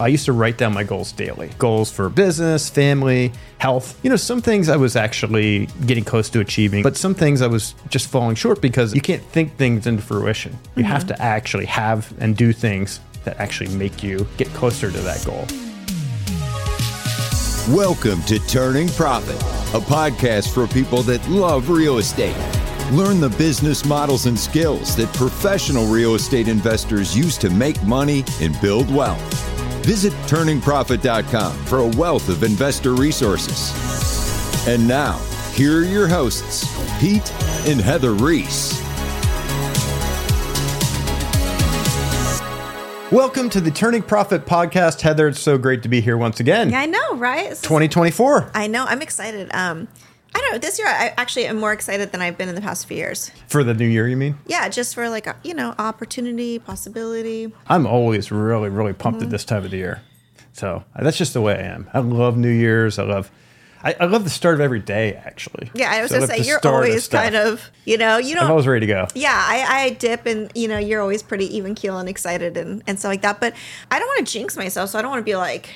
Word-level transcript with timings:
I 0.00 0.08
used 0.08 0.24
to 0.24 0.32
write 0.32 0.58
down 0.58 0.74
my 0.74 0.82
goals 0.82 1.12
daily 1.12 1.52
goals 1.56 1.88
for 1.88 2.08
business, 2.08 2.68
family, 2.68 3.30
health. 3.58 3.96
You 4.02 4.10
know, 4.10 4.16
some 4.16 4.42
things 4.42 4.68
I 4.68 4.76
was 4.76 4.96
actually 4.96 5.66
getting 5.86 6.02
close 6.02 6.28
to 6.30 6.40
achieving, 6.40 6.82
but 6.82 6.96
some 6.96 7.14
things 7.14 7.40
I 7.40 7.46
was 7.46 7.76
just 7.90 8.08
falling 8.08 8.34
short 8.34 8.60
because 8.60 8.92
you 8.92 9.00
can't 9.00 9.22
think 9.22 9.56
things 9.56 9.86
into 9.86 10.02
fruition. 10.02 10.50
You 10.74 10.82
mm-hmm. 10.82 10.90
have 10.90 11.06
to 11.06 11.22
actually 11.22 11.66
have 11.66 12.12
and 12.18 12.36
do 12.36 12.52
things 12.52 12.98
that 13.22 13.38
actually 13.38 13.72
make 13.76 14.02
you 14.02 14.26
get 14.36 14.48
closer 14.48 14.90
to 14.90 14.98
that 14.98 15.24
goal. 15.24 15.46
Welcome 17.72 18.20
to 18.22 18.40
Turning 18.48 18.88
Profit, 18.88 19.40
a 19.74 19.84
podcast 19.84 20.52
for 20.52 20.66
people 20.66 21.04
that 21.04 21.24
love 21.28 21.70
real 21.70 21.98
estate. 21.98 22.36
Learn 22.90 23.20
the 23.20 23.32
business 23.38 23.84
models 23.84 24.26
and 24.26 24.36
skills 24.36 24.96
that 24.96 25.14
professional 25.14 25.86
real 25.86 26.16
estate 26.16 26.48
investors 26.48 27.16
use 27.16 27.38
to 27.38 27.48
make 27.48 27.80
money 27.84 28.24
and 28.40 28.60
build 28.60 28.92
wealth. 28.92 29.53
Visit 29.84 30.14
turningprofit.com 30.26 31.52
for 31.66 31.78
a 31.80 31.86
wealth 31.86 32.30
of 32.30 32.42
investor 32.42 32.94
resources. 32.94 33.70
And 34.66 34.88
now, 34.88 35.18
here 35.52 35.80
are 35.80 35.84
your 35.84 36.08
hosts, 36.08 36.64
Pete 37.00 37.30
and 37.68 37.82
Heather 37.82 38.12
Reese. 38.12 38.80
Welcome 43.12 43.50
to 43.50 43.60
the 43.60 43.70
Turning 43.70 44.02
Profit 44.02 44.46
podcast. 44.46 45.02
Heather, 45.02 45.28
it's 45.28 45.38
so 45.38 45.58
great 45.58 45.82
to 45.82 45.88
be 45.90 46.00
here 46.00 46.16
once 46.16 46.40
again. 46.40 46.70
Yeah, 46.70 46.80
I 46.80 46.86
know, 46.86 47.16
right? 47.16 47.50
This 47.50 47.58
is- 47.58 47.64
2024 47.64 48.52
I 48.54 48.66
know. 48.66 48.86
I'm 48.88 49.02
excited. 49.02 49.50
Um, 49.54 49.86
I 50.34 50.38
don't 50.40 50.52
know. 50.52 50.58
This 50.58 50.78
year, 50.78 50.88
I 50.88 51.14
actually 51.16 51.46
am 51.46 51.58
more 51.58 51.72
excited 51.72 52.10
than 52.12 52.20
I've 52.20 52.36
been 52.36 52.48
in 52.48 52.54
the 52.56 52.60
past 52.60 52.86
few 52.86 52.96
years. 52.96 53.30
for 53.46 53.62
the 53.62 53.72
new 53.74 53.86
year, 53.86 54.08
you 54.08 54.16
mean? 54.16 54.36
Yeah, 54.46 54.68
just 54.68 54.94
for 54.94 55.08
like 55.08 55.26
a, 55.26 55.36
you 55.44 55.54
know 55.54 55.74
opportunity, 55.78 56.58
possibility. 56.58 57.52
I'm 57.68 57.86
always 57.86 58.30
really, 58.32 58.68
really 58.68 58.92
pumped 58.92 59.18
Mm-hmm. 59.20 59.26
at 59.26 59.30
this 59.30 59.44
time 59.44 59.64
of 59.64 59.70
the 59.70 59.76
year. 59.76 60.02
So 60.52 60.84
that's 60.98 61.16
just 61.16 61.34
the 61.34 61.40
way 61.40 61.54
I 61.54 61.62
am. 61.62 61.88
I 61.94 61.98
love 62.00 62.36
New 62.36 62.50
Year's. 62.50 62.98
I 62.98 63.02
love, 63.04 63.30
I, 63.82 63.94
I 63.98 64.04
love 64.06 64.22
the 64.24 64.30
start 64.30 64.54
of 64.54 64.60
every 64.60 64.78
day. 64.80 65.14
Actually, 65.14 65.70
Yeah, 65.74 65.90
I 65.90 66.00
was 66.02 66.10
So 66.10 66.18
gonna 66.20 66.26
say 66.28 66.48
you're 66.48 66.60
always 66.64 67.04
stuff. 67.04 67.22
kind 67.24 67.34
of 67.36 67.70
you 67.84 67.98
know 67.98 68.18
you 68.18 68.36
I'm 68.38 68.50
always 68.50 68.66
ready 68.66 68.86
to 68.86 68.92
go. 68.92 69.08
yeah, 69.14 69.32
I, 69.36 69.84
I 69.84 69.90
dip 69.90 70.26
and 70.26 70.50
you 70.54 70.68
know 70.68 70.78
you're 70.78 71.00
always 71.00 71.22
pretty 71.22 71.56
even 71.56 71.74
keel 71.74 71.98
and 71.98 72.08
excited 72.08 72.56
and 72.56 72.82
and 72.86 72.98
stuff 72.98 73.10
like 73.10 73.22
that. 73.22 73.40
But 73.40 73.54
I 73.90 73.98
don't 73.98 74.08
want 74.08 74.26
to 74.26 74.32
jinx 74.32 74.56
myself, 74.56 74.90
so 74.90 74.98
I 74.98 75.02
don't 75.02 75.10
want 75.10 75.20
to 75.20 75.24
be 75.30 75.36
like, 75.36 75.70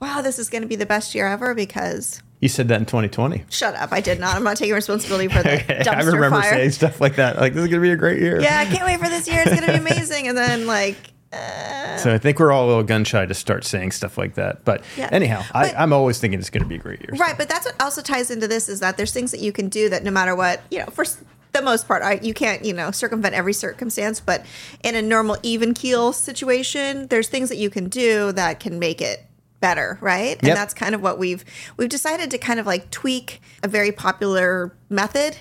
wow, 0.00 0.20
this 0.22 0.38
is 0.38 0.48
going 0.50 0.62
to 0.62 0.68
be 0.68 0.76
the 0.76 0.86
best 0.86 1.14
year 1.14 1.26
ever 1.28 1.54
because. 1.54 2.22
You 2.40 2.48
said 2.48 2.68
that 2.68 2.78
in 2.80 2.86
2020. 2.86 3.44
Shut 3.50 3.74
up! 3.74 3.92
I 3.92 4.00
did 4.00 4.20
not. 4.20 4.36
I'm 4.36 4.44
not 4.44 4.56
taking 4.56 4.74
responsibility 4.74 5.28
for 5.28 5.42
the 5.42 5.48
dumpster 5.58 5.88
I 5.88 6.02
remember 6.02 6.40
fire. 6.40 6.50
saying 6.52 6.70
stuff 6.70 7.00
like 7.00 7.16
that. 7.16 7.36
Like 7.38 7.52
this 7.54 7.64
is 7.64 7.68
gonna 7.68 7.82
be 7.82 7.90
a 7.90 7.96
great 7.96 8.20
year. 8.20 8.40
yeah, 8.40 8.58
I 8.60 8.64
can't 8.64 8.84
wait 8.84 9.00
for 9.00 9.08
this 9.08 9.26
year. 9.26 9.42
It's 9.44 9.58
gonna 9.60 9.72
be 9.72 9.78
amazing. 9.92 10.28
And 10.28 10.38
then 10.38 10.66
like, 10.66 10.96
uh, 11.32 11.96
So 11.98 12.14
I 12.14 12.18
think 12.18 12.38
we're 12.38 12.52
all 12.52 12.66
a 12.66 12.68
little 12.68 12.82
gun 12.84 13.04
shy 13.04 13.26
to 13.26 13.34
start 13.34 13.64
saying 13.64 13.90
stuff 13.90 14.16
like 14.16 14.34
that. 14.34 14.64
But 14.64 14.82
Yeah. 14.96 15.08
anyhow, 15.10 15.42
But- 15.52 15.74
I, 15.74 15.82
I'm 15.82 15.92
always 15.92 16.18
thinking 16.20 16.38
it's 16.38 16.50
gonna 16.50 16.64
be 16.66 16.76
a 16.76 16.78
great 16.78 17.00
year. 17.00 17.10
right, 17.18 17.36
but 17.36 17.48
that's 17.48 17.66
what 17.66 17.74
also 17.82 18.02
ties 18.02 18.30
into 18.30 18.46
this 18.46 18.68
is 18.68 18.80
that 18.80 18.96
there's 18.96 19.12
things 19.12 19.30
that 19.32 19.40
you 19.40 19.50
can 19.52 19.68
do 19.68 19.88
that 19.88 20.04
no 20.04 20.10
matter 20.10 20.36
what, 20.36 20.60
you 20.70 20.78
know, 20.78 20.86
for 20.86 21.04
the 21.52 21.62
most 21.62 21.88
part, 21.88 22.02
I, 22.04 22.20
you 22.22 22.34
can't, 22.34 22.64
you 22.64 22.72
know, 22.74 22.90
circumvent 22.92 23.34
every 23.34 23.54
circumstance. 23.54 24.20
But 24.20 24.44
in 24.84 24.94
a 24.94 25.02
normal 25.02 25.38
even 25.42 25.74
keel 25.74 26.12
situation, 26.12 27.08
there's 27.08 27.28
things 27.28 27.48
that 27.48 27.56
you 27.56 27.68
can 27.70 27.88
do 27.88 28.30
that 28.32 28.60
can 28.60 28.78
make 28.78 29.00
it 29.00 29.24
better, 29.60 29.98
right? 30.00 30.36
And 30.42 30.56
that's 30.56 30.74
kind 30.74 30.94
of 30.94 31.02
what 31.02 31.18
we've 31.18 31.44
we've 31.76 31.88
decided 31.88 32.30
to 32.32 32.38
kind 32.38 32.60
of 32.60 32.66
like 32.66 32.90
tweak 32.90 33.40
a 33.62 33.68
very 33.68 33.92
popular 33.92 34.74
method 34.88 35.36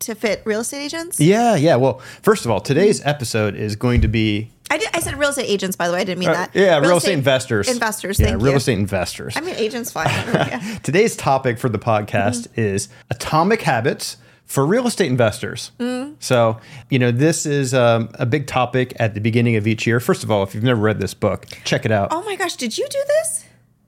to 0.00 0.14
fit 0.14 0.42
real 0.44 0.60
estate 0.60 0.84
agents. 0.84 1.20
Yeah, 1.20 1.56
yeah. 1.56 1.76
Well, 1.76 1.98
first 2.22 2.44
of 2.44 2.50
all, 2.50 2.60
today's 2.60 3.04
episode 3.04 3.54
is 3.54 3.76
going 3.76 4.00
to 4.00 4.08
be 4.08 4.50
I 4.70 4.78
did. 4.78 4.88
I 4.94 5.00
said 5.00 5.16
real 5.16 5.30
estate 5.30 5.46
agents, 5.48 5.76
by 5.76 5.88
the 5.88 5.94
way. 5.94 6.00
I 6.00 6.04
didn't 6.04 6.20
mean 6.20 6.28
uh, 6.28 6.34
that. 6.34 6.50
yeah, 6.54 6.78
real, 6.78 6.96
estate, 6.98 7.14
investors. 7.14 7.68
Investors. 7.68 8.20
Yeah, 8.20 8.28
Thank 8.28 8.42
real 8.42 8.52
you. 8.52 8.56
estate 8.58 8.78
investors. 8.78 9.36
I 9.36 9.40
mean, 9.40 9.56
agents 9.56 9.90
fine. 9.90 10.06
Yeah. 10.06 10.78
Today's 10.84 11.16
topic 11.16 11.58
for 11.58 11.68
the 11.68 11.78
podcast 11.78 12.46
Mm-hmm. 12.48 12.60
is 12.60 12.88
atomic 13.10 13.62
habits 13.62 14.16
for 14.46 14.64
real 14.64 14.86
estate 14.86 15.10
investors. 15.10 15.72
Mm. 15.80 16.14
So, 16.20 16.58
you 16.88 16.98
know, 17.00 17.10
this 17.10 17.46
is 17.46 17.74
um, 17.74 18.10
a 18.14 18.26
big 18.26 18.46
topic 18.46 18.94
at 19.00 19.14
the 19.14 19.20
beginning 19.20 19.56
of 19.56 19.66
each 19.66 19.86
year. 19.88 19.98
First 20.00 20.22
of 20.22 20.30
all, 20.30 20.42
if 20.44 20.54
you've 20.54 20.64
never 20.64 20.80
read 20.80 21.00
this 21.00 21.14
book, 21.14 21.46
check 21.64 21.84
it 21.84 21.90
out. 21.92 22.08
Oh 22.12 22.22
my 22.24 22.36
gosh, 22.36 22.54
did 22.56 22.78
you 22.78 22.86
do 22.88 22.98
this? 23.08 23.39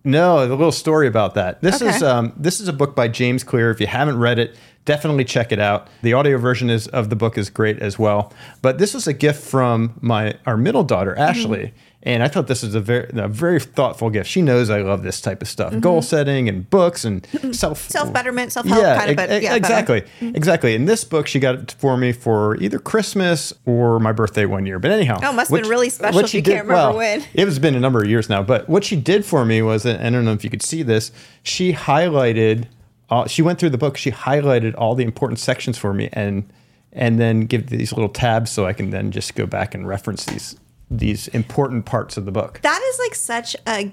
No, 0.04 0.38
a 0.44 0.46
little 0.46 0.72
story 0.72 1.06
about 1.06 1.34
that. 1.34 1.60
This 1.60 1.80
is 1.80 2.02
um, 2.02 2.32
this 2.36 2.60
is 2.60 2.68
a 2.68 2.72
book 2.72 2.96
by 2.96 3.08
James 3.08 3.44
Clear. 3.44 3.70
If 3.70 3.80
you 3.80 3.86
haven't 3.86 4.18
read 4.18 4.38
it, 4.38 4.56
definitely 4.84 5.24
check 5.24 5.52
it 5.52 5.60
out. 5.60 5.86
The 6.02 6.12
audio 6.12 6.38
version 6.38 6.70
is 6.70 6.88
of 6.88 7.08
the 7.08 7.16
book 7.16 7.38
is 7.38 7.50
great 7.50 7.78
as 7.78 7.98
well. 7.98 8.32
But 8.62 8.78
this 8.78 8.94
was 8.94 9.06
a 9.06 9.12
gift 9.12 9.42
from 9.44 9.94
my 10.00 10.34
our 10.44 10.56
middle 10.56 10.82
daughter 10.82 11.16
Ashley, 11.16 11.72
and 12.04 12.22
I 12.22 12.28
thought 12.28 12.48
this 12.48 12.62
was 12.62 12.74
a 12.74 12.80
very 12.80 13.08
a 13.12 13.28
very 13.28 13.60
thoughtful 13.60 14.10
gift. 14.10 14.28
She 14.28 14.42
knows 14.42 14.70
I 14.70 14.82
love 14.82 15.02
this 15.02 15.20
type 15.20 15.40
of 15.40 15.48
stuff, 15.48 15.78
goal 15.80 16.00
mm-hmm. 16.00 16.04
setting 16.04 16.48
and 16.48 16.68
books 16.68 17.04
and 17.04 17.22
mm-hmm. 17.22 17.52
self 17.52 17.88
Self 17.88 18.12
betterment, 18.12 18.52
self 18.52 18.66
help, 18.66 18.82
kind 18.82 19.10
of, 19.10 19.16
but 19.16 19.30
ex- 19.30 19.44
yeah, 19.44 19.50
better. 19.50 19.54
Uh, 19.54 19.56
exactly, 19.56 20.00
mm-hmm. 20.00 20.36
exactly. 20.36 20.74
And 20.74 20.88
this 20.88 21.04
book 21.04 21.26
she 21.28 21.38
got 21.38 21.54
it 21.54 21.74
for 21.78 21.96
me 21.96 22.12
for 22.12 22.56
either 22.56 22.78
Christmas 22.78 23.52
or 23.66 24.00
my 24.00 24.12
birthday 24.12 24.46
one 24.46 24.66
year. 24.66 24.78
But 24.78 24.90
anyhow, 24.90 25.20
Oh, 25.22 25.32
must 25.32 25.50
have 25.50 25.62
been 25.62 25.70
really 25.70 25.90
special 25.90 26.16
what 26.16 26.24
if 26.24 26.30
she 26.30 26.38
you 26.38 26.42
can't 26.42 26.66
remember 26.66 26.96
when. 26.96 27.24
It 27.34 27.44
was 27.44 27.58
been 27.58 27.74
a 27.74 27.80
number 27.80 28.02
of 28.02 28.08
years 28.08 28.28
now, 28.28 28.42
but 28.42 28.68
what 28.68 28.84
she 28.84 28.96
did 28.96 29.24
for 29.24 29.44
me 29.44 29.62
was, 29.62 29.86
and 29.86 30.00
I 30.00 30.10
don't 30.10 30.24
know 30.24 30.32
if 30.32 30.44
you 30.44 30.50
could 30.50 30.62
see 30.62 30.82
this, 30.82 31.12
she 31.42 31.72
highlighted. 31.72 32.66
Uh, 33.10 33.26
she 33.26 33.42
went 33.42 33.58
through 33.58 33.70
the 33.70 33.78
book. 33.78 33.96
She 33.96 34.10
highlighted 34.10 34.74
all 34.76 34.94
the 34.94 35.04
important 35.04 35.38
sections 35.38 35.78
for 35.78 35.94
me, 35.94 36.08
and 36.12 36.50
and 36.92 37.18
then 37.20 37.42
give 37.42 37.68
these 37.68 37.92
little 37.92 38.08
tabs 38.08 38.50
so 38.50 38.66
I 38.66 38.72
can 38.72 38.90
then 38.90 39.12
just 39.12 39.34
go 39.34 39.46
back 39.46 39.74
and 39.74 39.86
reference 39.86 40.26
these 40.26 40.56
these 40.98 41.28
important 41.28 41.86
parts 41.86 42.16
of 42.16 42.24
the 42.24 42.32
book. 42.32 42.60
That 42.62 42.80
is 42.82 42.98
like 42.98 43.14
such 43.14 43.56
a 43.66 43.92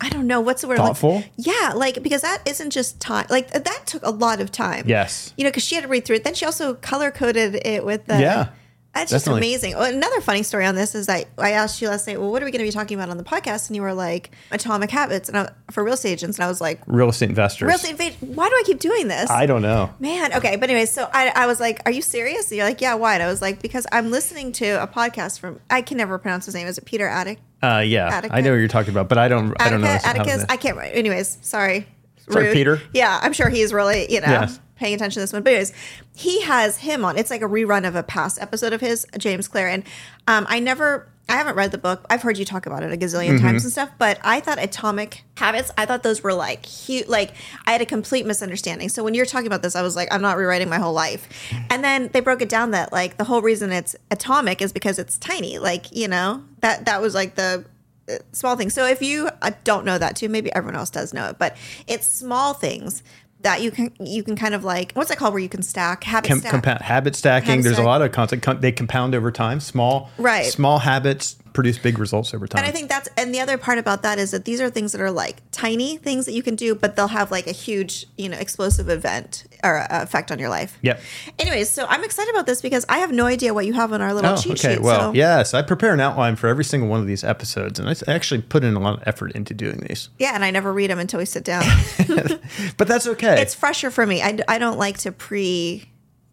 I 0.00 0.10
don't 0.10 0.28
know 0.28 0.40
what's 0.40 0.62
the 0.62 0.68
word. 0.68 0.78
like- 0.78 0.86
Thoughtful? 0.88 1.24
yeah, 1.36 1.72
like 1.74 2.02
because 2.02 2.22
that 2.22 2.42
isn't 2.46 2.70
just 2.70 3.00
time. 3.00 3.26
Like 3.30 3.50
that 3.50 3.82
took 3.86 4.04
a 4.04 4.10
lot 4.10 4.40
of 4.40 4.52
time. 4.52 4.84
Yes. 4.86 5.32
You 5.36 5.44
know, 5.44 5.50
because 5.50 5.64
she 5.64 5.74
had 5.74 5.82
to 5.82 5.88
read 5.88 6.04
through 6.04 6.16
it. 6.16 6.24
Then 6.24 6.34
she 6.34 6.44
also 6.46 6.74
color 6.74 7.10
coded 7.10 7.56
it 7.66 7.84
with 7.84 8.06
the. 8.06 8.20
Yeah, 8.20 8.48
That's 8.94 9.12
just 9.12 9.26
definitely. 9.26 9.48
amazing. 9.48 9.74
Oh, 9.74 9.82
another 9.84 10.20
funny 10.20 10.42
story 10.42 10.66
on 10.66 10.74
this 10.74 10.94
is 10.96 11.06
that 11.06 11.26
I 11.38 11.52
asked 11.52 11.80
you 11.80 11.88
last 11.88 12.06
night, 12.08 12.18
well, 12.18 12.32
what 12.32 12.42
are 12.42 12.46
we 12.46 12.50
going 12.50 12.64
to 12.64 12.66
be 12.66 12.72
talking 12.72 12.98
about 12.98 13.10
on 13.10 13.16
the 13.16 13.22
podcast? 13.22 13.68
And 13.68 13.76
you 13.76 13.82
were 13.82 13.94
like, 13.94 14.32
atomic 14.50 14.90
habits 14.90 15.28
and 15.28 15.38
I, 15.38 15.50
for 15.70 15.84
real 15.84 15.94
estate 15.94 16.12
agents. 16.12 16.36
And 16.38 16.44
I 16.44 16.48
was 16.48 16.60
like, 16.60 16.80
Real 16.86 17.08
estate 17.10 17.28
investors. 17.28 17.66
real 17.68 17.76
estate, 17.76 18.00
ag- 18.00 18.16
why 18.20 18.48
do 18.48 18.54
I 18.54 18.62
keep 18.66 18.80
doing 18.80 19.06
this? 19.06 19.30
I 19.30 19.46
don't 19.46 19.62
know. 19.62 19.90
Man, 20.00 20.32
okay, 20.34 20.56
but 20.56 20.68
anyways, 20.68 20.90
so 20.90 21.08
I, 21.12 21.30
I 21.34 21.46
was 21.46 21.60
like, 21.60 21.80
"Are 21.86 21.92
you 21.92 22.02
serious?" 22.02 22.50
And 22.50 22.56
you're 22.56 22.66
like, 22.66 22.80
"Yeah, 22.80 22.94
why?" 22.94 23.14
And 23.14 23.22
I 23.22 23.28
was 23.28 23.40
like, 23.40 23.62
"Because 23.62 23.86
I'm 23.92 24.10
listening 24.10 24.50
to 24.52 24.82
a 24.82 24.86
podcast 24.88 25.38
from 25.38 25.60
I 25.70 25.82
can 25.82 25.96
never 25.96 26.18
pronounce 26.18 26.46
his 26.46 26.54
name. 26.54 26.66
Is 26.66 26.78
it 26.78 26.84
Peter 26.84 27.06
Attic? 27.06 27.38
Uh, 27.62 27.82
yeah, 27.86 28.08
Attica? 28.08 28.34
I 28.34 28.40
know 28.40 28.50
what 28.50 28.56
you're 28.56 28.68
talking 28.68 28.90
about, 28.92 29.08
but 29.08 29.18
I 29.18 29.28
don't. 29.28 29.54
I 29.60 29.68
don't 29.70 29.80
know. 29.80 29.86
Attica, 29.86 30.20
Atticus? 30.20 30.44
I 30.48 30.56
can't. 30.56 30.78
Anyways, 30.80 31.38
sorry. 31.42 31.86
Sorry, 32.30 32.46
Rude. 32.46 32.52
Peter. 32.54 32.82
Yeah, 32.92 33.18
I'm 33.22 33.32
sure 33.32 33.48
he's 33.48 33.72
really 33.72 34.12
you 34.12 34.20
know 34.20 34.28
Yes. 34.28 34.60
Paying 34.78 34.94
attention 34.94 35.14
to 35.14 35.20
this 35.20 35.32
one. 35.32 35.42
But 35.42 35.50
anyways, 35.50 35.72
he 36.14 36.42
has 36.42 36.78
him 36.78 37.04
on. 37.04 37.18
It's 37.18 37.30
like 37.30 37.42
a 37.42 37.48
rerun 37.48 37.86
of 37.86 37.94
a 37.96 38.02
past 38.02 38.40
episode 38.40 38.72
of 38.72 38.80
his, 38.80 39.06
James 39.18 39.48
Clear, 39.48 39.68
and 39.68 39.84
um, 40.26 40.46
I 40.48 40.60
never. 40.60 41.08
I 41.30 41.36
haven't 41.36 41.56
read 41.56 41.72
the 41.72 41.78
book. 41.78 42.06
I've 42.08 42.22
heard 42.22 42.38
you 42.38 42.46
talk 42.46 42.64
about 42.64 42.82
it 42.82 42.90
a 42.90 42.96
gazillion 42.96 43.34
Mm-hmm. 43.34 43.44
times 43.46 43.62
and 43.62 43.70
stuff, 43.70 43.90
but 43.98 44.18
I 44.24 44.40
thought 44.40 44.58
Atomic 44.58 45.24
Habits, 45.36 45.70
I 45.76 45.84
thought 45.84 46.02
those 46.02 46.22
were 46.22 46.32
like 46.32 46.64
huge. 46.64 47.06
Like 47.06 47.34
I 47.66 47.72
had 47.72 47.82
a 47.82 47.84
complete 47.84 48.24
misunderstanding. 48.24 48.88
So 48.88 49.04
when 49.04 49.12
you're 49.12 49.26
talking 49.26 49.46
about 49.46 49.60
this, 49.60 49.76
I 49.76 49.82
was 49.82 49.94
like, 49.94 50.08
I'm 50.10 50.22
not 50.22 50.38
rewriting 50.38 50.70
my 50.70 50.78
whole 50.78 50.94
life. 50.94 51.28
And 51.68 51.84
then 51.84 52.08
they 52.14 52.20
broke 52.20 52.40
it 52.40 52.48
down 52.48 52.70
that 52.70 52.92
like 52.94 53.18
the 53.18 53.24
whole 53.24 53.42
reason 53.42 53.72
it's 53.72 53.94
atomic 54.10 54.62
is 54.62 54.72
because 54.72 54.98
it's 54.98 55.18
tiny. 55.18 55.58
Like 55.58 55.94
you 55.94 56.08
know 56.08 56.44
that 56.60 56.86
that 56.86 57.02
was 57.02 57.14
like 57.14 57.34
the 57.34 57.66
uh, 58.08 58.14
small 58.32 58.56
things. 58.56 58.72
So 58.72 58.86
if 58.86 59.02
you 59.02 59.28
uh, 59.42 59.50
don't 59.64 59.84
know 59.84 59.98
that 59.98 60.16
too, 60.16 60.30
maybe 60.30 60.50
everyone 60.54 60.76
else 60.76 60.88
does 60.88 61.12
know 61.12 61.28
it, 61.28 61.38
but 61.38 61.58
it's 61.86 62.06
small 62.06 62.54
things 62.54 63.02
that 63.42 63.62
you 63.62 63.70
can 63.70 63.92
you 64.00 64.22
can 64.22 64.34
kind 64.36 64.54
of 64.54 64.64
like 64.64 64.92
what's 64.94 65.08
that 65.10 65.18
called 65.18 65.32
where 65.32 65.42
you 65.42 65.48
can 65.48 65.62
stack 65.62 66.04
habit 66.04 66.28
Com- 66.28 66.38
stack. 66.40 66.50
compound 66.50 66.82
habit 66.82 67.14
stacking. 67.14 67.48
Habit 67.50 67.62
There's 67.62 67.74
stack. 67.76 67.84
a 67.84 67.88
lot 67.88 68.02
of 68.02 68.10
concept. 68.12 68.42
con- 68.42 68.60
They 68.60 68.72
compound 68.72 69.14
over 69.14 69.30
time. 69.30 69.60
Small, 69.60 70.10
Right. 70.18 70.46
Small 70.46 70.78
habits 70.80 71.36
produce 71.58 71.76
big 71.76 71.98
results 71.98 72.32
over 72.34 72.46
time. 72.46 72.60
And 72.60 72.68
I 72.68 72.70
think 72.70 72.88
that's 72.88 73.08
and 73.16 73.34
the 73.34 73.40
other 73.40 73.58
part 73.58 73.78
about 73.78 74.02
that 74.02 74.20
is 74.20 74.30
that 74.30 74.44
these 74.44 74.60
are 74.60 74.70
things 74.70 74.92
that 74.92 75.00
are 75.00 75.10
like 75.10 75.42
tiny 75.50 75.96
things 75.96 76.24
that 76.26 76.32
you 76.32 76.42
can 76.44 76.54
do, 76.54 76.76
but 76.76 76.94
they'll 76.94 77.08
have 77.08 77.32
like 77.32 77.48
a 77.48 77.52
huge, 77.52 78.06
you 78.16 78.28
know, 78.28 78.38
explosive 78.38 78.88
event 78.88 79.42
or 79.64 79.78
uh, 79.78 80.04
effect 80.04 80.30
on 80.30 80.38
your 80.38 80.50
life. 80.50 80.78
Yep. 80.82 81.00
Anyways, 81.40 81.68
so 81.68 81.84
I'm 81.88 82.04
excited 82.04 82.32
about 82.32 82.46
this 82.46 82.62
because 82.62 82.86
I 82.88 82.98
have 82.98 83.10
no 83.10 83.26
idea 83.26 83.52
what 83.52 83.66
you 83.66 83.72
have 83.72 83.92
on 83.92 84.00
our 84.00 84.14
little 84.14 84.34
Oh, 84.34 84.36
cheat 84.36 84.52
okay. 84.52 84.74
sheet. 84.74 84.82
Well, 84.82 85.10
so. 85.10 85.14
yes, 85.14 85.52
I 85.52 85.62
prepare 85.62 85.92
an 85.92 85.98
outline 85.98 86.36
for 86.36 86.46
every 86.46 86.62
single 86.62 86.88
one 86.88 87.00
of 87.00 87.08
these 87.08 87.24
episodes, 87.24 87.80
and 87.80 87.88
I 87.88 87.96
actually 88.06 88.42
put 88.42 88.62
in 88.62 88.74
a 88.74 88.78
lot 88.78 89.00
of 89.00 89.08
effort 89.08 89.32
into 89.32 89.52
doing 89.52 89.78
these. 89.88 90.10
Yeah, 90.20 90.36
and 90.36 90.44
I 90.44 90.52
never 90.52 90.72
read 90.72 90.90
them 90.90 91.00
until 91.00 91.18
we 91.18 91.24
sit 91.24 91.42
down. 91.42 91.64
But 92.76 92.86
that's 92.86 93.08
okay. 93.08 93.42
it's 93.42 93.54
fresher 93.54 93.90
for 93.90 94.06
me. 94.06 94.22
I, 94.22 94.38
I 94.46 94.58
don't 94.58 94.78
like 94.78 94.98
to 94.98 95.10
pre 95.10 95.90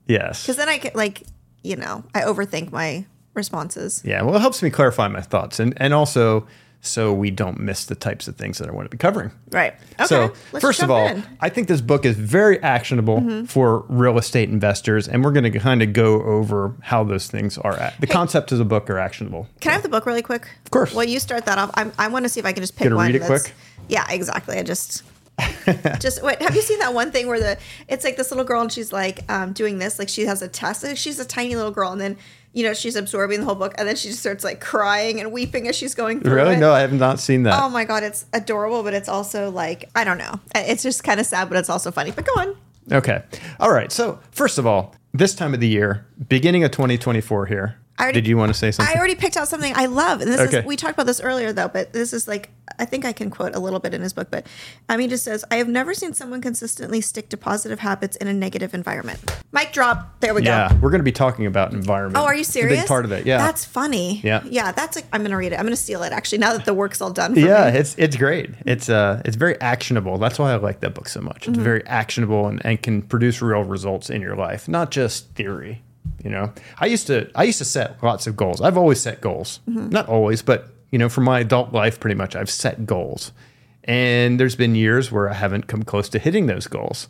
yes. 0.08 0.44
because 0.44 0.58
then 0.58 0.70
I 0.70 0.78
get 0.78 0.96
like, 0.96 1.24
you 1.64 1.78
know, 1.78 2.04
I 2.14 2.22
overthink 2.22 2.72
my 2.72 3.06
responses. 3.36 4.02
Yeah. 4.04 4.24
Well, 4.24 4.36
it 4.36 4.40
helps 4.40 4.64
me 4.64 4.70
clarify 4.70 5.08
my 5.08 5.22
thoughts, 5.22 5.60
and 5.60 5.74
and 5.78 5.94
also 5.94 6.48
so 6.86 7.14
we 7.14 7.32
don't 7.32 7.60
miss 7.60 7.86
the 7.86 7.96
types 7.96 8.28
of 8.28 8.36
things 8.36 8.60
that 8.60 8.70
I 8.70 8.72
want 8.72 8.86
to 8.86 8.90
be 8.90 8.98
covering. 8.98 9.32
Right. 9.52 9.74
Okay. 9.94 10.06
So, 10.06 10.34
let's 10.52 10.64
first 10.64 10.82
of 10.82 10.92
all, 10.92 11.08
in. 11.08 11.18
Mm-hmm. 11.18 11.34
I 11.42 11.50
think 11.50 11.68
this 11.68 11.82
book 11.82 12.06
is 12.06 12.16
very 12.16 12.62
actionable 12.62 13.46
for 13.48 13.86
real 13.90 14.18
estate 14.18 14.50
investors, 14.50 15.08
and 15.08 15.24
we're 15.24 15.32
going 15.32 15.52
to 15.52 15.60
kind 15.60 15.82
of 15.82 15.94
go 15.94 16.22
over 16.22 16.76
how 16.82 17.04
those 17.04 17.28
things 17.28 17.58
are. 17.58 17.76
At. 17.76 18.00
The 18.00 18.08
concepts 18.08 18.52
of 18.52 18.60
the 18.60 18.66
book 18.66 18.90
are 18.90 19.00
actionable. 19.00 19.48
Can 19.60 19.72
I 19.72 19.74
have 19.74 19.84
the 19.84 19.90
book 19.90 20.06
really 20.06 20.22
quick? 20.22 20.48
Of 20.64 20.72
course. 20.72 20.94
Well, 20.94 21.06
you 21.06 21.20
start 21.20 21.46
that 21.46 21.58
off. 21.58 21.72
I'm, 21.74 21.92
I 21.98 22.08
want 22.08 22.26
to 22.26 22.30
see 22.30 22.40
if 22.40 22.46
I 22.46 22.54
can 22.54 22.62
just 22.62 22.76
pick 22.76 22.92
one. 22.92 23.08
read 23.08 23.16
it 23.16 23.24
quick? 23.24 23.54
Yeah, 23.88 24.06
exactly. 24.10 24.58
I 24.58 24.64
just. 24.64 25.04
just 26.00 26.24
wait. 26.24 26.42
Have 26.42 26.56
you 26.56 26.62
seen 26.62 26.80
that 26.80 26.94
one 26.94 27.12
thing 27.12 27.28
where 27.28 27.42
the 27.42 27.58
it's 27.90 28.06
like 28.06 28.16
this 28.16 28.32
little 28.32 28.46
girl 28.46 28.62
and 28.62 28.72
she's 28.72 28.94
like 28.94 29.30
um, 29.30 29.52
doing 29.52 29.80
this 29.80 30.00
like 30.00 30.08
she 30.08 30.26
has 30.28 30.42
a 30.42 30.48
test. 30.48 30.86
She's 30.96 31.20
a 31.20 31.26
tiny 31.26 31.58
little 31.58 31.72
girl 31.72 31.92
and 31.92 32.00
then 32.00 32.16
you 32.56 32.64
know 32.64 32.74
she's 32.74 32.96
absorbing 32.96 33.42
the 33.42 33.46
whole 33.46 33.54
book 33.54 33.76
and 33.78 33.88
then 33.88 33.96
she 33.96 34.08
just 34.08 34.22
starts 34.22 34.44
like 34.44 34.60
crying 34.60 35.20
and 35.20 35.32
weeping 35.32 35.68
as 35.68 35.76
she's 35.76 35.94
going 35.94 36.22
through 36.22 36.34
Really? 36.34 36.48
it. 36.48 36.50
Really? 36.52 36.62
No, 36.62 36.72
I 36.74 36.80
have 36.80 36.94
not 36.94 37.20
seen 37.20 37.44
that. 37.44 37.62
Oh 37.62 37.70
my 37.70 37.86
god, 37.86 38.02
it's 38.02 38.26
adorable, 38.34 38.82
but 38.82 38.94
it's 38.96 39.10
also 39.10 39.52
like 39.52 39.90
I 39.96 40.04
don't 40.04 40.18
know. 40.18 40.40
It's 40.56 40.82
just 40.82 41.04
kind 41.04 41.20
of 41.20 41.26
sad, 41.28 41.50
but 41.50 41.58
it's 41.60 41.70
also 41.70 41.92
funny. 41.92 42.10
But 42.12 42.26
go 42.26 42.42
on. 42.42 42.56
Okay. 42.92 43.22
All 43.60 43.72
right. 43.72 43.92
So, 43.92 44.20
first 44.32 44.58
of 44.58 44.66
all, 44.66 44.96
this 45.14 45.34
time 45.36 45.54
of 45.54 45.60
the 45.60 45.68
year, 45.68 46.06
beginning 46.30 46.64
of 46.64 46.72
2024 46.72 47.48
here. 47.48 47.78
Already- 48.00 48.22
did 48.22 48.28
you 48.28 48.38
want 48.38 48.50
to 48.52 48.54
say 48.58 48.72
something? 48.72 48.94
I 48.94 49.00
already 49.00 49.16
picked 49.16 49.38
out 49.38 49.48
something 49.48 49.72
I 49.76 49.86
love, 49.86 50.20
and 50.22 50.30
this 50.30 50.42
Okay. 50.42 50.60
is 50.60 50.66
we 50.66 50.76
talked 50.76 50.94
about 50.94 51.06
this 51.06 51.22
earlier 51.22 51.54
though, 51.54 51.70
but 51.70 51.94
this 51.94 52.12
is 52.12 52.28
like 52.28 52.50
I 52.78 52.84
think 52.84 53.06
I 53.06 53.14
can 53.14 53.30
quote 53.30 53.56
a 53.56 53.60
little 53.60 53.80
bit 53.80 53.94
in 53.94 54.02
his 54.02 54.12
book, 54.12 54.28
but 54.30 54.46
I 54.90 54.98
mean, 54.98 55.10
just 55.10 55.24
says, 55.24 55.46
"I 55.50 55.56
have 55.56 55.70
never 55.70 55.94
seen 55.94 56.14
someone 56.14 56.42
consistently 56.42 57.00
stick 57.00 57.30
to 57.30 57.38
positive 57.38 57.80
habits 57.80 58.18
in 58.18 58.28
a 58.28 58.34
negative 58.34 58.74
environment." 58.74 59.20
Mic 59.54 59.72
drop. 59.72 60.20
There 60.20 60.34
we 60.34 60.44
yeah, 60.44 60.70
go. 60.70 60.76
we're 60.82 60.90
going 60.90 61.00
to 61.00 61.06
be 61.06 61.12
talking 61.14 61.46
about 61.46 61.72
environment. 61.72 62.18
Oh, 62.22 62.26
are 62.26 62.36
you 62.36 62.44
serious? 62.44 62.82
Big 62.82 62.88
part 62.88 63.06
of 63.06 63.14
it. 63.14 63.26
Yeah. 63.26 63.38
that's 63.38 63.64
funny. 63.64 64.20
Yeah. 64.24 64.42
yeah. 64.46 64.74
That's 64.74 64.98
like 64.98 65.06
I'm 65.14 65.22
gonna 65.24 65.38
read 65.38 65.54
it. 65.54 65.60
I'm 65.60 65.66
gonna 65.66 65.78
steal 65.78 66.04
it 66.04 66.12
actually. 66.12 66.40
Now 66.40 66.52
that 66.54 66.66
the 66.66 66.74
work's 66.74 67.00
all 67.02 67.12
done. 67.12 67.34
For 67.34 67.40
yeah, 67.40 67.72
me. 67.72 67.78
it's 67.80 67.96
it's 67.98 68.18
great. 68.18 68.50
It's 68.66 68.90
uh 68.90 69.22
it's 69.24 69.38
very 69.38 69.60
actionable. 69.62 70.18
That's 70.18 70.38
why 70.38 70.52
I 70.52 70.56
like 70.58 70.82
that 70.82 70.94
book 70.96 71.08
so 71.08 71.22
much. 71.22 71.44
Mm-hmm. 71.44 71.54
It's 71.54 71.60
very 71.64 71.86
actionable 71.88 72.48
and, 72.48 72.62
and 72.66 72.82
can 72.82 73.04
produce 73.04 73.42
real 73.42 73.64
results 73.64 74.10
in 74.10 74.22
your 74.22 74.36
life, 74.36 74.68
not 74.68 74.92
just 74.92 75.34
theory. 75.36 75.82
You 76.24 76.32
know, 76.32 76.54
I 76.80 76.88
used 76.88 77.08
to 77.08 77.30
I 77.36 77.44
used 77.44 77.60
to 77.60 77.66
set 77.66 78.02
lots 78.02 78.28
of 78.28 78.36
goals. 78.36 78.62
I've 78.62 78.78
always 78.78 79.00
set 79.00 79.22
goals. 79.22 79.60
Mm-hmm. 79.70 79.90
Not 79.90 80.08
always, 80.10 80.42
but 80.42 80.70
you 80.92 81.00
know, 81.00 81.10
for 81.10 81.22
my 81.22 81.40
adult 81.40 81.74
life, 81.74 82.00
pretty 82.00 82.16
much 82.16 82.36
I've 82.36 82.50
set 82.50 82.86
goals. 82.86 83.32
And 83.84 84.40
there's 84.40 84.56
been 84.56 84.76
years 84.76 85.12
where 85.12 85.30
I 85.30 85.34
haven't 85.34 85.68
come 85.68 85.84
close 85.84 86.10
to 86.10 86.20
hitting 86.20 86.48
those 86.48 86.68
goals. 86.68 87.08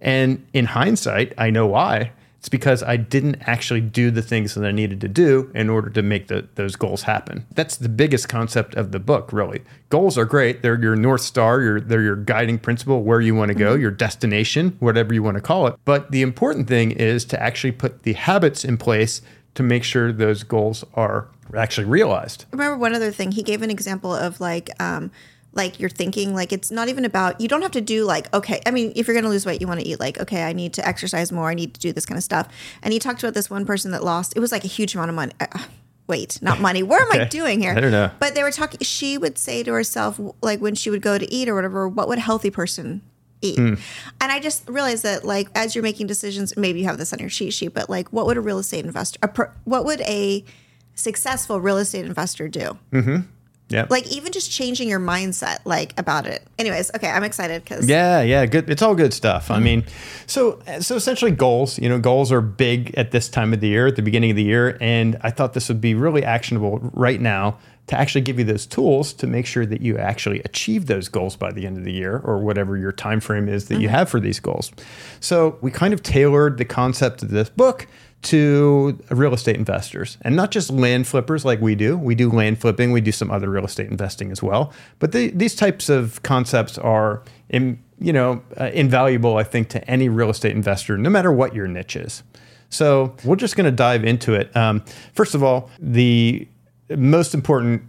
And 0.00 0.46
in 0.52 0.66
hindsight, 0.66 1.32
I 1.38 1.50
know 1.50 1.66
why. 1.66 2.12
It's 2.38 2.48
because 2.48 2.82
I 2.82 2.96
didn't 2.96 3.36
actually 3.46 3.80
do 3.80 4.10
the 4.10 4.22
things 4.22 4.54
that 4.54 4.64
I 4.64 4.70
needed 4.70 5.00
to 5.00 5.08
do 5.08 5.50
in 5.54 5.68
order 5.68 5.90
to 5.90 6.02
make 6.02 6.28
the, 6.28 6.46
those 6.54 6.76
goals 6.76 7.02
happen. 7.02 7.44
That's 7.54 7.76
the 7.76 7.88
biggest 7.88 8.28
concept 8.28 8.76
of 8.76 8.92
the 8.92 9.00
book, 9.00 9.32
really. 9.32 9.62
Goals 9.88 10.16
are 10.16 10.24
great. 10.24 10.62
They're 10.62 10.80
your 10.80 10.94
North 10.94 11.22
Star, 11.22 11.60
your, 11.60 11.80
they're 11.80 12.02
your 12.02 12.16
guiding 12.16 12.58
principle, 12.58 13.02
where 13.02 13.20
you 13.20 13.34
want 13.34 13.48
to 13.48 13.54
go, 13.54 13.74
your 13.74 13.90
destination, 13.90 14.76
whatever 14.78 15.12
you 15.12 15.22
want 15.22 15.36
to 15.36 15.40
call 15.40 15.66
it. 15.66 15.74
But 15.84 16.12
the 16.12 16.22
important 16.22 16.68
thing 16.68 16.92
is 16.92 17.24
to 17.26 17.42
actually 17.42 17.72
put 17.72 18.04
the 18.04 18.12
habits 18.12 18.64
in 18.64 18.76
place 18.76 19.20
to 19.56 19.62
make 19.64 19.82
sure 19.82 20.12
those 20.12 20.44
goals 20.44 20.84
are 20.94 21.28
actually 21.56 21.86
realized. 21.86 22.44
remember 22.52 22.78
one 22.78 22.94
other 22.94 23.10
thing 23.10 23.32
he 23.32 23.42
gave 23.42 23.62
an 23.62 23.70
example 23.70 24.14
of 24.14 24.38
like 24.38 24.68
um 24.80 25.10
like 25.58 25.78
you're 25.78 25.90
thinking 25.90 26.34
like 26.34 26.52
it's 26.52 26.70
not 26.70 26.88
even 26.88 27.04
about 27.04 27.38
you 27.40 27.48
don't 27.48 27.60
have 27.60 27.72
to 27.72 27.80
do 27.82 28.04
like 28.04 28.32
okay 28.32 28.60
i 28.64 28.70
mean 28.70 28.92
if 28.96 29.06
you're 29.06 29.14
going 29.14 29.24
to 29.24 29.28
lose 29.28 29.44
weight 29.44 29.60
you 29.60 29.66
want 29.66 29.78
to 29.80 29.86
eat 29.86 30.00
like 30.00 30.18
okay 30.18 30.44
i 30.44 30.52
need 30.54 30.72
to 30.72 30.86
exercise 30.88 31.30
more 31.30 31.50
i 31.50 31.54
need 31.54 31.74
to 31.74 31.80
do 31.80 31.92
this 31.92 32.06
kind 32.06 32.16
of 32.16 32.24
stuff. 32.24 32.48
And 32.82 32.92
he 32.94 32.98
talked 32.98 33.22
about 33.22 33.34
this 33.34 33.50
one 33.50 33.66
person 33.66 33.90
that 33.90 34.02
lost 34.02 34.32
it 34.36 34.40
was 34.40 34.52
like 34.52 34.64
a 34.64 34.68
huge 34.68 34.94
amount 34.94 35.10
of 35.10 35.16
money 35.16 35.32
uh, 35.40 35.58
wait 36.06 36.40
not 36.40 36.60
money. 36.68 36.82
What 36.82 37.02
am 37.02 37.12
i 37.20 37.24
doing 37.24 37.60
here? 37.60 37.74
I 37.76 37.80
don't 37.80 37.92
know. 37.92 38.10
but 38.18 38.34
they 38.34 38.42
were 38.42 38.52
talking 38.52 38.80
she 38.80 39.18
would 39.18 39.36
say 39.36 39.62
to 39.64 39.72
herself 39.72 40.18
like 40.40 40.60
when 40.60 40.74
she 40.74 40.88
would 40.88 41.02
go 41.02 41.18
to 41.18 41.30
eat 41.30 41.48
or 41.48 41.54
whatever 41.54 41.86
what 41.88 42.08
would 42.08 42.18
a 42.18 42.22
healthy 42.22 42.50
person 42.50 43.02
eat? 43.40 43.56
Hmm. 43.58 43.74
and 44.20 44.32
i 44.32 44.40
just 44.40 44.68
realized 44.68 45.04
that 45.04 45.24
like 45.24 45.48
as 45.54 45.74
you're 45.74 45.82
making 45.84 46.06
decisions 46.08 46.56
maybe 46.56 46.80
you 46.80 46.86
have 46.86 46.98
this 46.98 47.12
on 47.12 47.18
your 47.20 47.28
cheat 47.28 47.52
sheet 47.54 47.72
but 47.74 47.88
like 47.88 48.08
what 48.12 48.26
would 48.26 48.36
a 48.36 48.40
real 48.40 48.58
estate 48.58 48.84
investor 48.84 49.18
a 49.22 49.30
what 49.64 49.84
would 49.84 50.00
a 50.02 50.44
successful 50.94 51.60
real 51.60 51.78
estate 51.78 52.04
investor 52.04 52.48
do 52.48 52.76
Yeah. 53.70 53.86
like 53.90 54.06
even 54.10 54.32
just 54.32 54.50
changing 54.50 54.88
your 54.88 54.98
mindset 55.00 55.58
like 55.66 55.92
about 55.98 56.26
it 56.26 56.42
anyways 56.58 56.90
okay 56.94 57.08
i'm 57.10 57.22
excited 57.22 57.62
because 57.62 57.86
Yeah, 57.88 58.22
yeah, 58.22 58.46
good. 58.46 58.70
It's 58.70 58.80
all 58.82 58.94
good 58.94 59.12
stuff. 59.12 59.44
Mm-hmm. 59.44 59.52
I 59.52 59.60
mean, 59.60 59.84
so 60.26 60.60
so 60.80 60.96
essentially 60.96 61.30
goals. 61.30 61.78
You 61.78 61.88
know, 61.88 61.98
goals 61.98 62.32
are 62.32 62.40
big 62.40 62.94
at 62.96 63.10
this 63.10 63.28
time 63.28 63.52
of 63.52 63.60
the 63.60 63.68
year, 63.68 63.86
at 63.86 63.96
the 63.96 64.02
beginning 64.02 64.30
of 64.30 64.36
the 64.36 64.42
year, 64.42 64.76
and 64.80 65.16
I 65.22 65.30
thought 65.30 65.52
this 65.54 65.68
would 65.68 65.80
be 65.80 65.94
really 65.94 66.24
actionable 66.24 66.78
right 66.94 67.20
now 67.20 67.58
to 67.88 67.98
actually 67.98 68.20
give 68.20 68.38
you 68.38 68.44
those 68.44 68.66
tools 68.66 69.12
to 69.14 69.26
make 69.26 69.46
sure 69.46 69.64
that 69.64 69.80
you 69.80 69.96
actually 69.96 70.40
achieve 70.40 70.86
those 70.86 71.08
goals 71.08 71.36
by 71.36 71.50
the 71.52 71.66
end 71.66 71.78
of 71.78 71.84
the 71.84 71.92
year 71.92 72.18
or 72.22 72.38
whatever 72.38 72.76
your 72.76 72.92
time 72.92 73.20
frame 73.20 73.48
is 73.48 73.68
that 73.68 73.74
Mm-hmm. 73.74 73.82
you 73.84 73.88
have 73.88 74.08
for 74.10 74.20
these 74.20 74.40
goals. 74.40 74.70
So 75.20 75.56
we 75.62 75.70
kind 75.70 75.94
of 75.94 76.02
tailored 76.02 76.58
the 76.58 76.64
concept 76.66 77.22
of 77.22 77.30
this 77.30 77.48
book 77.48 77.86
to 78.20 78.98
real 79.10 79.32
estate 79.32 79.56
investors 79.56 80.18
and 80.22 80.34
not 80.34 80.50
just 80.50 80.70
land 80.70 81.06
flippers 81.06 81.44
like 81.44 81.60
we 81.60 81.74
do. 81.74 81.96
We 81.96 82.14
do 82.14 82.30
land 82.30 82.60
flipping, 82.60 82.90
we 82.92 83.00
do 83.00 83.12
some 83.12 83.30
other 83.30 83.48
real 83.48 83.64
estate 83.64 83.90
investing 83.90 84.32
as 84.32 84.42
well. 84.42 84.72
But 84.98 85.12
the, 85.12 85.28
these 85.30 85.54
types 85.54 85.88
of 85.88 86.22
concepts 86.22 86.78
are, 86.78 87.22
in, 87.48 87.82
you 88.00 88.12
know, 88.12 88.42
uh, 88.60 88.70
invaluable, 88.74 89.36
I 89.36 89.44
think, 89.44 89.68
to 89.70 89.90
any 89.90 90.08
real 90.08 90.30
estate 90.30 90.52
investor, 90.52 90.98
no 90.98 91.10
matter 91.10 91.32
what 91.32 91.54
your 91.54 91.68
niche 91.68 91.96
is. 91.96 92.22
So 92.70 93.14
we're 93.24 93.36
just 93.36 93.56
going 93.56 93.66
to 93.66 93.70
dive 93.72 94.04
into 94.04 94.34
it. 94.34 94.54
Um, 94.56 94.84
first 95.14 95.34
of 95.34 95.42
all, 95.42 95.70
the 95.78 96.46
most 96.90 97.34
important 97.34 97.82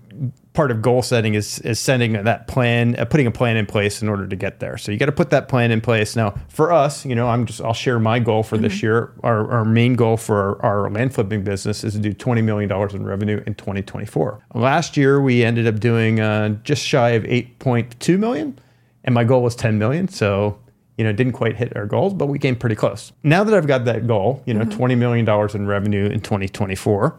part 0.53 0.71
of 0.71 0.81
goal 0.81 1.01
setting 1.01 1.35
is 1.35 1.59
is 1.59 1.79
setting 1.79 2.13
that 2.13 2.47
plan, 2.47 2.95
uh, 2.97 3.05
putting 3.05 3.27
a 3.27 3.31
plan 3.31 3.57
in 3.57 3.65
place 3.65 4.01
in 4.01 4.09
order 4.09 4.27
to 4.27 4.35
get 4.35 4.59
there. 4.59 4.77
So 4.77 4.91
you 4.91 4.97
got 4.97 5.05
to 5.05 5.11
put 5.11 5.29
that 5.29 5.47
plan 5.47 5.71
in 5.71 5.81
place. 5.81 6.15
Now, 6.15 6.35
for 6.49 6.71
us, 6.71 7.05
you 7.05 7.15
know, 7.15 7.27
I'm 7.27 7.45
just 7.45 7.61
I'll 7.61 7.73
share 7.73 7.99
my 7.99 8.19
goal 8.19 8.43
for 8.43 8.57
this 8.57 8.81
year. 8.81 9.13
Our, 9.23 9.49
our 9.51 9.65
main 9.65 9.95
goal 9.95 10.17
for 10.17 10.59
our, 10.63 10.83
our 10.83 10.89
land 10.89 11.13
flipping 11.13 11.43
business 11.43 11.83
is 11.83 11.93
to 11.93 11.99
do 11.99 12.13
20 12.13 12.41
million 12.41 12.69
dollars 12.69 12.93
in 12.93 13.05
revenue 13.05 13.43
in 13.45 13.55
2024. 13.55 14.43
Last 14.55 14.97
year 14.97 15.21
we 15.21 15.43
ended 15.43 15.67
up 15.67 15.79
doing 15.79 16.19
uh, 16.19 16.49
just 16.63 16.85
shy 16.85 17.11
of 17.11 17.23
8.2 17.23 18.19
million, 18.19 18.59
and 19.03 19.15
my 19.15 19.23
goal 19.23 19.43
was 19.43 19.55
10 19.55 19.77
million. 19.77 20.07
So 20.07 20.59
you 20.97 21.05
know, 21.05 21.13
didn't 21.13 21.31
quite 21.31 21.55
hit 21.55 21.73
our 21.77 21.85
goals, 21.85 22.13
but 22.13 22.25
we 22.25 22.37
came 22.37 22.57
pretty 22.57 22.75
close. 22.75 23.13
Now 23.23 23.45
that 23.45 23.53
I've 23.53 23.67
got 23.67 23.85
that 23.85 24.05
goal, 24.05 24.43
you 24.45 24.53
know, 24.53 24.65
$20 24.65 24.97
million 24.97 25.25
in 25.55 25.65
revenue 25.65 26.07
in 26.07 26.19
2024, 26.19 27.17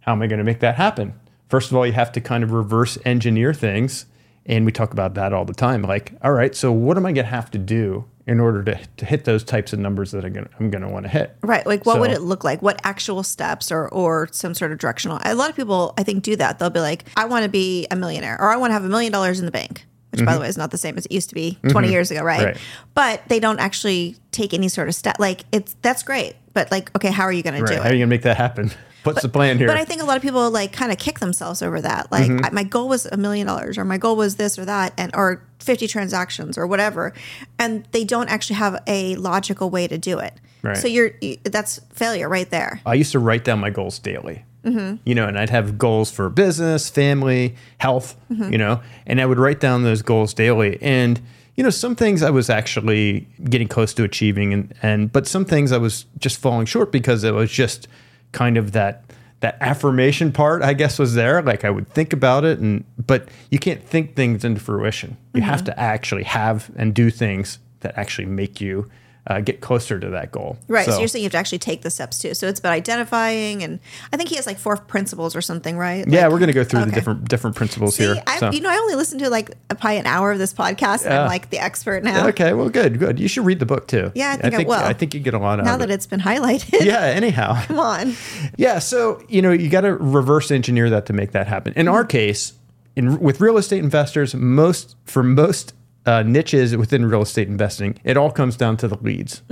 how 0.00 0.12
am 0.12 0.20
I 0.20 0.26
going 0.26 0.40
to 0.40 0.44
make 0.44 0.58
that 0.58 0.74
happen? 0.74 1.14
First 1.48 1.70
of 1.70 1.76
all, 1.76 1.86
you 1.86 1.92
have 1.92 2.12
to 2.12 2.20
kind 2.20 2.42
of 2.42 2.52
reverse 2.52 2.98
engineer 3.04 3.54
things. 3.54 4.06
And 4.46 4.66
we 4.66 4.72
talk 4.72 4.92
about 4.92 5.14
that 5.14 5.32
all 5.32 5.44
the 5.44 5.54
time. 5.54 5.82
Like, 5.82 6.12
all 6.22 6.32
right, 6.32 6.54
so 6.54 6.70
what 6.70 6.98
am 6.98 7.06
I 7.06 7.12
going 7.12 7.24
to 7.24 7.30
have 7.30 7.50
to 7.52 7.58
do 7.58 8.04
in 8.26 8.40
order 8.40 8.62
to, 8.62 8.78
to 8.96 9.06
hit 9.06 9.24
those 9.24 9.44
types 9.44 9.72
of 9.72 9.78
numbers 9.78 10.10
that 10.12 10.24
I'm 10.24 10.32
going 10.32 10.46
to, 10.46 10.50
I'm 10.58 10.70
going 10.70 10.82
to 10.82 10.88
want 10.88 11.04
to 11.04 11.10
hit? 11.10 11.36
right 11.42 11.66
like 11.66 11.84
what 11.84 12.00
would 12.00 12.10
it 12.10 12.22
look 12.22 12.42
like 12.42 12.62
what 12.62 12.80
actual 12.84 13.22
steps 13.22 13.70
or 13.70 13.88
or 13.88 14.28
some 14.32 14.54
sort 14.54 14.72
of 14.72 14.78
directional 14.78 15.18
a 15.24 15.34
lot 15.34 15.50
of 15.50 15.56
people 15.56 15.92
i 15.98 16.02
think 16.02 16.22
do 16.22 16.34
that 16.36 16.58
they'll 16.58 16.70
be 16.70 16.80
like 16.80 17.04
i 17.16 17.26
want 17.26 17.42
to 17.42 17.50
be 17.50 17.86
a 17.90 17.96
millionaire 17.96 18.40
or 18.40 18.50
i 18.50 18.56
want 18.56 18.70
to 18.70 18.72
have 18.72 18.84
a 18.84 18.88
million 18.88 19.12
dollars 19.12 19.40
in 19.40 19.44
the 19.44 19.52
bank 19.52 19.84
which 20.10 20.24
by 20.24 20.32
the 20.32 20.40
way 20.40 20.48
is 20.48 20.56
not 20.56 20.70
the 20.70 20.78
same 20.78 20.96
as 20.96 21.04
it 21.04 21.12
used 21.12 21.28
to 21.28 21.34
be 21.34 21.58
20 21.68 21.90
years 21.90 22.10
ago 22.10 22.22
right? 22.22 22.38
Mm-hmm. 22.38 22.46
Right. 22.46 22.58
but 22.94 23.22
they 23.28 23.40
don't 23.40 23.58
actually 23.58 24.16
take 24.30 24.54
any 24.54 24.68
sort 24.68 24.88
of 24.88 24.94
step 24.94 25.16
like 25.18 25.44
it's 25.52 25.76
that's 25.82 26.02
great 26.02 26.34
but 26.54 26.70
like 26.70 26.94
okay 26.96 27.10
how 27.10 27.24
are 27.24 27.32
you 27.32 27.42
going 27.42 27.60
to 27.60 27.66
do 27.66 27.74
it? 27.74 27.82
How 27.82 27.90
are 27.90 27.92
you 27.92 27.98
going 27.98 28.00
to 28.00 28.06
make 28.06 28.22
that 28.22 28.38
happen? 28.38 28.70
What's 29.04 29.22
the 29.22 29.28
plan 29.28 29.58
here? 29.58 29.66
But 29.68 29.76
I 29.76 29.84
think 29.84 30.02
a 30.02 30.04
lot 30.04 30.16
of 30.16 30.22
people 30.22 30.50
like 30.50 30.72
kind 30.72 30.90
of 30.92 30.98
kick 30.98 31.20
themselves 31.20 31.62
over 31.62 31.80
that. 31.80 32.10
Like 32.10 32.30
Mm-hmm. 32.30 32.44
I, 32.46 32.50
my 32.50 32.62
goal 32.64 32.88
was 32.88 33.06
a 33.06 33.16
million 33.16 33.46
dollars, 33.46 33.78
or 33.78 33.84
my 33.84 33.98
goal 33.98 34.16
was 34.16 34.36
this 34.36 34.58
or 34.58 34.64
that, 34.64 34.92
and 34.98 35.14
or 35.14 35.42
fifty 35.58 35.86
transactions 35.86 36.58
or 36.58 36.66
whatever, 36.66 37.12
and 37.58 37.86
they 37.92 38.04
don't 38.04 38.28
actually 38.28 38.56
have 38.56 38.82
a 38.86 39.14
logical 39.16 39.70
way 39.70 39.86
to 39.88 39.98
do 39.98 40.18
it. 40.18 40.34
Right. 40.62 40.76
So 40.76 40.88
you're 40.88 41.12
you- 41.20 41.36
that's 41.44 41.78
failure 41.92 42.28
right 42.28 42.48
there. 42.50 42.80
I 42.86 42.94
used 42.94 43.12
to 43.12 43.18
write 43.18 43.44
down 43.44 43.60
my 43.60 43.70
goals 43.70 43.98
daily. 43.98 44.44
Mm-hmm. 44.64 44.96
You 45.04 45.14
know, 45.14 45.26
and 45.26 45.38
I'd 45.38 45.50
have 45.50 45.76
goals 45.76 46.10
for 46.10 46.30
business, 46.30 46.88
family, 46.88 47.54
health, 47.78 48.16
Mm-hmm. 48.32 48.50
you 48.52 48.56
know, 48.58 48.80
and 49.06 49.20
I 49.20 49.26
would 49.26 49.38
write 49.38 49.60
down 49.60 49.82
those 49.82 50.00
goals 50.00 50.32
daily. 50.32 50.78
And, 50.80 51.20
you 51.54 51.62
know, 51.62 51.68
some 51.68 51.94
things 51.94 52.22
I 52.22 52.30
was 52.30 52.48
actually 52.48 53.28
getting 53.44 53.68
close 53.68 53.92
to 53.92 54.04
achieving 54.04 54.54
and, 54.54 54.72
and 54.82 55.12
but 55.12 55.26
some 55.26 55.44
things 55.44 55.70
I 55.70 55.76
was 55.76 56.06
just 56.18 56.38
falling 56.40 56.64
short 56.64 56.90
because 56.92 57.24
it 57.24 57.34
was 57.34 57.50
just 57.50 57.88
kind 58.34 58.58
of 58.58 58.72
that 58.72 59.00
that 59.40 59.56
affirmation 59.60 60.32
part, 60.32 60.62
I 60.62 60.72
guess, 60.72 60.98
was 60.98 61.14
there. 61.14 61.42
Like 61.42 61.64
I 61.64 61.70
would 61.70 61.88
think 61.90 62.12
about 62.12 62.44
it 62.44 62.58
and 62.60 62.84
but 63.06 63.28
you 63.50 63.58
can't 63.58 63.82
think 63.82 64.14
things 64.16 64.44
into 64.44 64.60
fruition. 64.60 65.16
You 65.34 65.42
have 65.42 65.60
Mm-hmm. 65.60 65.66
to 65.66 65.80
actually 65.80 66.24
have 66.24 66.70
and 66.76 66.94
do 66.94 67.10
things 67.10 67.58
that 67.80 67.96
actually 67.98 68.26
make 68.26 68.60
you 68.60 68.90
uh, 69.26 69.40
get 69.40 69.60
closer 69.62 69.98
to 69.98 70.10
that 70.10 70.30
goal. 70.32 70.58
Right. 70.68 70.84
So, 70.86 70.98
you're 70.98 71.08
saying 71.08 71.22
you 71.22 71.26
have 71.26 71.32
to 71.32 71.38
actually 71.38 71.58
take 71.60 71.80
the 71.82 71.90
steps 71.90 72.18
too. 72.18 72.34
So 72.34 72.46
it's 72.46 72.60
about 72.60 72.72
identifying, 72.72 73.62
and 73.62 73.80
I 74.12 74.16
think 74.18 74.28
he 74.28 74.36
has 74.36 74.46
like 74.46 74.58
four 74.58 74.76
principles 74.76 75.34
or 75.34 75.40
something, 75.40 75.78
right? 75.78 76.06
Yeah, 76.06 76.22
Like- 76.24 76.32
we're 76.32 76.38
going 76.40 76.48
to 76.48 76.52
go 76.52 76.64
through 76.64 76.84
the 76.84 76.90
different 76.92 77.28
different 77.28 77.56
principles 77.56 77.96
See, 77.96 78.04
here. 78.04 78.22
I, 78.26 78.38
so. 78.38 78.50
you 78.50 78.60
know, 78.60 78.68
I 78.70 78.76
only 78.76 78.94
listened 78.96 79.20
to 79.22 79.30
like 79.30 79.50
a, 79.70 79.74
probably 79.74 79.96
an 79.98 80.06
hour 80.06 80.30
of 80.32 80.38
this 80.38 80.52
podcast, 80.52 81.04
and. 81.06 81.14
I'm 81.14 81.28
like 81.28 81.48
the 81.50 81.58
expert 81.58 82.04
now. 82.04 82.26
okay, 82.28 82.52
well, 82.52 82.68
good, 82.68 82.98
good. 82.98 83.18
You 83.18 83.28
should 83.28 83.46
read 83.46 83.60
the 83.60 83.66
book 83.66 83.88
too. 83.88 84.12
Yeah, 84.14 84.36
I 84.42 84.50
think 84.50 84.54
I 84.54 84.64
will. 84.64 84.72
I 84.74 84.92
think 84.92 85.14
you 85.14 85.20
get 85.20 85.32
a 85.34 85.38
lot 85.38 85.58
out 85.58 85.64
Now 85.64 85.74
of 85.74 85.80
that 85.80 85.90
it. 85.90 85.94
it's 85.94 86.06
been 86.06 86.20
highlighted, 86.20 86.84
yeah. 86.84 87.00
Anyhow, 87.00 87.62
come 87.66 87.78
on. 87.78 88.14
yeah. 88.56 88.78
So 88.78 89.22
you 89.28 89.40
know, 89.40 89.52
you 89.52 89.68
got 89.70 89.82
to 89.82 89.94
reverse 89.94 90.50
engineer 90.50 90.90
that 90.90 91.06
to 91.06 91.12
make 91.12 91.32
that 91.32 91.46
happen. 91.46 91.72
In 91.74 91.86
Mm-hmm. 91.86 91.94
our 91.94 92.04
case, 92.04 92.52
in 92.96 93.18
with 93.20 93.40
real 93.40 93.56
estate 93.58 93.78
investors, 93.78 94.34
most 94.34 94.96
for 95.04 95.22
most 95.22 95.72
uh, 96.06 96.22
niches 96.22 96.76
within 96.76 97.06
real 97.06 97.22
estate 97.22 97.48
investing, 97.48 97.98
it 98.04 98.16
all 98.16 98.30
comes 98.30 98.56
down 98.56 98.76
to 98.78 98.88
the 98.88 98.96
leads. 98.98 99.42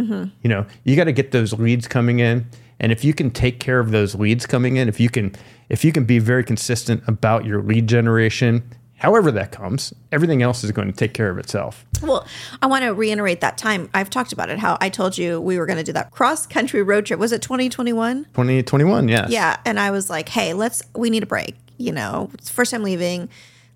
You 0.42 0.48
know, 0.48 0.66
you 0.84 0.96
got 0.96 1.04
to 1.04 1.12
get 1.12 1.30
those 1.32 1.52
leads 1.54 1.88
coming 1.88 2.18
in, 2.18 2.46
and 2.80 2.92
if 2.92 3.04
you 3.04 3.14
can 3.14 3.30
take 3.30 3.60
care 3.60 3.78
of 3.80 3.90
those 3.90 4.14
leads 4.14 4.46
coming 4.46 4.76
in, 4.76 4.88
if 4.88 4.98
you 5.00 5.08
can, 5.08 5.34
if 5.68 5.84
you 5.84 5.92
can 5.92 6.04
be 6.04 6.18
very 6.18 6.44
consistent 6.44 7.02
about 7.06 7.44
your 7.44 7.62
lead 7.62 7.88
generation, 7.88 8.62
however 8.96 9.30
that 9.32 9.50
comes, 9.52 9.92
everything 10.10 10.42
else 10.42 10.62
is 10.62 10.70
going 10.70 10.88
to 10.88 10.96
take 10.96 11.14
care 11.14 11.30
of 11.30 11.38
itself. 11.38 11.84
Well, 12.02 12.26
I 12.60 12.66
want 12.66 12.84
to 12.84 12.90
reiterate 12.90 13.40
that 13.40 13.56
time. 13.58 13.88
I've 13.94 14.10
talked 14.10 14.32
about 14.32 14.50
it, 14.50 14.58
how 14.58 14.78
I 14.80 14.88
told 14.88 15.16
you 15.16 15.40
we 15.40 15.58
were 15.58 15.66
going 15.66 15.78
to 15.78 15.84
do 15.84 15.92
that 15.92 16.10
cross 16.10 16.46
country 16.46 16.82
road 16.82 17.06
trip. 17.06 17.18
Was 17.18 17.32
it 17.32 17.42
2021? 17.42 18.24
2021, 18.24 19.08
yes. 19.08 19.30
Yeah. 19.30 19.56
And 19.64 19.78
I 19.78 19.90
was 19.90 20.10
like, 20.10 20.28
hey, 20.28 20.52
let's, 20.52 20.82
we 20.94 21.10
need 21.10 21.22
a 21.22 21.26
break. 21.26 21.56
You 21.78 21.92
know, 21.92 22.30
it's 22.34 22.50
first 22.50 22.70
time 22.72 22.82
leaving. 22.82 23.28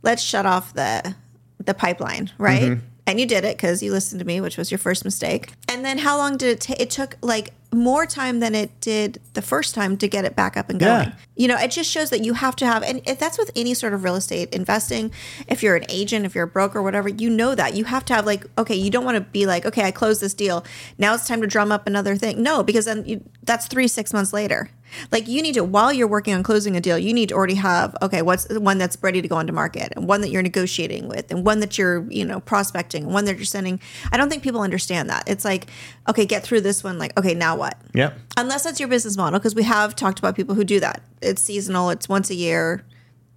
Let's 0.02 0.23
shut 0.23 0.47
off 0.47 0.75
the, 0.75 1.14
the 1.67 1.75
pipeline, 1.75 2.31
right? 2.39 2.63
Mm-hmm. 2.63 2.87
And 3.09 3.21
you 3.21 3.27
did 3.27 3.45
it 3.45 3.57
because 3.57 3.85
you 3.85 3.93
listened 3.93 4.19
to 4.19 4.27
me, 4.27 4.41
which 4.41 4.57
was 4.57 4.73
your 4.73 4.79
first 4.79 5.05
mistake. 5.05 5.53
And 5.69 5.85
then 5.85 5.99
how 5.99 6.17
long 6.17 6.37
did 6.37 6.49
it 6.49 6.61
take? 6.61 6.81
It 6.81 6.91
took 6.91 7.17
like 7.23 7.53
more 7.73 8.05
time 8.07 8.41
than 8.41 8.55
it 8.55 8.81
did 8.81 9.21
the 9.35 9.43
first 9.43 9.75
time 9.75 9.97
to 9.99 10.09
get 10.09 10.25
it 10.25 10.35
back 10.35 10.57
up 10.57 10.71
and 10.71 10.81
going. 10.81 11.09
Yeah. 11.09 11.15
You 11.37 11.47
know, 11.47 11.57
it 11.57 11.71
just 11.71 11.91
shows 11.91 12.11
that 12.11 12.25
you 12.25 12.33
have 12.33 12.57
to 12.57 12.67
have, 12.67 12.83
and 12.83 13.03
if 13.07 13.19
that's 13.19 13.39
with 13.39 13.51
any 13.55 13.75
sort 13.75 13.93
of 13.93 14.03
real 14.03 14.17
estate 14.17 14.53
investing, 14.55 15.13
if 15.47 15.63
you're 15.63 15.77
an 15.77 15.85
agent, 15.89 16.25
if 16.27 16.35
you're 16.35 16.45
a 16.45 16.49
broker, 16.49 16.83
whatever, 16.83 17.09
you 17.09 17.31
know 17.31 17.55
that 17.55 17.77
you 17.77 17.85
have 17.85 18.05
to 18.07 18.15
have 18.15 18.27
like, 18.27 18.45
okay, 18.59 18.75
you 18.75 18.91
don't 18.91 19.05
want 19.05 19.17
to 19.17 19.21
be 19.21 19.47
like, 19.47 19.67
okay, 19.67 19.85
I 19.85 19.91
closed 19.91 20.21
this 20.21 20.35
deal. 20.35 20.65
Now 20.99 21.15
it's 21.15 21.29
time 21.29 21.43
to 21.43 21.47
drum 21.47 21.71
up 21.71 21.87
another 21.87 22.17
thing. 22.17 22.43
No, 22.43 22.63
because 22.63 22.87
then 22.87 23.05
you, 23.05 23.23
that's 23.43 23.67
three, 23.67 23.89
six 23.89 24.13
months 24.13 24.33
later. 24.33 24.71
Like 25.12 25.28
you 25.28 25.43
need 25.43 25.55
to, 25.55 25.64
while 25.64 25.93
you're 25.93 26.09
working 26.09 26.35
on 26.35 26.43
closing 26.43 26.76
a 26.76 26.81
deal, 26.81 26.99
you 26.99 27.12
need 27.12 27.28
to 27.31 27.35
already 27.35 27.55
have, 27.55 27.97
okay, 28.02 28.23
what's 28.23 28.45
the 28.45 28.61
one 28.61 28.78
that's 28.78 28.97
ready 29.02 29.23
to 29.23 29.28
go 29.28 29.37
onto 29.37 29.52
market 29.52 29.93
and 29.97 30.09
one 30.09 30.21
that 30.23 30.31
you're 30.31 30.43
negotiating 30.43 31.09
with 31.09 31.31
and 31.31 31.45
one 31.45 31.61
that 31.61 31.78
you're, 31.78 32.11
you 32.11 32.25
know, 32.25 32.40
prospecting 32.40 33.05
and 33.05 33.12
one 33.12 33.25
that 33.26 33.37
you're 33.37 33.45
sending. 33.45 33.81
I 34.12 34.16
don't 34.16 34.28
think 34.28 34.43
people 34.43 34.61
understand 34.61 35.11
that. 35.11 35.25
It's 35.28 35.45
like, 35.45 35.66
okay, 36.09 36.25
get 36.25 36.43
through 36.43 36.62
this 36.62 36.83
one. 36.85 36.99
Like, 36.99 37.19
okay, 37.19 37.35
now 37.35 37.57
what? 37.57 37.76
Yep. 37.95 38.19
unless 38.37 38.64
that's 38.64 38.78
your 38.78 38.88
business 38.88 39.16
model 39.16 39.38
because 39.38 39.55
we 39.55 39.62
have 39.62 39.97
talked 39.97 40.19
about 40.19 40.37
people 40.37 40.55
who 40.55 40.64
do 40.64 40.78
that 40.81 41.00
it's 41.23 41.43
seasonal 41.43 41.90
it's 41.90 42.09
once 42.09 42.28
a 42.31 42.35
year 42.35 42.85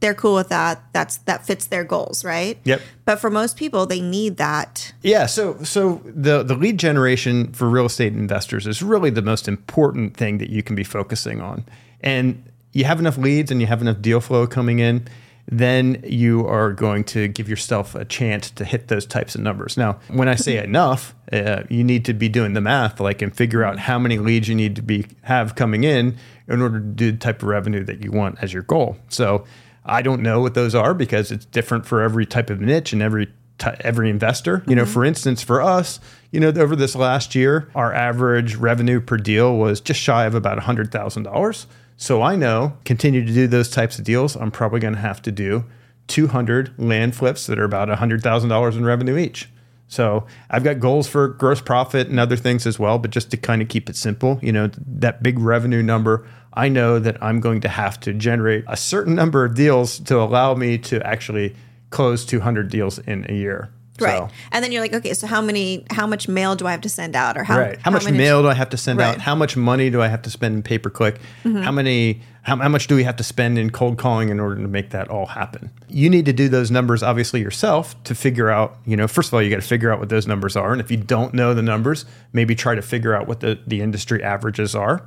they're 0.02 0.14
cool 0.14 0.36
with 0.36 0.50
that 0.50 0.82
that's 0.94 1.18
that 1.20 1.46
fits 1.46 1.68
their 1.68 1.84
goals 1.84 2.24
right 2.24 2.58
Yep. 2.64 2.82
but 3.06 3.20
for 3.20 3.30
most 3.30 3.58
people 3.58 3.86
they 3.86 4.02
need 4.02 4.38
that 4.38 4.94
Yeah, 5.02 5.26
so 5.26 5.62
so 5.64 6.02
the 6.06 6.44
the 6.44 6.56
lead 6.56 6.78
generation 6.78 7.52
for 7.54 7.70
real 7.70 7.86
estate 7.86 8.14
investors 8.14 8.66
is 8.68 8.82
really 8.82 9.10
the 9.10 9.22
most 9.22 9.48
important 9.48 10.16
thing 10.18 10.38
that 10.40 10.50
you 10.50 10.64
can 10.64 10.76
be 10.76 10.84
focusing 10.84 11.42
on. 11.42 11.66
And 12.02 12.44
you 12.72 12.86
have 12.86 13.00
enough 13.00 13.18
leads 13.18 13.52
and 13.52 13.60
you 13.62 13.68
have 13.68 13.82
enough 13.82 14.02
deal 14.02 14.22
flow 14.22 14.48
coming 14.48 14.80
in, 14.80 15.08
then 15.52 16.02
you 16.06 16.46
are 16.48 16.72
going 16.72 17.04
to 17.04 17.28
give 17.28 17.50
yourself 17.50 17.96
a 17.96 18.06
chance 18.06 18.52
to 18.52 18.64
hit 18.64 18.88
those 18.88 19.06
types 19.06 19.34
of 19.36 19.42
numbers. 19.42 19.76
Now, 19.78 20.00
when 20.10 20.28
I 20.30 20.36
say 20.36 20.64
enough, 20.64 21.16
uh, 21.32 21.64
you 21.70 21.84
need 21.84 22.06
to 22.06 22.14
be 22.14 22.30
doing 22.30 22.54
the 22.54 22.62
math, 22.62 23.00
like 23.00 23.22
and 23.24 23.36
figure 23.36 23.64
out 23.64 23.80
how 23.80 23.98
many 24.00 24.20
leads 24.20 24.48
you 24.48 24.56
need 24.56 24.76
to 24.76 24.82
be 24.84 25.06
have 25.24 25.56
coming 25.56 25.84
in 25.84 26.16
in 26.48 26.62
order 26.62 26.80
to 26.80 26.86
do 26.86 27.12
the 27.12 27.18
type 27.18 27.42
of 27.42 27.48
revenue 27.50 27.84
that 27.84 28.04
you 28.04 28.12
want 28.12 28.38
as 28.42 28.54
your 28.54 28.64
goal. 28.64 28.98
So 29.10 29.46
I 29.90 30.02
don't 30.02 30.22
know 30.22 30.40
what 30.42 30.54
those 30.54 30.76
are 30.76 30.94
because 30.94 31.32
it's 31.32 31.46
different 31.46 31.86
for 31.86 32.02
every 32.02 32.26
type 32.26 32.50
of 32.50 32.62
niche 32.62 32.94
and 32.94 33.02
every 33.02 33.28
t- 33.58 33.70
every 33.82 34.10
investor. 34.10 34.64
You 34.68 34.76
know, 34.76 34.84
mm-hmm. 34.84 34.94
for 34.94 35.06
instance, 35.06 35.44
for 35.44 35.62
us, 35.62 36.00
you 36.32 36.40
know, 36.40 36.50
over 36.50 36.76
this 36.76 36.96
last 36.96 37.36
year, 37.36 37.70
our 37.76 37.94
average 37.94 38.56
revenue 38.56 39.02
per 39.02 39.18
deal 39.18 39.58
was 39.58 39.82
just 39.82 40.00
shy 40.00 40.26
of 40.26 40.36
about 40.36 40.60
hundred 40.60 40.92
thousand 40.92 41.24
dollars. 41.24 41.68
So 41.98 42.22
I 42.22 42.36
know 42.38 42.78
continue 42.86 43.26
to 43.26 43.34
do 43.34 43.46
those 43.46 43.70
types 43.70 44.00
of 44.00 44.06
deals, 44.06 44.36
I'm 44.38 44.52
probably 44.52 44.80
going 44.80 44.94
to 44.94 45.02
have 45.02 45.22
to 45.24 45.32
do 45.32 45.66
200 46.08 46.74
land 46.78 47.16
flips 47.16 47.46
that 47.48 47.60
are 47.60 47.64
about 47.64 47.88
$100,000 47.88 48.74
in 48.76 48.86
revenue 48.86 49.18
each. 49.18 49.50
So 49.90 50.26
I've 50.50 50.64
got 50.64 50.80
goals 50.80 51.08
for 51.08 51.28
gross 51.28 51.62
profit 51.62 52.08
and 52.08 52.20
other 52.20 52.36
things 52.36 52.68
as 52.68 52.78
well, 52.78 53.00
but 53.00 53.12
just 53.12 53.32
to 53.32 53.38
kind 53.38 53.62
of 53.62 53.70
keep 53.70 53.90
it 53.90 53.96
simple, 53.96 54.40
you 54.42 54.52
know, 54.52 54.70
that 54.86 55.24
big 55.24 55.40
revenue 55.40 55.82
number, 55.82 56.28
I 56.54 56.70
know 56.70 57.00
that 57.00 57.22
I'm 57.24 57.40
going 57.40 57.62
to 57.62 57.70
have 57.70 58.00
to 58.02 58.14
generate 58.14 58.66
a 58.68 58.76
certain 58.78 59.16
number 59.16 59.46
of 59.46 59.56
deals 59.56 60.00
to 60.00 60.18
allow 60.20 60.56
me 60.56 60.78
to 60.80 61.06
actually 61.06 61.56
close 61.92 62.26
200 62.26 62.70
deals 62.70 63.00
in 63.00 63.26
a 63.30 63.34
year. 63.34 63.70
right 64.00 64.18
So, 64.18 64.30
and 64.52 64.64
then 64.64 64.72
you're 64.72 64.82
like 64.82 64.94
okay 64.94 65.14
so 65.14 65.28
how 65.28 65.42
many 65.42 65.86
how 65.92 66.08
much 66.08 66.28
mail 66.28 66.56
do 66.56 66.66
i 66.68 66.72
have 66.72 66.82
to 66.82 66.90
send 66.90 67.16
out 67.16 67.36
or 67.38 67.44
how 67.44 67.60
right. 67.60 67.78
How, 67.82 67.92
much 67.92 68.06
many- 68.06 68.18
mail 68.18 68.42
do 68.42 68.48
I 68.48 68.54
have 68.54 68.70
to 68.70 68.78
send 68.78 69.00
Right. 69.00 69.16
out? 69.16 69.22
How 69.22 69.36
much 69.36 69.58
money 69.58 69.90
do 69.90 70.02
I 70.02 70.08
have 70.08 70.22
to 70.24 70.30
spend 70.30 70.56
in 70.56 70.64
pay 70.64 70.78
per 70.78 70.90
click? 70.90 71.16
Mm-hmm. 71.44 71.62
How 71.62 71.72
many? 71.72 72.22
How, 72.44 72.56
how 72.56 72.70
much 72.70 72.88
do 72.88 72.96
we 72.96 73.04
have 73.04 73.18
to 73.18 73.24
spend 73.24 73.60
in 73.60 73.70
cold 73.70 73.98
calling 73.98 74.30
in 74.30 74.40
order 74.40 74.56
to 74.56 74.68
make 74.68 74.90
that 74.92 75.10
all 75.10 75.26
happen? 75.28 75.70
You 75.90 76.10
need 76.10 76.26
to 76.26 76.34
do 76.34 76.48
those 76.50 76.72
numbers 76.72 77.04
obviously 77.04 77.42
yourself 77.42 78.02
to 78.06 78.16
figure 78.16 78.50
out. 78.50 78.78
You 78.86 78.96
know, 78.96 79.08
first 79.08 79.28
of 79.30 79.34
all, 79.34 79.42
you 79.42 79.50
got 79.50 79.62
to 79.62 79.68
figure 79.68 79.92
out 79.92 80.00
what 80.00 80.08
those 80.10 80.26
numbers 80.26 80.56
are, 80.56 80.72
and 80.72 80.80
if 80.82 80.90
you 80.90 80.98
don't 80.98 81.34
know 81.34 81.54
the 81.54 81.62
numbers, 81.62 82.06
maybe 82.32 82.56
try 82.56 82.74
to 82.76 82.82
figure 82.82 83.14
out 83.14 83.28
what 83.28 83.42
the 83.42 83.60
the 83.68 83.82
industry 83.82 84.24
averages 84.24 84.74
are, 84.74 85.04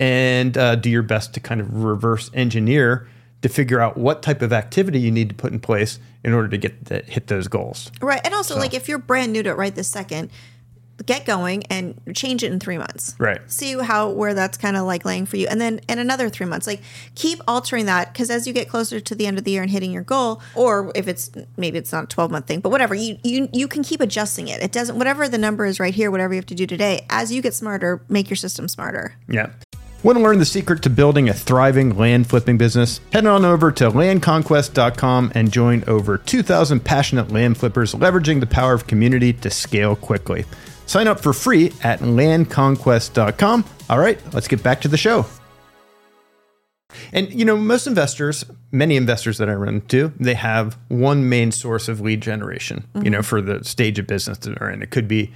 and 0.00 0.56
uh, 0.56 0.74
do 0.76 0.88
your 0.90 1.02
best 1.02 1.34
to 1.34 1.40
kind 1.40 1.60
of 1.60 1.82
reverse 1.84 2.30
engineer 2.34 3.08
to 3.42 3.48
figure 3.48 3.80
out 3.80 3.96
what 3.96 4.22
type 4.22 4.42
of 4.42 4.52
activity 4.52 4.98
you 4.98 5.10
need 5.10 5.28
to 5.28 5.34
put 5.34 5.52
in 5.52 5.60
place 5.60 5.98
in 6.24 6.32
order 6.32 6.48
to 6.48 6.58
get 6.58 6.86
the, 6.86 7.00
hit 7.00 7.28
those 7.28 7.46
goals. 7.48 7.90
right 8.00 8.20
and 8.24 8.34
also 8.34 8.56
like 8.58 8.74
if 8.74 8.88
you're 8.88 8.98
brand 8.98 9.32
new 9.32 9.42
to 9.42 9.50
it 9.50 9.56
right 9.56 9.74
this 9.74 9.88
second 9.88 10.30
get 11.06 11.24
going 11.24 11.62
and 11.70 11.94
change 12.12 12.42
it 12.42 12.50
in 12.52 12.58
three 12.58 12.76
months 12.76 13.14
Right. 13.20 13.40
see 13.48 13.78
how 13.78 14.10
where 14.10 14.34
that's 14.34 14.58
kind 14.58 14.76
of 14.76 14.84
like 14.84 15.04
laying 15.04 15.26
for 15.26 15.36
you 15.36 15.46
and 15.46 15.60
then 15.60 15.80
in 15.88 16.00
another 16.00 16.28
three 16.28 16.46
months 16.46 16.66
like 16.66 16.80
keep 17.14 17.38
altering 17.46 17.86
that 17.86 18.12
because 18.12 18.30
as 18.30 18.48
you 18.48 18.52
get 18.52 18.68
closer 18.68 18.98
to 18.98 19.14
the 19.14 19.24
end 19.28 19.38
of 19.38 19.44
the 19.44 19.52
year 19.52 19.62
and 19.62 19.70
hitting 19.70 19.92
your 19.92 20.02
goal 20.02 20.42
or 20.56 20.90
if 20.96 21.06
it's 21.06 21.30
maybe 21.56 21.78
it's 21.78 21.92
not 21.92 22.02
a 22.04 22.06
12 22.08 22.32
month 22.32 22.46
thing 22.48 22.58
but 22.58 22.70
whatever 22.70 22.96
you 22.96 23.16
you 23.22 23.48
you 23.52 23.68
can 23.68 23.84
keep 23.84 24.00
adjusting 24.00 24.48
it 24.48 24.60
it 24.60 24.72
doesn't 24.72 24.98
whatever 24.98 25.28
the 25.28 25.38
number 25.38 25.64
is 25.64 25.78
right 25.78 25.94
here 25.94 26.10
whatever 26.10 26.34
you 26.34 26.38
have 26.38 26.46
to 26.46 26.56
do 26.56 26.66
today 26.66 27.06
as 27.10 27.32
you 27.32 27.40
get 27.40 27.54
smarter 27.54 28.02
make 28.08 28.28
your 28.28 28.36
system 28.36 28.66
smarter 28.66 29.14
Yeah. 29.28 29.50
Want 30.04 30.16
to 30.16 30.22
learn 30.22 30.38
the 30.38 30.44
secret 30.44 30.82
to 30.82 30.90
building 30.90 31.28
a 31.28 31.34
thriving 31.34 31.96
land 31.96 32.28
flipping 32.28 32.56
business? 32.56 33.00
Head 33.12 33.26
on 33.26 33.44
over 33.44 33.72
to 33.72 33.90
landconquest.com 33.90 35.32
and 35.34 35.52
join 35.52 35.82
over 35.88 36.16
2,000 36.16 36.84
passionate 36.84 37.32
land 37.32 37.58
flippers 37.58 37.94
leveraging 37.94 38.38
the 38.38 38.46
power 38.46 38.74
of 38.74 38.86
community 38.86 39.32
to 39.32 39.50
scale 39.50 39.96
quickly. 39.96 40.44
Sign 40.86 41.08
up 41.08 41.18
for 41.18 41.32
free 41.32 41.72
at 41.82 41.98
landconquest.com. 41.98 43.64
All 43.90 43.98
right, 43.98 44.20
let's 44.32 44.46
get 44.46 44.62
back 44.62 44.80
to 44.82 44.88
the 44.88 44.96
show. 44.96 45.26
And 47.12 47.32
you 47.32 47.44
know, 47.44 47.56
most 47.56 47.88
investors, 47.88 48.44
many 48.70 48.94
investors 48.94 49.38
that 49.38 49.48
I 49.48 49.54
run 49.54 49.74
into, 49.74 50.12
they 50.20 50.34
have 50.34 50.78
one 50.86 51.28
main 51.28 51.50
source 51.50 51.88
of 51.88 52.00
lead 52.00 52.20
generation. 52.20 52.86
You 52.94 53.00
mm-hmm. 53.00 53.10
know, 53.10 53.22
for 53.22 53.42
the 53.42 53.64
stage 53.64 53.98
of 53.98 54.06
business 54.06 54.38
that 54.38 54.58
they're 54.60 54.70
in, 54.70 54.80
it 54.80 54.90
could 54.90 55.08
be 55.08 55.32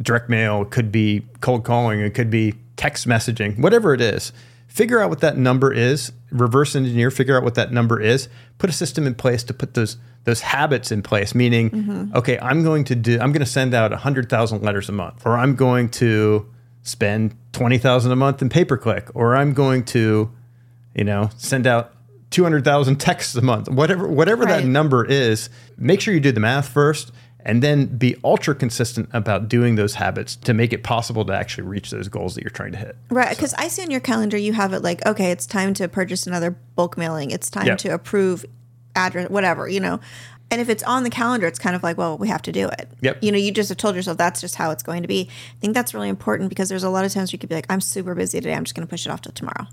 direct 0.00 0.28
mail, 0.28 0.62
it 0.62 0.70
could 0.70 0.90
be 0.90 1.24
cold 1.40 1.62
calling, 1.64 2.00
it 2.00 2.14
could 2.14 2.30
be 2.30 2.54
text 2.76 3.06
messaging, 3.06 3.58
whatever 3.58 3.94
it 3.94 4.00
is. 4.00 4.32
Figure 4.66 5.00
out 5.00 5.10
what 5.10 5.20
that 5.20 5.36
number 5.36 5.70
is, 5.70 6.12
reverse 6.30 6.74
engineer, 6.74 7.10
figure 7.10 7.36
out 7.36 7.42
what 7.42 7.56
that 7.56 7.72
number 7.72 8.00
is, 8.00 8.28
put 8.56 8.70
a 8.70 8.72
system 8.72 9.06
in 9.06 9.14
place 9.14 9.42
to 9.44 9.54
put 9.54 9.74
those 9.74 9.98
those 10.24 10.40
habits 10.40 10.92
in 10.92 11.02
place, 11.02 11.34
meaning, 11.34 11.70
mm-hmm. 11.70 12.16
okay, 12.16 12.38
I'm 12.38 12.62
going 12.62 12.84
to 12.84 12.94
do 12.94 13.14
I'm 13.20 13.32
going 13.32 13.44
to 13.44 13.46
send 13.46 13.74
out 13.74 13.90
100,000 13.90 14.62
letters 14.62 14.88
a 14.88 14.92
month 14.92 15.26
or 15.26 15.36
I'm 15.36 15.56
going 15.56 15.90
to 15.90 16.48
spend 16.82 17.34
20,000 17.52 18.10
a 18.10 18.16
month 18.16 18.40
in 18.40 18.48
pay 18.48 18.64
per 18.64 18.78
click 18.78 19.10
or 19.14 19.36
I'm 19.36 19.52
going 19.52 19.84
to 19.86 20.32
you 20.94 21.04
know, 21.04 21.30
send 21.36 21.66
out 21.66 21.92
200,000 22.30 22.96
texts 22.96 23.34
a 23.34 23.42
month, 23.42 23.68
whatever 23.68 24.08
whatever 24.08 24.46
that 24.46 24.64
number 24.64 25.04
is, 25.04 25.50
make 25.76 26.00
sure 26.00 26.14
you 26.14 26.20
do 26.20 26.32
the 26.32 26.40
math 26.40 26.68
first 26.68 27.12
and 27.44 27.62
then 27.62 27.86
be 27.86 28.16
ultra 28.24 28.54
consistent 28.54 29.08
about 29.12 29.48
doing 29.48 29.74
those 29.74 29.94
habits 29.94 30.36
to 30.36 30.54
make 30.54 30.72
it 30.72 30.82
possible 30.82 31.24
to 31.24 31.32
actually 31.32 31.64
reach 31.66 31.90
those 31.90 32.08
goals 32.08 32.34
that 32.34 32.42
you're 32.42 32.50
trying 32.50 32.72
to 32.72 32.78
hit. 32.78 32.96
Right, 33.10 33.30
because 33.30 33.54
I 33.54 33.68
see 33.68 33.82
on 33.82 33.90
your 33.90 34.00
calendar 34.00 34.36
you 34.36 34.52
have 34.52 34.72
it 34.72 34.82
like, 34.82 35.04
okay, 35.06 35.30
it's 35.30 35.46
time 35.46 35.74
to 35.74 35.88
purchase 35.88 36.26
another 36.26 36.50
bulk 36.76 36.96
mailing. 36.96 37.30
It's 37.30 37.50
time 37.50 37.66
Yep. 37.66 37.78
to 37.78 37.88
approve 37.94 38.44
address, 38.94 39.28
whatever, 39.30 39.68
you 39.68 39.80
know. 39.80 40.00
And 40.50 40.60
if 40.60 40.68
it's 40.68 40.82
on 40.82 41.02
the 41.02 41.08
calendar, 41.08 41.46
it's 41.46 41.58
kind 41.58 41.74
of 41.74 41.82
like, 41.82 41.96
well, 41.96 42.18
we 42.18 42.28
have 42.28 42.42
to 42.42 42.52
do 42.52 42.68
it. 42.68 42.86
Yep. 43.00 43.22
You 43.22 43.32
know, 43.32 43.38
you 43.38 43.50
just 43.52 43.70
have 43.70 43.78
told 43.78 43.96
yourself 43.96 44.18
that's 44.18 44.38
just 44.38 44.54
how 44.54 44.70
it's 44.70 44.82
going 44.82 45.00
to 45.00 45.08
be. 45.08 45.30
I 45.30 45.60
think 45.62 45.72
that's 45.72 45.94
really 45.94 46.10
important 46.10 46.50
because 46.50 46.68
there's 46.68 46.84
a 46.84 46.90
lot 46.90 47.06
of 47.06 47.12
times 47.12 47.32
you 47.32 47.38
could 47.38 47.48
be 47.48 47.54
like, 47.54 47.64
I'm 47.70 47.80
super 47.80 48.14
busy 48.14 48.38
today. 48.38 48.52
I'm 48.52 48.64
just 48.64 48.74
going 48.76 48.86
to 48.86 48.90
push 48.90 49.06
it 49.06 49.10
off 49.10 49.22
till 49.22 49.32
tomorrow. 49.32 49.66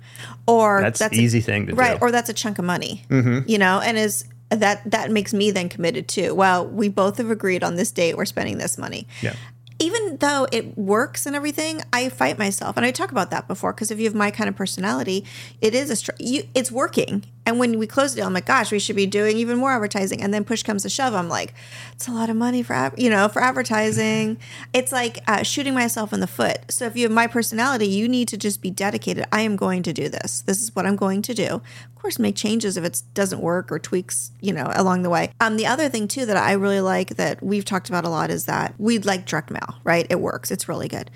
Or 0.48 0.80
That's 0.82 1.02
a- 1.02 1.14
easy 1.14 1.42
thing 1.42 1.68
to 1.68 1.76
right, 1.76 1.88
do. 1.88 1.94
Right. 1.96 2.02
Or 2.02 2.12
that's 2.12 2.30
a 2.30 2.34
chunk 2.34 2.60
of 2.60 2.66
money. 2.66 3.04
Mm-hmm. 3.10 3.50
You 3.50 3.58
know, 3.58 3.82
and 3.84 3.98
is 3.98 4.24
that 4.50 4.90
that 4.90 5.12
makes 5.12 5.34
me 5.34 5.52
then 5.52 5.70
committed 5.70 6.08
too. 6.08 6.34
Well, 6.36 6.66
we 6.68 6.90
both 6.90 7.18
have 7.18 7.30
agreed 7.32 7.64
on 7.64 7.76
this 7.76 7.92
date 7.92 8.18
we're 8.18 8.26
spending 8.26 8.58
this 8.58 8.78
money 8.78 9.08
Yeah. 9.22 9.34
even 9.80 10.18
though 10.18 10.46
it 10.52 10.78
works 10.78 11.26
and 11.26 11.36
everything, 11.36 11.82
I 11.94 12.10
fight 12.10 12.38
myself, 12.38 12.76
and 12.76 12.86
I 12.86 12.92
talk 12.92 13.12
about 13.12 13.32
that 13.32 13.48
before 13.48 13.72
because 13.74 13.92
if 13.92 13.98
you 14.00 14.06
have 14.06 14.16
my 14.16 14.30
kind 14.32 14.50
of 14.50 14.56
personality, 14.56 15.24
it 15.62 15.74
is 15.74 15.90
a 15.90 15.96
str- 15.96 16.12
you, 16.20 16.44
it's 16.54 16.72
working, 16.72 17.24
And 17.50 17.58
when 17.58 17.80
we 17.80 17.88
close 17.88 18.12
the 18.14 18.18
deal, 18.18 18.28
I'm 18.28 18.34
like, 18.34 18.46
gosh, 18.46 18.72
we 18.72 18.78
should 18.78 18.96
be 18.96 19.08
doing 19.08 19.36
even 19.38 19.58
more 19.58 19.72
advertising. 19.72 20.22
And 20.22 20.32
then 20.32 20.44
push 20.44 20.62
comes 20.62 20.84
to 20.84 20.90
shove, 20.90 21.16
I'm 21.16 21.30
like, 21.30 21.56
it's 21.94 22.08
a 22.08 22.12
lot 22.12 22.30
of 22.30 22.36
money 22.36 22.62
for 22.62 22.92
you 22.96 23.10
know 23.10 23.28
for 23.28 23.42
advertising. 23.42 24.38
It's 24.72 24.92
like 24.92 25.18
uh, 25.28 25.42
shooting 25.42 25.74
myself 25.74 26.14
in 26.14 26.20
the 26.20 26.28
foot. 26.28 26.60
So 26.70 26.86
if 26.86 26.96
you 26.96 27.04
have 27.04 27.12
my 27.12 27.26
personality, 27.26 27.88
you 27.88 28.08
need 28.08 28.28
to 28.28 28.38
just 28.38 28.62
be 28.62 28.70
dedicated. 28.70 29.26
I 29.32 29.42
am 29.42 29.56
going 29.56 29.82
to 29.82 29.94
do 29.94 30.10
this. 30.10 30.42
This 30.42 30.62
is 30.62 30.76
what 30.76 30.86
I'm 30.86 30.96
going 30.96 31.24
to 31.24 31.34
do. 31.34 31.48
Of 31.48 31.96
course, 31.96 32.20
make 32.20 32.36
changes 32.36 32.78
if 32.78 32.84
it 32.84 33.02
doesn't 33.16 33.42
work 33.42 33.72
or 33.72 33.80
tweaks, 33.80 34.30
you 34.42 34.54
know, 34.54 34.72
along 34.76 35.02
the 35.02 35.10
way. 35.10 35.32
Um, 35.40 35.58
the 35.58 35.66
other 35.66 35.90
thing 35.90 36.08
too 36.08 36.28
that 36.28 36.38
I 36.38 36.52
really 36.52 36.82
like 36.82 37.16
that 37.16 37.42
we've 37.42 37.66
talked 37.66 37.90
about 37.90 38.06
a 38.06 38.10
lot 38.10 38.30
is 38.30 38.46
that 38.46 38.76
we 38.78 39.00
like 39.00 39.26
direct 39.26 39.50
mail, 39.50 39.76
right? 39.84 40.06
It 40.08 40.20
works. 40.20 40.52
It's 40.52 40.70
really 40.70 40.88
good 40.88 41.10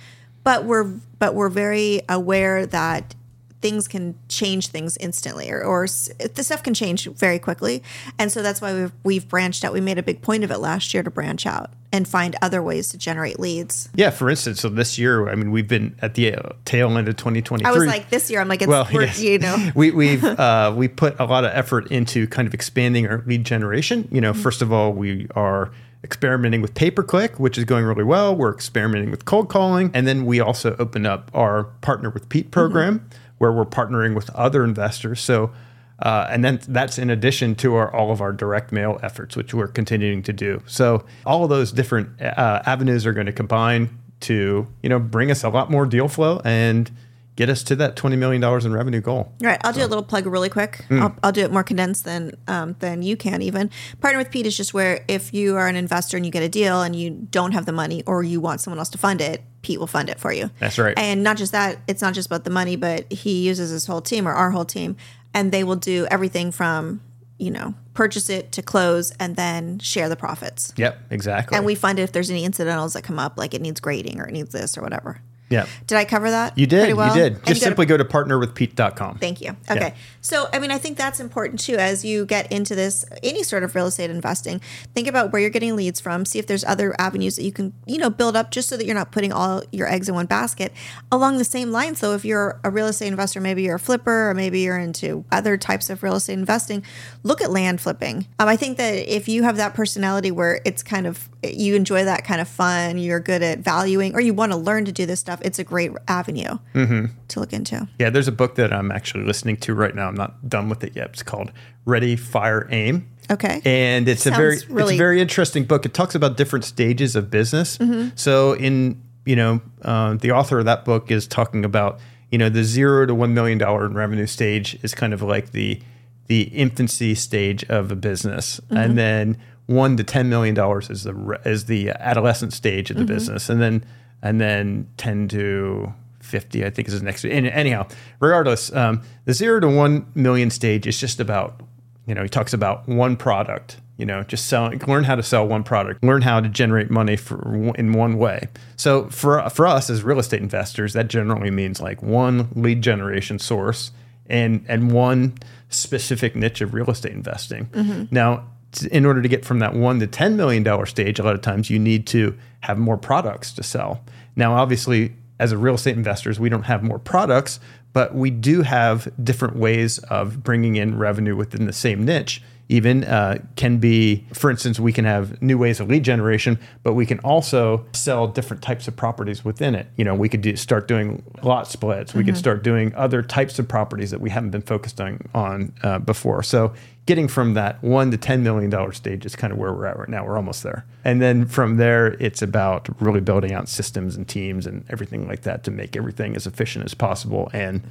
but 0.44 0.66
we're 0.66 0.84
but 1.20 1.36
we're 1.36 1.50
very 1.50 2.02
aware 2.10 2.66
that 2.66 3.16
things 3.63 3.88
can 3.88 4.13
change 4.27 4.67
things 4.67 4.98
instantly 4.98 5.50
or, 5.50 5.63
or 5.63 5.88
the 5.88 6.43
stuff 6.43 6.62
can 6.62 6.74
change 6.74 7.08
very 7.08 7.39
quickly 7.39 7.82
and 8.20 8.29
so 8.29 8.43
that's 8.43 8.60
why 8.62 8.74
we've, 8.74 8.91
we've 9.03 9.27
branched 9.29 9.63
out 9.63 9.72
we 9.72 9.79
made 9.79 9.98
a 9.98 10.03
big 10.03 10.22
point 10.22 10.43
of 10.43 10.51
it 10.51 10.58
last 10.60 10.93
year 10.93 11.01
to 11.01 11.10
branch 11.10 11.46
out 11.46 11.72
and 11.93 12.05
find 12.08 12.36
other 12.41 12.62
ways 12.62 12.89
to 12.89 12.98
generate 12.98 13.39
leads 13.39 13.88
Yeah, 13.96 14.10
for 14.10 14.29
instance, 14.29 14.60
so 14.62 14.67
this 14.67 14.98
year, 14.98 15.29
I 15.29 15.36
mean, 15.36 15.51
we've 15.51 15.67
been 15.67 15.96
at 16.01 16.15
the 16.15 16.34
uh, 16.36 16.50
tail 16.65 16.98
end 16.98 17.08
of 17.08 17.15
2023. 17.15 17.65
i 17.65 17.72
was 17.72 17.86
like 17.86 18.10
this 18.10 18.29
year 18.29 18.41
i'm 18.41 18.48
like 18.50 18.62
it's 18.62 18.67
well, 18.67 18.86
yes. 18.91 19.22
you 19.22 19.39
know 19.39 19.55
we 19.75 19.91
we've 19.91 20.24
uh, 20.24 20.74
we 20.75 20.88
put 20.88 21.17
a 21.20 21.25
lot 21.25 21.46
of 21.46 21.51
effort 21.53 21.88
into 21.91 22.27
kind 22.27 22.48
of 22.48 22.53
expanding 22.53 23.08
our 23.08 23.24
lead 23.25 23.46
generation. 23.46 24.08
You 24.12 24.20
know, 24.22 24.34
Mm-hmm. 24.34 24.41
first 24.41 24.62
of 24.62 24.74
all, 24.74 24.91
we 24.91 25.27
are 25.36 25.72
experimenting 26.03 26.62
with 26.62 26.74
pay 26.74 26.91
per 26.91 27.03
click, 27.03 27.39
which 27.39 27.58
is 27.58 27.63
going 27.63 27.86
really 27.86 28.03
well. 28.03 28.36
We're 28.36 28.53
experimenting 28.53 29.10
with 29.12 29.24
cold 29.25 29.48
calling, 29.50 29.89
and 29.93 30.05
then 30.08 30.25
we 30.25 30.39
also 30.39 30.75
opened 30.79 31.08
up 31.08 31.32
our 31.34 31.65
partner 31.82 32.10
with 32.10 32.27
Pete 32.29 32.51
program, 32.51 33.00
Mm-hmm. 33.00 33.23
Where 33.43 33.51
we're 33.51 33.65
partnering 33.65 34.15
with 34.15 34.29
other 34.31 34.63
investors. 34.63 35.19
So. 35.19 35.51
Uh, 36.00 36.27
and 36.31 36.43
then 36.43 36.59
that's 36.67 36.97
in 36.97 37.09
addition 37.12 37.53
to 37.55 37.75
our, 37.75 37.93
all 37.95 38.12
of 38.12 38.19
our 38.19 38.33
direct 38.33 38.71
mail 38.71 39.00
efforts, 39.03 39.38
which 39.38 39.53
we're 39.53 39.67
continuing 39.67 40.23
to 40.23 40.33
do. 40.33 40.62
So 40.65 41.05
all 41.23 41.43
of 41.43 41.50
those 41.50 41.71
different 41.71 42.19
uh, 42.19 42.63
avenues 42.65 43.05
are 43.05 43.13
going 43.13 43.27
to 43.27 43.31
combine 43.31 44.00
to 44.21 44.67
you 44.81 44.89
know 44.89 45.00
bring 45.00 45.29
us 45.29 45.43
a 45.43 45.50
lot 45.50 45.69
more 45.69 45.85
deal 45.85 46.07
flow 46.07 46.41
and 46.43 46.91
get 47.35 47.50
us 47.50 47.63
to 47.63 47.75
that 47.75 47.95
$20 47.95 48.17
million 48.17 48.43
in 48.43 48.73
revenue 48.73 49.01
goal. 49.01 49.33
All 49.41 49.47
right, 49.47 49.59
I'll 49.63 49.73
do 49.73 49.83
a 49.83 49.88
little 49.88 50.03
plug 50.03 50.25
really 50.25 50.50
quick. 50.50 50.85
Hmm. 50.88 51.01
I'll, 51.01 51.15
I'll 51.23 51.31
do 51.31 51.41
it 51.41 51.51
more 51.51 51.63
condensed 51.63 52.05
than 52.05 52.35
um, 52.47 52.75
than 52.79 53.01
you 53.01 53.15
can 53.15 53.41
even. 53.41 53.69
Partner 54.01 54.17
with 54.17 54.31
Pete 54.31 54.45
is 54.45 54.57
just 54.57 54.73
where 54.73 55.05
if 55.07 55.33
you 55.33 55.55
are 55.55 55.67
an 55.67 55.75
investor 55.75 56.17
and 56.17 56.25
you 56.25 56.31
get 56.31 56.43
a 56.43 56.50
deal 56.50 56.81
and 56.81 56.95
you 56.95 57.12
don't 57.12 57.51
have 57.51 57.65
the 57.65 57.71
money 57.71 58.03
or 58.05 58.23
you 58.23 58.41
want 58.41 58.62
someone 58.62 58.79
else 58.79 58.89
to 58.89 58.97
fund 58.97 59.21
it, 59.21 59.43
Pete 59.63 59.79
will 59.79 59.88
fund 59.88 60.10
it 60.10 60.20
for 60.20 60.32
you. 60.32 60.51
That's 60.60 60.77
right. 60.77 60.93
And 60.98 61.24
not 61.24 61.38
just 61.38 61.53
that, 61.53 61.79
it's 61.88 62.01
not 62.01 62.13
just 62.13 62.27
about 62.27 62.43
the 62.43 62.51
money, 62.51 62.75
but 62.75 63.12
he 63.12 63.48
uses 63.48 63.72
his 63.72 63.88
whole 63.88 64.01
team 64.01 64.27
or 64.27 64.34
our 64.34 64.51
whole 64.51 64.65
team, 64.65 64.96
and 65.34 65.51
they 65.51 65.63
will 65.63 65.77
do 65.77 66.05
everything 66.12 66.51
from 66.51 67.01
you 67.39 67.50
know 67.50 67.74
purchase 67.96 68.29
it 68.29 68.51
to 68.51 68.62
close 68.62 69.12
and 69.20 69.36
then 69.36 69.79
share 69.79 70.10
the 70.10 70.15
profits. 70.15 70.74
Yep, 70.77 71.00
exactly. 71.10 71.58
And 71.58 71.65
we 71.65 71.75
fund 71.75 71.98
it 71.98 72.03
if 72.03 72.12
there's 72.12 72.29
any 72.29 72.43
incidentals 72.43 72.93
that 72.93 73.03
come 73.03 73.17
up, 73.17 73.38
like 73.38 73.53
it 73.53 73.62
needs 73.62 73.79
grading 73.79 74.20
or 74.20 74.27
it 74.27 74.32
needs 74.32 74.51
this 74.51 74.77
or 74.77 74.82
whatever. 74.82 75.22
Yeah. 75.53 75.65
Did 75.88 75.98
I 75.98 76.05
cover 76.05 76.29
that? 76.29 76.57
You 76.57 76.67
did. 76.67 76.93
well? 76.95 77.15
You 77.15 77.22
did. 77.22 77.33
And 77.33 77.45
Just 77.45 77.48
go 77.48 77.53
to- 77.53 77.60
simply 77.60 77.86
go 77.86 77.98
to 77.98 78.05
partnerwithpete.com. 78.05 79.17
Thank 79.19 79.41
you. 79.41 79.55
Okay. 79.69 79.93
So, 80.22 80.48
I 80.53 80.60
mean, 80.60 80.72
I 80.72 80.77
think 80.77 80.98
that's 80.98 81.19
important 81.19 81.60
too 81.60 81.75
as 81.75 82.03
you 82.05 82.25
get 82.25 82.51
into 82.51 82.75
this, 82.75 83.05
any 83.22 83.43
sort 83.43 83.63
of 83.63 83.75
real 83.75 83.88
estate 83.88 84.10
investing. 84.10 84.62
Think 84.95 85.07
about 85.07 85.31
where 85.31 85.41
you're 85.41 85.50
getting 85.50 85.75
leads 85.75 86.00
from, 86.00 86.25
see 86.25 86.39
if 86.39 86.48
there's 86.48 86.63
other 86.63 86.95
avenues 87.00 87.36
that 87.36 87.43
you 87.43 87.51
can, 87.51 87.74
you 87.86 87.98
know, 87.98 88.10
build 88.10 88.36
up 88.36 88.51
just 88.51 88.69
so 88.69 88.77
that 88.77 88.86
you're 88.86 88.95
not 88.95 89.12
putting 89.12 89.31
all 89.33 89.63
your 89.72 89.88
eggs 89.88 90.07
in 90.10 90.15
one 90.15 90.25
basket. 90.25 90.72
Along 91.12 91.38
the 91.38 91.45
same 91.45 91.72
lines, 91.72 92.00
though, 92.00 92.13
if 92.13 92.24
you're 92.25 92.60
a 92.63 92.69
real 92.69 92.88
estate 92.88 93.07
investor, 93.07 93.41
maybe 93.41 93.63
you're 93.63 93.75
a 93.75 93.79
flipper 93.79 94.29
or 94.29 94.33
maybe 94.33 94.62
you're 94.62 94.77
into 94.79 95.25
other 95.31 95.57
types 95.57 95.89
of 95.89 96.03
real 96.03 96.15
estate 96.15 96.33
investing, 96.33 96.83
look 97.24 97.41
at 97.41 97.51
land 97.51 97.81
flipping. 97.81 98.25
Um, 98.39 98.48
I 98.48 98.55
think 98.55 98.77
that 98.77 98.93
if 99.13 99.27
you 99.27 99.43
have 99.43 99.57
that 99.57 99.74
personality 99.74 100.31
where 100.31 100.62
it's 100.65 100.83
kind 100.83 101.05
of, 101.05 101.29
you 101.43 101.75
enjoy 101.75 102.05
that 102.05 102.23
kind 102.23 102.39
of 102.41 102.47
fun, 102.47 102.97
you're 102.97 103.19
good 103.19 103.41
at 103.43 103.59
valuing, 103.59 104.15
or 104.15 104.21
you 104.21 104.33
want 104.33 104.51
to 104.51 104.57
learn 104.57 104.85
to 104.85 104.91
do 104.91 105.05
this 105.05 105.19
stuff, 105.19 105.39
it's 105.43 105.59
a 105.59 105.63
great 105.63 105.91
avenue 106.07 106.57
to 106.73 107.39
look 107.39 107.53
into. 107.53 107.88
Yeah, 108.00 108.09
there's 108.09 108.27
a 108.27 108.31
book 108.31 108.55
that 108.55 108.71
I'm 108.73 108.91
actually 108.91 109.23
listening 109.25 109.57
to 109.57 109.73
right 109.73 109.93
now. 109.95 110.07
I'm 110.07 110.15
not 110.15 110.47
done 110.50 110.69
with 110.69 110.83
it 110.83 110.95
yet. 110.95 111.09
It's 111.09 111.23
called 111.23 111.51
Ready, 111.85 112.15
Fire, 112.15 112.67
Aim. 112.71 113.09
Okay. 113.31 113.62
And 113.63 114.07
it's 114.07 114.25
a 114.25 114.29
Sounds 114.29 114.38
very 114.38 114.81
it's 114.83 114.91
a 114.91 114.97
very 114.97 115.21
interesting 115.21 115.63
book. 115.63 115.85
It 115.85 115.93
talks 115.93 116.13
about 116.15 116.35
different 116.38 116.65
stages 116.65 117.15
of 117.15 117.29
business. 117.31 117.77
Mm-hmm. 117.77 118.09
So 118.15 118.53
in 118.53 119.01
you 119.25 119.35
know 119.38 119.62
uh, 119.83 120.15
the 120.15 120.31
author 120.31 120.59
of 120.59 120.65
that 120.65 120.83
book 120.83 121.09
is 121.09 121.25
talking 121.25 121.63
about 121.63 122.00
you 122.31 122.38
know 122.38 122.50
the 122.50 122.63
zero 122.65 123.05
to 123.05 123.15
one 123.15 123.33
million 123.33 123.57
dollar 123.57 123.85
in 123.85 123.93
revenue 123.93 124.27
stage 124.27 124.77
is 124.83 124.93
kind 124.93 125.13
of 125.13 125.21
like 125.21 125.51
the 125.51 125.81
the 126.27 126.43
infancy 126.43 127.15
stage 127.15 127.63
of 127.69 127.91
a 127.91 127.95
business, 127.95 128.59
Mm-hmm. 128.65 128.77
and 128.77 128.97
then 128.97 129.38
one 129.67 129.96
to 129.98 130.03
ten 130.03 130.29
million 130.29 130.53
dollars 130.55 130.89
is 130.89 131.03
the 131.03 131.39
is 131.46 131.65
the 131.65 131.89
adolescent 131.91 132.53
stage 132.53 132.89
of 132.91 132.98
the 132.98 133.03
Mm-hmm. 133.03 133.13
business, 133.13 133.50
and 133.50 133.62
then 133.62 133.84
and 134.22 134.39
then 134.41 134.88
ten 134.97 135.28
to 135.30 135.93
50 136.21 136.63
i 136.65 136.69
think 136.69 136.88
is 136.88 136.97
the 136.97 137.06
next 137.06 137.26
and 137.26 137.47
anyhow 137.47 137.86
regardless 138.21 138.73
um, 138.73 139.02
the 139.26 139.34
zero 139.34 139.60
to 139.60 139.67
one 139.67 140.06
million 140.15 140.49
stage 140.49 140.88
is 140.88 140.97
just 140.97 141.19
about 141.19 141.60
you 142.08 142.15
know 142.15 142.23
he 142.23 142.30
talks 142.30 142.54
about 142.54 142.88
one 142.88 143.17
product 143.17 143.76
you 143.97 144.06
know 144.06 144.23
just 144.23 144.45
selling 144.47 144.80
learn 144.88 145.04
how 145.04 145.15
to 145.15 145.21
sell 145.21 145.45
one 145.45 145.63
product 145.65 146.02
learn 146.02 146.21
how 146.21 146.39
to 146.39 146.47
generate 146.47 146.89
money 146.89 147.17
for 147.17 147.73
in 147.76 147.91
one 147.91 148.17
way. 148.17 148.47
So 148.78 149.10
for 149.10 149.49
for 149.49 149.67
us 149.67 149.89
as 149.89 150.02
real 150.02 150.17
estate 150.17 150.41
investors 150.41 150.93
that 150.93 151.10
generally 151.10 151.52
means 151.52 151.82
like 151.82 152.02
one 152.02 152.47
lead 152.56 152.82
generation 152.82 153.38
source 153.38 153.91
and 154.28 154.63
and 154.69 154.91
one 154.93 155.34
specific 155.67 156.36
niche 156.38 156.62
of 156.62 156.73
real 156.73 156.89
estate 156.89 157.12
investing. 157.12 158.08
Now 158.12 158.38
t- 158.38 158.43
in 158.81 159.05
order 159.05 159.21
to 159.21 159.29
get 159.29 159.45
from 159.45 159.59
that 159.59 159.73
one 159.75 159.99
to 159.99 160.07
ten 160.07 160.36
million 160.36 160.63
dollar 160.63 160.86
stage, 160.86 161.19
a 161.19 161.23
lot 161.23 161.36
of 161.36 161.41
times 161.41 161.69
you 161.69 161.77
need 161.77 162.07
to 162.07 162.36
have 162.62 162.79
more 162.79 162.97
products 162.97 163.51
to 163.53 163.63
sell. 163.63 164.03
Now, 164.36 164.55
obviously, 164.55 165.13
as 165.39 165.51
a 165.51 165.57
real 165.57 165.75
estate 165.75 165.95
investors, 165.97 166.39
we 166.39 166.49
don't 166.49 166.63
have 166.63 166.83
more 166.83 166.99
products, 166.99 167.59
but 167.91 168.15
we 168.15 168.31
do 168.31 168.62
have 168.63 169.12
different 169.23 169.55
ways 169.55 169.99
of 169.99 170.43
bringing 170.43 170.75
in 170.75 170.97
revenue 170.97 171.36
within 171.36 171.65
the 171.65 171.73
same 171.73 172.03
niche. 172.05 172.41
Even 172.69 173.03
uh, 173.03 173.39
can 173.57 173.77
be, 173.77 174.25
for 174.33 174.49
instance, 174.49 174.79
we 174.79 174.93
can 174.93 175.03
have 175.03 175.39
new 175.41 175.57
ways 175.57 175.81
of 175.81 175.89
lead 175.89 176.03
generation, 176.03 176.57
but 176.81 176.93
we 176.93 177.05
can 177.05 177.19
also 177.19 177.86
sell 177.91 178.25
different 178.25 178.63
types 178.63 178.88
of 178.88 178.95
properties 178.95 179.43
within 179.43 179.75
it. 179.75 179.88
You 179.97 180.05
know, 180.05 180.15
we 180.15 180.29
could 180.29 180.41
do, 180.41 180.55
start 180.55 180.88
doing 180.88 181.21
lot 181.43 181.67
splits. 181.67 182.13
We 182.13 182.23
could 182.23 182.38
start 182.38 182.63
doing 182.63 182.95
other 182.95 183.21
types 183.21 183.59
of 183.59 183.67
properties 183.67 184.12
that 184.12 184.21
we 184.21 184.29
haven't 184.29 184.51
been 184.51 184.62
focused 184.62 185.01
on 185.01 185.19
on 185.36 185.73
uh, 185.83 185.99
before. 185.99 186.41
So 186.41 186.73
getting 187.06 187.28
from 187.28 187.54
that 187.54 187.84
one 187.84 188.12
to 188.12 188.18
ten 188.18 188.44
million 188.44 188.70
dollar 188.70 188.92
stage 188.92 189.26
is 189.26 189.36
kind 189.36 189.52
of 189.52 189.60
where 189.60 189.74
we're 189.74 189.86
at 189.86 189.98
right 189.98 190.10
now. 190.10 190.26
We're 190.26 190.38
almost 190.38 190.63
there, 190.63 190.86
and 191.04 191.22
then 191.22 191.46
from 191.46 191.78
there, 191.78 192.08
it's 192.20 192.42
about 192.42 192.89
really 193.02 193.22
building 193.22 193.54
out 193.54 193.70
systems 193.70 194.16
and 194.16 194.28
teams 194.28 194.66
and 194.66 194.86
everything 194.89 195.28
like 195.28 195.42
that 195.42 195.63
to 195.66 195.72
make 195.72 195.96
everything 195.96 196.36
as 196.36 196.48
efficient 196.48 196.86
as 196.86 196.94
possible 196.94 197.50
and 197.54 197.82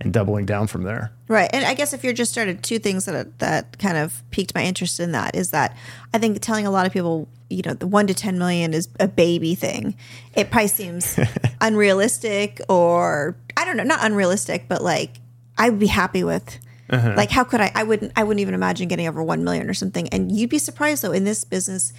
and 0.00 0.12
doubling 0.12 0.46
down 0.46 0.66
from 0.66 0.82
there. 0.82 1.12
Right. 1.28 1.50
And 1.52 1.64
I 1.64 1.74
guess 1.74 1.92
if 1.92 2.02
you're 2.02 2.14
just 2.14 2.32
started, 2.32 2.62
two 2.62 2.78
things 2.78 3.04
that 3.04 3.38
that 3.38 3.78
kind 3.78 3.98
of 3.98 4.22
piqued 4.30 4.54
my 4.54 4.62
interest 4.62 4.98
in 4.98 5.12
that 5.12 5.34
is 5.34 5.50
that 5.50 5.76
I 6.14 6.18
think 6.18 6.40
telling 6.40 6.66
a 6.66 6.70
lot 6.70 6.86
of 6.86 6.92
people, 6.92 7.28
you 7.50 7.62
know, 7.64 7.74
the 7.74 7.86
one 7.86 8.06
to 8.06 8.14
10 8.14 8.38
million 8.38 8.72
is 8.72 8.88
a 8.98 9.06
baby 9.06 9.54
thing. 9.54 9.96
It 10.34 10.50
probably 10.50 10.68
seems 10.68 11.18
unrealistic 11.60 12.60
or 12.68 13.36
I 13.56 13.64
don't 13.64 13.76
know, 13.76 13.84
not 13.84 14.02
unrealistic, 14.02 14.66
but 14.68 14.82
like 14.82 15.16
I 15.58 15.68
would 15.68 15.80
be 15.80 15.86
happy 15.86 16.24
with. 16.24 16.58
Uh-huh. 16.90 17.14
Like 17.16 17.30
how 17.30 17.44
could 17.44 17.60
I? 17.60 17.70
I 17.74 17.84
wouldn't. 17.84 18.12
I 18.16 18.24
wouldn't 18.24 18.40
even 18.40 18.54
imagine 18.54 18.88
getting 18.88 19.06
over 19.06 19.22
one 19.22 19.44
million 19.44 19.68
or 19.70 19.74
something. 19.74 20.08
And 20.08 20.32
you'd 20.32 20.50
be 20.50 20.58
surprised 20.58 21.02
though. 21.02 21.12
In 21.12 21.24
this 21.24 21.44
business, 21.44 21.92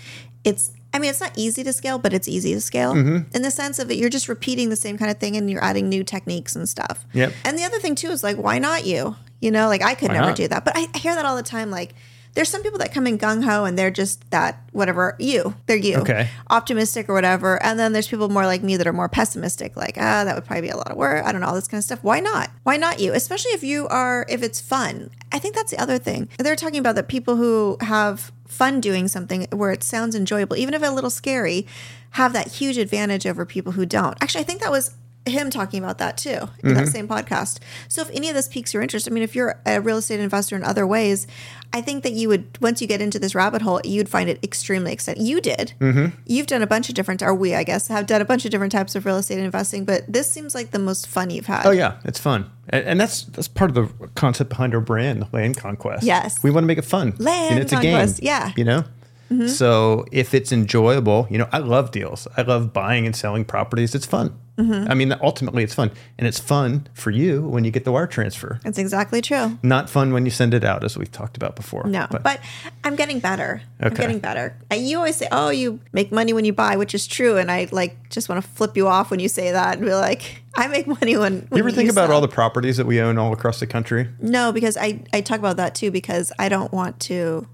it's. 0.43 0.71
I 0.93 0.99
mean, 0.99 1.09
it's 1.09 1.21
not 1.21 1.31
easy 1.37 1.63
to 1.63 1.71
scale, 1.71 1.99
but 1.99 2.11
it's 2.11 2.27
easy 2.27 2.53
to 2.53 2.59
scale 2.59 2.93
mm-hmm. 2.93 3.33
in 3.33 3.43
the 3.43 3.51
sense 3.51 3.79
of 3.79 3.87
that 3.87 3.95
you're 3.95 4.09
just 4.09 4.27
repeating 4.27 4.67
the 4.67 4.75
same 4.75 4.97
kind 4.97 5.09
of 5.09 5.19
thing 5.19 5.37
and 5.37 5.49
you're 5.49 5.63
adding 5.63 5.87
new 5.87 6.03
techniques 6.03 6.53
and 6.53 6.67
stuff. 6.67 7.05
Yep. 7.13 7.31
And 7.45 7.57
the 7.57 7.63
other 7.63 7.79
thing 7.79 7.95
too 7.95 8.09
is 8.09 8.23
like, 8.23 8.35
why 8.35 8.59
not 8.59 8.85
you? 8.85 9.15
You 9.39 9.51
know, 9.51 9.69
like 9.69 9.81
I 9.81 9.95
could 9.95 10.11
never 10.11 10.27
not? 10.27 10.35
do 10.35 10.49
that. 10.49 10.65
But 10.65 10.73
I 10.75 10.89
hear 10.97 11.15
that 11.15 11.25
all 11.25 11.37
the 11.37 11.43
time. 11.43 11.71
Like, 11.71 11.95
there's 12.33 12.49
some 12.49 12.63
people 12.63 12.79
that 12.79 12.93
come 12.93 13.07
in 13.07 13.17
gung 13.17 13.43
ho 13.43 13.65
and 13.65 13.77
they're 13.77 13.91
just 13.91 14.29
that 14.31 14.61
whatever 14.71 15.15
you, 15.19 15.53
they're 15.65 15.75
you, 15.75 15.97
Okay. 15.97 16.29
optimistic 16.49 17.09
or 17.09 17.13
whatever. 17.13 17.61
And 17.63 17.77
then 17.79 17.91
there's 17.93 18.07
people 18.07 18.29
more 18.29 18.45
like 18.45 18.63
me 18.63 18.77
that 18.77 18.87
are 18.87 18.93
more 18.93 19.09
pessimistic, 19.09 19.75
like 19.75 19.97
ah, 19.97 20.23
that 20.23 20.35
would 20.35 20.45
probably 20.45 20.61
be 20.61 20.69
a 20.69 20.77
lot 20.77 20.91
of 20.91 20.97
work. 20.97 21.25
I 21.25 21.31
don't 21.31 21.41
know 21.41 21.47
all 21.47 21.55
this 21.55 21.67
kind 21.67 21.79
of 21.79 21.83
stuff. 21.85 22.03
Why 22.03 22.19
not? 22.19 22.49
Why 22.63 22.77
not 22.77 22.99
you? 22.99 23.13
Especially 23.13 23.51
if 23.51 23.63
you 23.63 23.87
are, 23.89 24.25
if 24.29 24.43
it's 24.43 24.61
fun. 24.61 25.09
I 25.31 25.39
think 25.39 25.55
that's 25.55 25.71
the 25.71 25.81
other 25.81 25.97
thing. 25.97 26.29
They're 26.37 26.55
talking 26.55 26.79
about 26.79 26.95
that 26.95 27.07
people 27.07 27.35
who 27.35 27.77
have 27.81 28.31
fun 28.47 28.81
doing 28.81 29.07
something 29.07 29.47
where 29.51 29.71
it 29.71 29.83
sounds 29.83 30.15
enjoyable, 30.15 30.57
even 30.57 30.73
if 30.73 30.81
a 30.83 30.87
little 30.91 31.09
scary, 31.09 31.65
have 32.11 32.33
that 32.33 32.47
huge 32.47 32.77
advantage 32.77 33.25
over 33.25 33.45
people 33.45 33.71
who 33.73 33.85
don't. 33.85 34.17
Actually, 34.21 34.41
I 34.41 34.43
think 34.43 34.61
that 34.61 34.71
was 34.71 34.91
him 35.25 35.51
talking 35.51 35.83
about 35.83 35.99
that 35.99 36.17
too 36.17 36.49
in 36.63 36.73
that 36.73 36.85
mm-hmm. 36.85 36.85
same 36.85 37.07
podcast. 37.07 37.59
So 37.87 38.01
if 38.01 38.09
any 38.11 38.29
of 38.29 38.35
this 38.35 38.47
piques 38.47 38.73
your 38.73 38.81
interest, 38.81 39.07
I 39.07 39.11
mean, 39.11 39.23
if 39.23 39.35
you're 39.35 39.59
a 39.65 39.79
real 39.79 39.97
estate 39.97 40.19
investor 40.19 40.55
in 40.55 40.63
other 40.63 40.87
ways, 40.87 41.27
I 41.73 41.81
think 41.81 42.03
that 42.03 42.13
you 42.13 42.27
would 42.27 42.57
once 42.59 42.81
you 42.81 42.87
get 42.87 43.01
into 43.01 43.19
this 43.19 43.35
rabbit 43.35 43.61
hole, 43.61 43.81
you'd 43.83 44.09
find 44.09 44.29
it 44.29 44.43
extremely 44.43 44.91
exciting. 44.91 45.25
You 45.25 45.39
did. 45.39 45.73
Mm-hmm. 45.79 46.17
You've 46.25 46.47
done 46.47 46.61
a 46.61 46.67
bunch 46.67 46.89
of 46.89 46.95
different, 46.95 47.21
or 47.21 47.33
we, 47.33 47.55
I 47.55 47.63
guess, 47.63 47.87
have 47.87 48.07
done 48.07 48.21
a 48.21 48.25
bunch 48.25 48.45
of 48.45 48.51
different 48.51 48.71
types 48.71 48.95
of 48.95 49.05
real 49.05 49.17
estate 49.17 49.39
investing, 49.39 49.85
but 49.85 50.11
this 50.11 50.29
seems 50.29 50.55
like 50.55 50.71
the 50.71 50.79
most 50.79 51.07
fun 51.07 51.29
you've 51.29 51.45
had. 51.45 51.65
Oh 51.65 51.71
yeah, 51.71 51.99
it's 52.03 52.19
fun, 52.19 52.49
and, 52.69 52.85
and 52.85 52.99
that's 52.99 53.23
that's 53.23 53.47
part 53.47 53.69
of 53.69 53.75
the 53.75 54.07
concept 54.15 54.49
behind 54.49 54.73
our 54.73 54.81
brand, 54.81 55.27
Land 55.31 55.57
Conquest. 55.57 56.03
Yes. 56.03 56.43
we 56.43 56.51
want 56.51 56.63
to 56.63 56.67
make 56.67 56.77
it 56.77 56.85
fun. 56.85 57.13
Land 57.19 57.59
it's 57.59 57.71
Conquest, 57.71 58.19
a 58.19 58.21
game. 58.21 58.27
yeah. 58.27 58.51
you 58.57 58.63
know. 58.63 58.83
Mm-hmm. 59.31 59.47
So 59.47 60.05
if 60.11 60.33
it's 60.33 60.51
enjoyable, 60.51 61.27
you 61.29 61.37
know, 61.37 61.47
I 61.51 61.59
love 61.59 61.91
deals. 61.91 62.27
I 62.35 62.41
love 62.41 62.73
buying 62.73 63.05
and 63.05 63.15
selling 63.15 63.45
properties. 63.45 63.95
It's 63.95 64.05
fun. 64.05 64.37
Mm-hmm. 64.57 64.91
I 64.91 64.93
mean, 64.93 65.15
ultimately, 65.21 65.63
it's 65.63 65.73
fun, 65.73 65.91
and 66.19 66.27
it's 66.27 66.37
fun 66.37 66.87
for 66.93 67.09
you 67.09 67.41
when 67.41 67.63
you 67.63 67.71
get 67.71 67.83
the 67.85 67.91
wire 67.91 68.05
transfer. 68.05 68.59
That's 68.63 68.77
exactly 68.77 69.21
true. 69.21 69.57
Not 69.63 69.89
fun 69.89 70.11
when 70.13 70.25
you 70.25 70.29
send 70.31 70.53
it 70.53 70.63
out, 70.63 70.83
as 70.83 70.97
we've 70.97 71.11
talked 71.11 71.37
about 71.37 71.55
before. 71.55 71.85
No, 71.85 72.05
but, 72.11 72.39
I'm 72.83 72.95
getting 72.95 73.19
better. 73.19 73.61
I'm 73.79 73.87
Okay. 73.87 74.03
getting 74.03 74.19
better. 74.19 74.55
And 74.69 74.85
you 74.87 74.97
always 74.97 75.15
say, 75.15 75.27
"Oh, 75.31 75.49
you 75.49 75.79
make 75.93 76.11
money 76.11 76.33
when 76.33 76.45
you 76.45 76.53
buy," 76.53 76.75
which 76.75 76.93
is 76.93 77.07
true. 77.07 77.37
And 77.37 77.49
I 77.49 77.69
like 77.71 78.09
just 78.09 78.27
want 78.27 78.43
to 78.43 78.47
flip 78.51 78.75
you 78.75 78.87
off 78.87 79.09
when 79.09 79.19
you 79.21 79.29
say 79.29 79.51
that 79.51 79.77
and 79.77 79.85
be 79.85 79.93
like, 79.93 80.43
"I 80.57 80.67
make 80.67 80.85
money 80.85 81.15
when." 81.17 81.47
when 81.49 81.57
you 81.57 81.59
ever 81.59 81.71
think 81.71 81.89
about 81.89 82.07
sell." 82.07 82.15
all 82.15 82.21
the 82.21 82.27
properties 82.27 82.77
that 82.77 82.85
we 82.85 82.99
own 82.99 83.17
all 83.17 83.31
across 83.33 83.61
the 83.61 83.67
country? 83.67 84.09
No, 84.19 84.51
because 84.51 84.75
I 84.77 84.99
I 85.13 85.21
talk 85.21 85.39
about 85.39 85.57
that 85.57 85.73
too 85.75 85.89
because 85.91 86.31
I 86.37 86.49
don't 86.49 86.71
want 86.73 86.99
to 87.01 87.47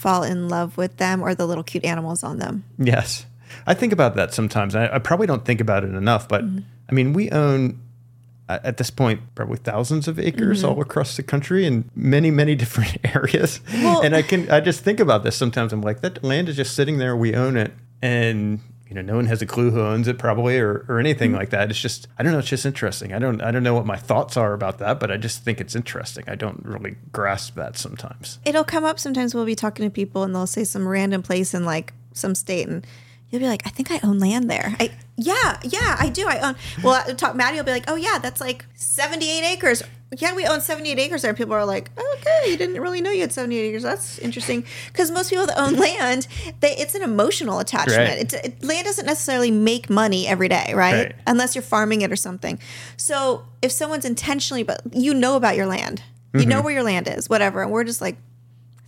fall 0.00 0.22
in 0.22 0.48
love 0.48 0.76
with 0.78 0.96
them 0.96 1.20
or 1.22 1.34
the 1.34 1.46
little 1.46 1.62
cute 1.64 1.84
animals 1.84 2.22
on 2.24 2.38
them. 2.38 2.64
Yes. 2.78 3.26
I 3.66 3.74
think 3.74 3.92
about 3.92 4.16
that 4.16 4.32
sometimes. 4.32 4.74
I, 4.74 4.94
I 4.94 4.98
probably 4.98 5.26
don't 5.26 5.44
think 5.44 5.60
about 5.60 5.84
it 5.84 5.94
enough, 5.94 6.26
but 6.28 6.42
Mm-hmm. 6.44 6.60
I 6.88 6.92
mean, 6.92 7.12
we 7.12 7.30
own 7.30 7.78
at 8.48 8.78
this 8.78 8.90
point 8.90 9.20
probably 9.36 9.58
thousands 9.58 10.08
of 10.08 10.18
acres 10.18 10.62
Mm-hmm. 10.62 10.68
all 10.72 10.80
across 10.80 11.16
the 11.16 11.22
country 11.22 11.66
in 11.66 11.88
many, 11.94 12.30
many 12.30 12.54
different 12.62 12.96
areas. 13.14 13.60
Well- 13.74 14.00
and 14.02 14.16
I 14.16 14.22
can, 14.22 14.50
I 14.50 14.60
just 14.60 14.80
think 14.82 14.98
about 15.00 15.22
this 15.22 15.36
sometimes. 15.36 15.72
I'm 15.72 15.82
like, 15.82 16.00
that 16.00 16.24
land 16.24 16.48
is 16.48 16.56
just 16.56 16.74
sitting 16.74 16.96
there. 16.98 17.14
We 17.14 17.34
own 17.34 17.56
it. 17.56 17.72
And, 18.02 18.60
you 18.90 18.96
know, 18.96 19.02
no 19.02 19.14
one 19.16 19.26
has 19.26 19.40
a 19.40 19.46
clue 19.46 19.70
who 19.70 19.80
owns 19.80 20.06
it 20.08 20.18
probably 20.18 20.58
or, 20.58 20.84
or 20.88 20.98
anything 20.98 21.30
Mm-hmm. 21.30 21.38
like 21.38 21.50
that. 21.50 21.70
It's 21.70 21.80
just, 21.80 22.08
I 22.18 22.22
don't 22.22 22.32
know. 22.32 22.40
It's 22.40 22.48
just 22.48 22.66
interesting. 22.66 23.14
I 23.14 23.18
don't, 23.20 23.40
I 23.40 23.50
don't 23.52 23.62
know 23.62 23.72
what 23.74 23.86
my 23.86 23.96
thoughts 23.96 24.36
are 24.36 24.52
about 24.52 24.78
that, 24.78 24.98
but 25.00 25.10
I 25.12 25.16
just 25.16 25.44
think 25.44 25.60
it's 25.60 25.76
interesting. 25.76 26.24
I 26.26 26.34
don't 26.34 26.60
really 26.64 26.96
grasp 27.12 27.54
that 27.54 27.78
sometimes. 27.78 28.40
It'll 28.44 28.64
come 28.64 28.84
up 28.84 28.98
sometimes. 28.98 29.34
We'll 29.34 29.46
be 29.46 29.54
talking 29.54 29.86
to 29.86 29.90
people 29.90 30.24
and 30.24 30.34
they'll 30.34 30.46
say 30.46 30.64
some 30.64 30.86
random 30.88 31.22
place 31.22 31.54
in 31.54 31.64
like 31.64 31.92
some 32.12 32.34
state 32.34 32.68
and. 32.68 32.84
You'll 33.30 33.40
be 33.40 33.46
like, 33.46 33.62
I 33.66 33.70
think 33.70 33.90
I 33.92 34.00
own 34.02 34.18
land 34.18 34.50
there. 34.50 34.74
I, 34.80 34.90
yeah, 35.16 35.60
yeah, 35.62 35.96
I 36.00 36.08
do. 36.08 36.26
I 36.26 36.38
own. 36.40 36.56
Well, 36.82 37.02
I 37.06 37.12
talk, 37.12 37.36
Maddie 37.36 37.56
will 37.58 37.64
be 37.64 37.70
like, 37.70 37.84
oh 37.88 37.94
yeah, 37.94 38.18
that's 38.18 38.40
like 38.40 38.64
seventy-eight 38.74 39.44
acres. 39.52 39.82
Yeah, 40.18 40.34
we 40.34 40.44
own 40.46 40.60
seventy-eight 40.60 40.98
acres 40.98 41.22
there. 41.22 41.32
People 41.34 41.54
are 41.54 41.64
like, 41.64 41.90
okay, 41.96 42.50
you 42.50 42.56
didn't 42.56 42.80
really 42.80 43.00
know 43.00 43.10
you 43.12 43.20
had 43.20 43.32
seventy-eight 43.32 43.68
acres. 43.68 43.84
That's 43.84 44.18
interesting. 44.18 44.64
Because 44.88 45.12
most 45.12 45.30
people 45.30 45.46
that 45.46 45.56
own 45.60 45.74
land, 45.76 46.26
they, 46.58 46.74
it's 46.76 46.96
an 46.96 47.02
emotional 47.02 47.60
attachment. 47.60 47.98
Right. 47.98 48.18
It's, 48.18 48.34
it, 48.34 48.64
land 48.64 48.86
doesn't 48.86 49.06
necessarily 49.06 49.52
make 49.52 49.88
money 49.88 50.26
every 50.26 50.48
day, 50.48 50.72
right? 50.74 50.92
Right. 50.94 51.14
Unless 51.28 51.54
you're 51.54 51.62
farming 51.62 52.02
it 52.02 52.10
or 52.10 52.16
something. 52.16 52.58
So 52.96 53.44
if 53.62 53.70
someone's 53.70 54.04
intentionally, 54.04 54.64
but 54.64 54.80
you 54.92 55.14
know 55.14 55.36
about 55.36 55.54
your 55.54 55.66
land, 55.66 56.02
you 56.34 56.46
know 56.46 56.62
where 56.62 56.72
your 56.72 56.82
land 56.82 57.06
is, 57.06 57.28
whatever, 57.28 57.62
and 57.62 57.70
we're 57.70 57.84
just 57.84 58.00
like, 58.00 58.16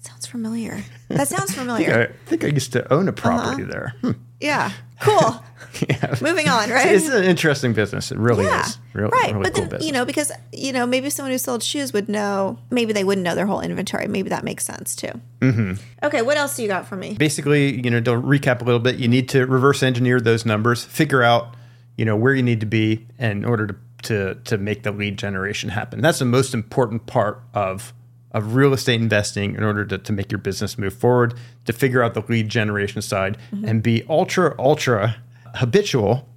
that 0.03 0.09
sounds 0.09 0.27
familiar. 0.27 0.83
That 1.09 1.29
sounds 1.29 1.55
familiar. 1.55 2.15
I 2.27 2.29
think 2.29 2.43
I 2.43 2.49
used 2.49 2.73
to 2.73 2.93
own 2.93 3.07
a 3.09 3.13
property 3.13 3.63
Uh-huh. 3.63 3.73
there. 3.73 3.95
Hmm. 4.01 4.11
Yeah. 4.43 4.73
Cool. 5.01 5.43
Yeah. 5.89 6.15
Moving 6.21 6.49
on, 6.49 6.69
right? 6.69 6.93
It's 6.93 7.09
an 7.09 7.25
interesting 7.25 7.73
business. 7.73 8.13
It 8.13 8.19
really 8.19 8.45
yeah. 8.45 8.67
is. 8.67 8.79
Real, 8.93 9.09
right. 9.09 9.33
Really 9.33 9.43
but 9.43 9.55
cool 9.55 9.63
then, 9.63 9.71
business. 9.71 9.87
you 9.87 9.93
know, 9.93 10.05
because, 10.05 10.31
you 10.53 10.71
know, 10.71 10.87
maybe 10.87 11.09
someone 11.09 11.33
who 11.33 11.39
sold 11.39 11.63
shoes 11.63 11.95
would 11.95 12.11
know, 12.11 12.59
maybe 12.71 12.93
they 12.93 13.05
wouldn't 13.05 13.25
know 13.25 13.35
their 13.35 13.47
whole 13.47 13.63
inventory. 13.63 14.07
Maybe 14.07 14.29
that 14.29 14.45
makes 14.45 14.67
sense 14.67 14.95
too. 14.95 15.13
Mm-hmm. 15.41 15.75
Okay. 16.05 16.21
What 16.21 16.37
else 16.37 16.57
do 16.57 16.63
you 16.63 16.69
got 16.69 16.87
for 16.87 16.97
me? 16.97 17.15
basically, 17.15 17.83
you 17.83 17.91
know, 17.91 18.01
to 18.03 18.11
recap 18.11 18.61
a 18.61 18.65
little 18.65 18.81
bit, 18.81 18.97
you 18.97 19.09
need 19.09 19.31
to 19.31 19.47
reverse 19.47 19.83
engineer 19.83 20.21
those 20.21 20.45
numbers, 20.45 20.85
figure 20.85 21.23
out, 21.23 21.55
you 21.97 22.05
know, 22.05 22.17
where 22.17 22.35
you 22.35 22.43
need 22.43 22.61
to 22.61 22.67
be 22.67 23.07
in 23.19 23.45
order 23.45 23.67
to 23.69 23.77
to 24.03 24.35
to 24.45 24.59
make 24.59 24.83
the 24.83 24.93
lead 24.93 25.17
generation 25.17 25.71
happen. 25.71 26.01
That's 26.01 26.19
the 26.19 26.25
most 26.25 26.55
important 26.55 27.07
part 27.07 27.43
of 27.55 27.93
of 28.33 28.55
real 28.55 28.73
estate 28.73 29.01
investing 29.01 29.55
in 29.55 29.63
order 29.63 29.85
to, 29.85 29.99
to 29.99 30.13
make 30.13 30.33
your 30.33 30.39
business 30.39 30.79
move 30.79 30.95
forward, 30.95 31.35
to 31.67 31.73
figure 31.73 32.03
out 32.03 32.15
the 32.15 32.23
lead 32.29 32.49
generation 32.49 33.03
side 33.03 33.39
mm-hmm. 33.53 33.65
and 33.65 33.83
be 33.83 34.05
ultra, 34.09 34.55
ultra 34.59 35.17
habitual 35.55 36.29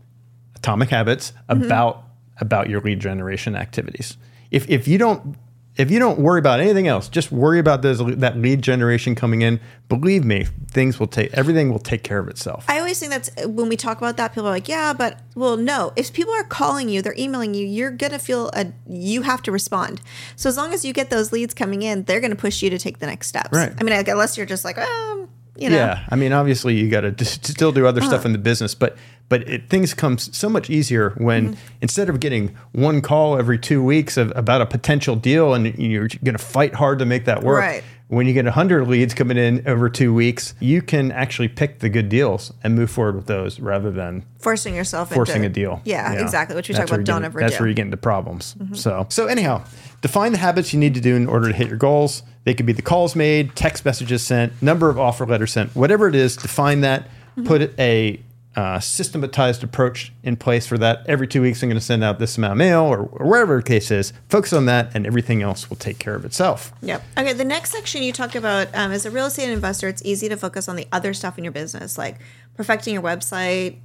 atomic 0.55 0.89
habits 0.89 1.31
mm-hmm. 1.49 1.63
about 1.63 2.03
about 2.41 2.69
your 2.69 2.81
lead 2.81 2.99
generation 2.99 3.55
activities. 3.55 4.17
If 4.51 4.69
if 4.69 4.88
you 4.88 4.97
don't 4.97 5.38
if 5.77 5.91
you 5.91 5.99
don't 5.99 6.19
worry 6.19 6.39
about 6.39 6.59
anything 6.59 6.88
else, 6.88 7.09
just 7.09 7.31
worry 7.31 7.59
about 7.59 7.81
those 7.81 7.99
that 8.17 8.38
lead 8.38 8.61
generation 8.61 9.13
coming 9.15 9.41
in. 9.41 9.59
Believe 9.89 10.23
me, 10.23 10.45
things 10.71 10.99
will 10.99 11.07
take 11.07 11.33
everything 11.33 11.69
will 11.71 11.79
take 11.79 12.03
care 12.03 12.19
of 12.19 12.27
itself. 12.27 12.65
I 12.67 12.79
always 12.79 12.99
think 12.99 13.11
that's 13.11 13.29
when 13.45 13.67
we 13.69 13.75
talk 13.77 13.97
about 13.97 14.17
that, 14.17 14.29
people 14.33 14.47
are 14.47 14.51
like, 14.51 14.67
yeah, 14.69 14.93
but 14.93 15.19
well, 15.35 15.57
no. 15.57 15.91
If 15.95 16.13
people 16.13 16.33
are 16.33 16.43
calling 16.45 16.88
you, 16.89 17.01
they're 17.01 17.15
emailing 17.17 17.53
you, 17.53 17.65
you're 17.65 17.91
gonna 17.91 18.19
feel 18.19 18.49
a 18.53 18.67
you 18.88 19.23
have 19.23 19.41
to 19.43 19.51
respond. 19.51 20.01
So 20.35 20.47
as 20.49 20.57
long 20.57 20.73
as 20.73 20.85
you 20.85 20.93
get 20.93 21.09
those 21.09 21.31
leads 21.31 21.53
coming 21.53 21.81
in, 21.81 22.03
they're 22.03 22.21
gonna 22.21 22.35
push 22.35 22.61
you 22.63 22.69
to 22.69 22.79
take 22.79 22.99
the 22.99 23.05
next 23.07 23.27
steps. 23.27 23.49
Right. 23.51 23.73
I 23.77 23.83
mean, 23.83 23.93
unless 24.07 24.38
you're 24.38 24.45
just 24.45 24.63
like, 24.65 24.77
um, 24.77 25.29
you 25.57 25.69
know, 25.69 25.75
Yeah, 25.77 26.05
I 26.09 26.15
mean, 26.15 26.33
obviously 26.33 26.75
you 26.75 26.89
got 26.89 27.01
to 27.01 27.25
still 27.25 27.71
do 27.71 27.85
other 27.88 28.01
Uh-huh. 28.01 28.09
stuff 28.09 28.25
in 28.25 28.33
the 28.33 28.38
business, 28.38 28.75
but 28.75 28.97
but 29.29 29.47
it, 29.49 29.69
things 29.69 29.93
come 29.93 30.17
so 30.17 30.49
much 30.49 30.69
easier 30.69 31.11
when 31.17 31.49
Mm-hmm. 31.49 31.59
instead 31.81 32.09
of 32.09 32.19
getting 32.19 32.55
one 32.71 33.01
call 33.01 33.38
every 33.38 33.57
two 33.57 33.83
weeks 33.83 34.17
of, 34.17 34.31
about 34.35 34.61
a 34.61 34.65
potential 34.65 35.15
deal 35.15 35.53
and 35.53 35.77
you're 35.77 36.07
going 36.23 36.35
to 36.38 36.43
fight 36.43 36.75
hard 36.75 36.99
to 36.99 37.05
make 37.05 37.25
that 37.25 37.43
work. 37.43 37.59
Right. 37.61 37.83
When 38.07 38.27
you 38.27 38.33
get 38.33 38.45
hundred 38.45 38.88
leads 38.88 39.15
coming 39.15 39.35
in 39.35 39.67
over 39.67 39.89
two 39.89 40.13
weeks, 40.13 40.53
you 40.59 40.83
can 40.83 41.11
actually 41.11 41.47
pick 41.47 41.79
the 41.79 41.89
good 41.89 42.07
deals 42.07 42.53
and 42.63 42.75
move 42.75 42.91
forward 42.91 43.15
with 43.15 43.25
those 43.25 43.59
rather 43.59 43.89
than 43.89 44.23
forcing 44.38 44.75
yourself 44.75 45.11
forcing 45.11 45.38
into 45.43 45.47
a 45.47 45.49
deal. 45.49 45.81
Yeah, 45.85 46.13
exactly. 46.13 46.55
Which 46.55 46.69
we 46.69 46.75
That's 46.75 46.83
talk 46.83 46.91
where 46.91 46.99
about 47.01 47.05
don't 47.07 47.21
get- 47.23 47.25
ever 47.25 47.39
That's 47.39 47.53
do. 47.53 47.55
Mm-hmm. 47.55 47.63
where 47.63 47.69
you 47.69 47.73
get 47.73 47.85
into 47.85 47.97
problems. 47.97 48.55
So 48.73 49.07
so 49.09 49.25
anyhow, 49.25 49.63
define 50.01 50.33
the 50.33 50.38
habits 50.38 50.71
you 50.71 50.79
need 50.79 50.93
to 50.93 51.01
do 51.01 51.15
in 51.15 51.25
order 51.27 51.47
to 51.47 51.53
hit 51.55 51.67
your 51.67 51.77
goals. 51.77 52.21
They 52.43 52.53
could 52.53 52.67
be 52.67 52.73
the 52.73 52.83
calls 52.83 53.15
made, 53.15 53.55
text 53.55 53.83
messages 53.85 54.21
sent, 54.21 54.53
number 54.61 54.91
of 54.91 54.99
offer 54.99 55.25
letters 55.25 55.51
sent, 55.53 55.75
whatever 55.75 56.07
it 56.07 56.13
is. 56.13 56.35
Define 56.38 56.81
that. 56.81 57.07
Mm-hmm. 57.35 57.47
Put 57.47 57.79
a 57.79 58.19
uh, 58.55 58.79
systematized 58.79 59.63
approach 59.63 60.13
in 60.23 60.35
place 60.37 60.65
for 60.65 60.77
that. 60.77 61.05
Every 61.07 61.27
two 61.27 61.41
weeks, 61.41 61.61
I'm 61.61 61.69
going 61.69 61.79
to 61.79 61.85
send 61.85 62.03
out 62.03 62.19
this 62.19 62.37
amount 62.37 62.51
of 62.51 62.57
mail, 62.57 62.83
or, 62.83 63.03
or 63.03 63.57
the 63.57 63.63
case 63.63 63.91
is. 63.91 64.13
Focus 64.29 64.53
on 64.53 64.65
that, 64.65 64.95
and 64.95 65.05
everything 65.05 65.41
else 65.41 65.69
will 65.69 65.77
take 65.77 65.99
care 65.99 66.15
of 66.15 66.25
itself. 66.25 66.71
Yep. 66.81 67.03
Okay. 67.17 67.33
The 67.33 67.45
next 67.45 67.71
section 67.71 68.01
you 68.01 68.13
talked 68.13 68.35
about 68.35 68.67
um, 68.73 68.91
as 68.91 69.05
a 69.05 69.11
real 69.11 69.25
estate 69.25 69.49
investor, 69.49 69.87
it's 69.87 70.01
easy 70.05 70.29
to 70.29 70.37
focus 70.37 70.69
on 70.69 70.75
the 70.75 70.87
other 70.91 71.13
stuff 71.13 71.37
in 71.37 71.43
your 71.43 71.53
business, 71.53 71.97
like 71.97 72.19
perfecting 72.55 72.93
your 72.93 73.03
website, 73.03 73.77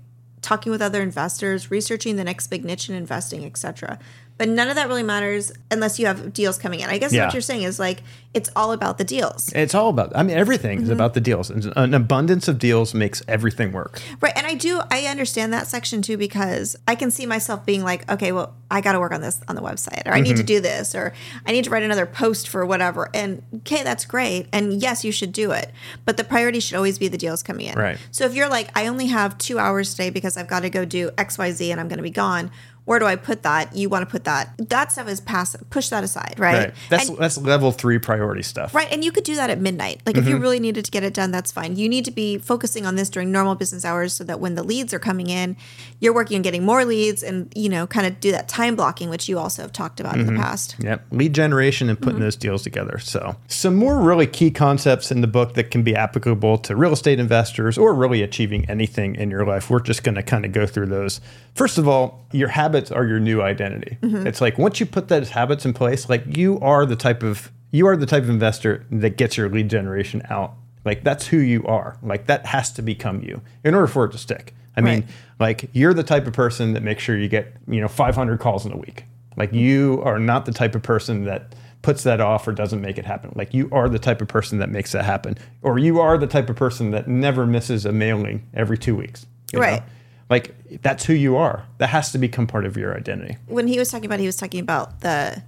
talking 0.43 0.71
with 0.71 0.83
other 0.83 1.03
investors, 1.03 1.71
researching 1.71 2.17
the 2.17 2.25
next 2.25 2.47
big 2.47 2.65
niche 2.65 2.89
in 2.89 2.95
investing, 2.95 3.45
etc. 3.45 3.99
But 4.41 4.49
none 4.49 4.69
of 4.69 4.75
that 4.77 4.89
really 4.89 5.03
matters 5.03 5.53
unless 5.71 5.99
you 5.99 6.07
have 6.07 6.33
deals 6.33 6.57
coming 6.57 6.81
in. 6.81 6.89
I 6.89 6.97
guess 6.97 7.13
Yeah. 7.13 7.27
what 7.27 7.35
you're 7.35 7.43
saying 7.43 7.65
is 7.65 7.79
like 7.79 8.03
it's 8.33 8.49
all 8.57 8.71
about 8.73 8.97
the 8.97 9.03
deals, 9.05 9.53
It's 9.55 9.75
all 9.75 9.89
about. 9.91 10.13
I 10.15 10.23
mean, 10.23 10.39
everything 10.39 10.79
Mm-hmm. 10.79 10.85
is 10.85 10.91
about 10.91 11.13
the 11.15 11.21
deals. 11.21 11.51
An 11.51 11.93
abundance 11.95 12.47
of 12.49 12.59
deals 12.59 12.95
makes 12.95 13.23
everything 13.29 13.73
work. 13.73 14.01
right? 14.23 14.33
And 14.35 14.47
I 14.47 14.55
do 14.55 14.81
I 14.91 15.05
understand 15.07 15.53
that 15.53 15.67
section 15.67 16.01
too 16.01 16.17
because 16.17 16.75
I 16.89 16.95
can 16.95 17.11
see 17.11 17.27
myself 17.27 17.67
being 17.67 17.83
like, 17.85 18.11
okay, 18.11 18.33
well, 18.33 18.55
I 18.71 18.81
got 18.81 18.93
to 18.93 19.01
work 19.01 19.13
on 19.13 19.21
this 19.21 19.41
on 19.49 19.57
the 19.57 19.63
website, 19.63 20.07
or 20.07 20.13
I 20.13 20.19
Mm-hmm. 20.21 20.23
need 20.23 20.37
to 20.37 20.43
do 20.45 20.61
this, 20.61 20.95
or 20.95 21.13
I 21.45 21.51
need 21.53 21.65
to 21.65 21.71
write 21.71 21.83
another 21.83 22.07
post 22.07 22.49
for 22.49 22.65
whatever. 22.65 23.11
And 23.13 23.43
okay, 23.57 23.83
that's 23.83 24.05
great, 24.07 24.47
and 24.53 24.81
yes, 24.81 25.05
you 25.05 25.11
should 25.13 25.33
do 25.33 25.51
it, 25.51 25.71
but 26.07 26.17
the 26.17 26.23
priority 26.25 26.61
should 26.61 26.77
always 26.77 26.97
be 26.99 27.09
the 27.09 27.19
deals 27.19 27.43
coming 27.43 27.67
in. 27.67 27.77
Right. 27.77 27.99
So 28.13 28.25
if 28.27 28.35
you're 28.35 28.49
like, 28.49 28.71
I 28.79 28.87
only 28.87 29.09
have 29.09 29.37
two 29.39 29.59
hours 29.59 29.91
today 29.91 30.09
because 30.11 30.37
I've 30.37 30.47
got 30.49 30.61
to 30.63 30.71
go 30.71 30.85
do 30.87 31.11
X, 31.19 31.37
Y, 31.37 31.51
Z, 31.51 31.71
and 31.73 31.81
I'm 31.81 31.89
going 31.89 31.97
to 31.99 32.03
be 32.05 32.11
gone. 32.11 32.51
Where 32.87 32.99
do 32.99 33.07
I 33.07 33.15
put 33.15 33.43
that? 33.45 33.75
You 33.77 33.89
want 33.89 34.03
to 34.09 34.11
put 34.11 34.25
that. 34.25 34.53
That 34.69 34.91
stuff 34.91 35.09
is 35.09 35.21
passive. 35.21 35.69
Push 35.71 35.91
that 35.91 36.03
aside, 36.03 36.35
right? 36.39 36.59
Right. 36.59 36.75
That's 36.89 37.09
And- 37.09 37.19
that's 37.19 37.39
level 37.39 37.71
three 37.73 37.99
priority 37.99 38.43
stuff. 38.43 38.75
Right, 38.75 38.89
and 38.91 39.05
you 39.05 39.13
could 39.13 39.23
do 39.25 39.37
that 39.37 39.49
at 39.51 39.61
midnight. 39.61 40.01
Like 40.07 40.17
if 40.17 40.25
Mm-hmm. 40.25 40.31
you 40.33 40.39
really 40.39 40.59
needed 40.61 40.85
to 40.87 40.91
get 40.91 41.05
it 41.05 41.15
done, 41.15 41.31
that's 41.31 41.53
fine. 41.53 41.77
You 41.77 41.89
need 41.89 42.05
to 42.07 42.11
be 42.11 42.39
focusing 42.39 42.87
on 42.87 42.97
this 42.97 43.09
during 43.11 43.31
normal 43.31 43.55
business 43.55 43.85
hours 43.85 44.13
so 44.15 44.25
that 44.25 44.41
when 44.41 44.55
the 44.57 44.63
leads 44.65 44.93
are 44.93 44.99
coming 44.99 45.29
in, 45.31 45.57
you're 46.01 46.15
working 46.15 46.37
on 46.37 46.43
getting 46.43 46.65
more 46.65 46.85
leads 46.85 47.23
and 47.23 47.53
you 47.55 47.69
know 47.69 47.87
kind 47.87 48.07
of 48.07 48.19
do 48.19 48.33
that 48.33 48.49
time 48.49 48.75
blocking, 48.77 49.09
which 49.11 49.29
you 49.29 49.39
also 49.39 49.63
have 49.63 49.73
talked 49.73 50.01
about 50.01 50.15
in 50.17 50.25
Mm-hmm. 50.27 50.35
the 50.37 50.41
past. 50.43 50.77
Yep. 50.81 51.07
Lead 51.13 51.35
generation 51.35 51.89
and 51.89 51.99
putting 51.99 52.15
Mm-hmm. 52.15 52.23
those 52.25 52.37
deals 52.37 52.63
together. 52.63 52.99
So, 52.99 53.37
some 53.47 53.77
more 53.77 54.01
really 54.01 54.27
key 54.27 54.51
concepts 54.51 55.11
in 55.13 55.21
the 55.21 55.27
book 55.29 55.55
that 55.55 55.71
can 55.71 55.83
be 55.83 55.95
applicable 55.95 56.59
to 56.59 56.75
real 56.75 56.93
estate 56.93 57.21
investors 57.21 57.79
or 57.79 57.95
really 57.95 58.23
achieving 58.23 58.69
anything 58.69 59.15
in 59.15 59.31
your 59.31 59.45
life. 59.47 59.71
We're 59.71 59.81
just 59.81 60.03
going 60.03 60.17
to 60.17 60.23
kind 60.23 60.45
of 60.45 60.53
go 60.53 60.67
through 60.67 60.87
those. 60.87 61.21
First 61.55 61.79
of 61.79 61.89
all, 61.89 62.27
your 62.33 62.49
habits 62.49 62.91
are 62.91 63.05
your 63.07 63.21
new 63.21 63.43
identity. 63.43 63.99
Mm-hmm. 64.03 64.27
It's 64.27 64.41
like 64.41 64.57
once 64.59 64.81
you 64.81 64.87
put 64.87 65.09
those 65.09 65.31
habits 65.31 65.65
in 65.65 65.73
place, 65.73 66.09
like 66.09 66.37
you 66.37 66.59
are 66.61 66.87
the 66.87 66.97
type 66.97 67.23
of 67.23 67.51
you 67.73 67.87
are 67.87 67.97
the 67.97 68.07
type 68.07 68.23
of 68.23 68.31
investor 68.31 68.85
that 68.91 69.17
gets 69.17 69.37
your 69.37 69.49
lead 69.49 69.69
generation 69.69 70.23
out. 70.31 70.55
Like 70.85 71.05
that's 71.05 71.27
who 71.27 71.37
you 71.37 71.65
are. 71.67 71.97
Like 72.03 72.27
that 72.27 72.47
has 72.47 72.73
to 72.73 72.83
become 72.83 73.23
you 73.23 73.43
in 73.65 73.75
order 73.75 73.87
for 73.87 74.07
it 74.07 74.13
to 74.13 74.19
stick. 74.19 74.55
I 74.77 74.81
mean, 74.81 75.07
like 75.39 75.69
you're 75.73 75.93
the 75.93 76.03
type 76.03 76.27
of 76.27 76.33
person 76.33 76.73
that 76.73 76.83
makes 76.83 77.03
sure 77.03 77.17
you 77.19 77.29
get, 77.29 77.55
you 77.69 77.81
know, 77.81 77.89
500 77.89 78.41
calls 78.41 78.65
in 78.65 78.73
a 78.73 78.77
week. 78.77 79.05
Like 79.37 79.53
you 79.53 80.01
are 80.05 80.19
not 80.19 80.47
the 80.47 80.53
type 80.53 80.75
of 80.75 80.83
person 80.83 81.25
that 81.25 81.55
puts 81.83 82.03
that 82.05 82.21
off 82.21 82.49
or 82.49 82.53
doesn't 82.53 82.81
make 82.81 82.97
it 82.97 83.05
happen. 83.05 83.33
Like 83.35 83.53
you 83.53 83.69
are 83.73 83.89
the 83.89 83.99
type 83.99 84.23
of 84.23 84.29
person 84.29 84.59
that 84.59 84.71
makes 84.71 84.93
that 84.93 85.05
happen. 85.05 85.37
Or 85.63 85.79
you 85.79 86.01
are 86.01 86.17
the 86.17 86.27
type 86.27 86.49
of 86.49 86.57
person 86.57 86.93
that 86.93 87.09
never 87.09 87.47
misses 87.47 87.85
a 87.85 87.93
mailing 87.93 88.47
every 88.55 88.79
2 88.79 88.97
weeks. 88.97 89.27
you 89.53 89.61
know? 89.81 89.85
Like 90.31 90.55
that's 90.83 91.05
who 91.05 91.13
you 91.13 91.37
are. 91.37 91.67
That 91.79 91.89
has 91.89 92.13
to 92.13 92.19
become 92.19 92.47
part 92.47 92.65
of 92.65 92.77
your 92.77 92.97
identity. 92.97 93.37
when 93.47 93.67
he 93.67 93.79
was 93.79 93.91
talking 93.91 94.07
about, 94.07 94.21
he 94.21 94.27
was 94.27 94.37
talking 94.37 94.61
about 94.61 95.01
the, 95.01 95.43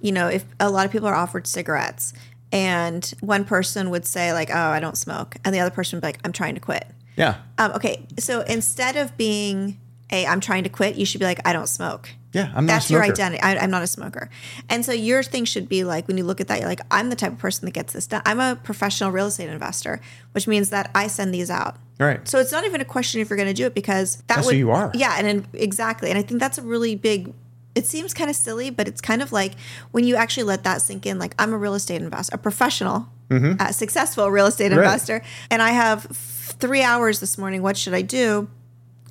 you 0.00 0.12
know, 0.12 0.28
if 0.28 0.44
a 0.60 0.70
lot 0.70 0.86
of 0.86 0.92
people 0.92 1.08
are 1.08 1.14
offered 1.14 1.46
cigarettes, 1.46 2.14
and 2.52 3.12
one 3.20 3.44
person 3.44 3.90
would 3.90 4.06
say 4.06 4.32
like, 4.32 4.50
"Oh, 4.50 4.70
I 4.70 4.80
don't 4.80 4.96
smoke," 4.96 5.36
and 5.44 5.54
the 5.54 5.60
other 5.60 5.74
person 5.74 5.96
would 5.96 6.02
be 6.02 6.06
like, 6.08 6.20
"I'm 6.24 6.32
trying 6.32 6.54
to 6.54 6.60
quit." 6.60 6.86
Yeah. 7.16 7.38
Um, 7.58 7.72
okay, 7.72 8.06
so 8.18 8.42
instead 8.42 8.96
of 8.96 9.16
being 9.16 9.78
a 10.12 10.26
"I'm 10.26 10.40
trying 10.40 10.64
to 10.64 10.70
quit," 10.70 10.96
you 10.96 11.06
should 11.06 11.18
be 11.20 11.24
like, 11.26 11.40
"I 11.46 11.52
don't 11.52 11.68
smoke." 11.68 12.10
Yeah, 12.32 12.52
I'm 12.54 12.66
not 12.66 12.72
a 12.72 12.76
That's 12.76 12.90
your 12.90 13.02
identity. 13.02 13.40
I, 13.40 13.56
I'm 13.56 13.70
not 13.70 13.82
a 13.82 13.86
smoker, 13.86 14.28
and 14.68 14.84
so 14.84 14.92
your 14.92 15.22
thing 15.22 15.44
should 15.46 15.68
be 15.68 15.82
like 15.84 16.06
when 16.08 16.18
you 16.18 16.24
look 16.24 16.40
at 16.40 16.48
that, 16.48 16.60
you're 16.60 16.68
like, 16.68 16.80
"I'm 16.90 17.08
the 17.10 17.16
type 17.16 17.32
of 17.32 17.38
person 17.38 17.64
that 17.64 17.72
gets 17.72 17.92
this 17.94 18.06
done." 18.06 18.22
I'm 18.26 18.38
a 18.40 18.56
professional 18.56 19.10
real 19.10 19.26
estate 19.26 19.48
investor, 19.48 20.00
which 20.32 20.46
means 20.46 20.70
that 20.70 20.90
I 20.94 21.06
send 21.06 21.32
these 21.32 21.50
out. 21.50 21.76
Right. 21.98 22.26
So 22.28 22.38
it's 22.38 22.52
not 22.52 22.64
even 22.64 22.80
a 22.80 22.84
question 22.84 23.20
if 23.20 23.28
you're 23.28 23.36
going 23.36 23.48
to 23.48 23.54
do 23.54 23.66
it 23.66 23.74
because 23.74 24.16
that 24.28 24.36
That's 24.36 24.50
who 24.50 24.56
you 24.56 24.70
are. 24.70 24.92
Yeah, 24.94 25.16
and, 25.18 25.48
exactly, 25.52 26.10
and 26.10 26.18
I 26.18 26.22
think 26.22 26.38
that's 26.38 26.58
a 26.58 26.62
really 26.62 26.94
big. 26.94 27.32
It 27.74 27.86
seems 27.86 28.12
kind 28.12 28.28
of 28.28 28.36
silly, 28.36 28.70
but 28.70 28.88
it's 28.88 29.00
kind 29.00 29.22
of 29.22 29.32
like 29.32 29.54
when 29.92 30.04
you 30.04 30.16
actually 30.16 30.44
let 30.44 30.64
that 30.64 30.82
sink 30.82 31.06
in. 31.06 31.18
Like 31.18 31.34
I'm 31.38 31.52
a 31.52 31.58
real 31.58 31.74
estate 31.74 32.02
investor, 32.02 32.34
a 32.34 32.38
professional, 32.38 33.08
uh, 33.30 33.72
successful 33.72 34.30
real 34.30 34.46
estate 34.46 34.70
Mm-hmm. 34.70 34.78
Right. 34.80 34.84
investor, 34.84 35.22
and 35.50 35.62
I 35.62 35.70
have 35.70 36.06
f- 36.10 36.56
three 36.60 36.82
hours 36.82 37.20
this 37.20 37.38
morning. 37.38 37.62
What 37.62 37.76
should 37.76 37.94
I 37.94 38.02
do? 38.02 38.48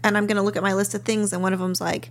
And 0.04 0.18
I'm 0.18 0.28
going 0.28 0.38
to 0.38 0.44
look 0.44 0.56
at 0.56 0.64
my 0.64 0.74
list 0.74 0.94
of 0.94 1.04
things, 1.04 1.34
and 1.34 1.42
one 1.42 1.54
of 1.54 1.60
them's 1.60 1.82
like, 1.82 2.10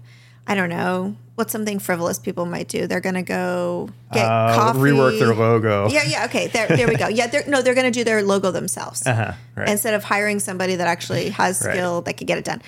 I 0.49 0.55
don't 0.55 0.69
know, 0.69 1.17
what's 1.35 1.51
something 1.53 1.79
frivolous 1.81 2.19
people 2.19 2.47
might 2.47 2.69
do? 2.69 2.87
They're 2.87 3.01
going 3.01 3.15
to 3.17 3.23
go 3.23 3.89
get 4.13 4.25
Uh, 4.27 4.55
coffee, 4.55 4.79
rework 4.79 5.19
their 5.19 5.35
logo. 5.35 5.89
Yeah, 5.91 6.05
yeah, 6.07 6.25
okay, 6.27 6.47
there, 6.49 6.69
there 6.69 6.87
we 6.87 6.95
go. 6.97 7.09
Yeah, 7.09 7.27
they're, 7.27 7.45
no, 7.49 7.63
they're 7.63 7.75
going 7.75 7.91
to 7.93 7.97
do 7.99 8.05
their 8.05 8.23
logo 8.23 8.51
themselves 8.53 9.05
Uh-huh, 9.07 9.33
right. 9.57 9.69
instead 9.69 9.95
of 9.95 10.05
hiring 10.05 10.39
somebody 10.39 10.77
that 10.77 10.87
actually 10.87 11.31
has 11.31 11.61
Right. 11.65 11.75
skill 11.75 12.03
that 12.03 12.17
could 12.17 12.27
get 12.29 12.39
it 12.39 12.45
done. 12.45 12.63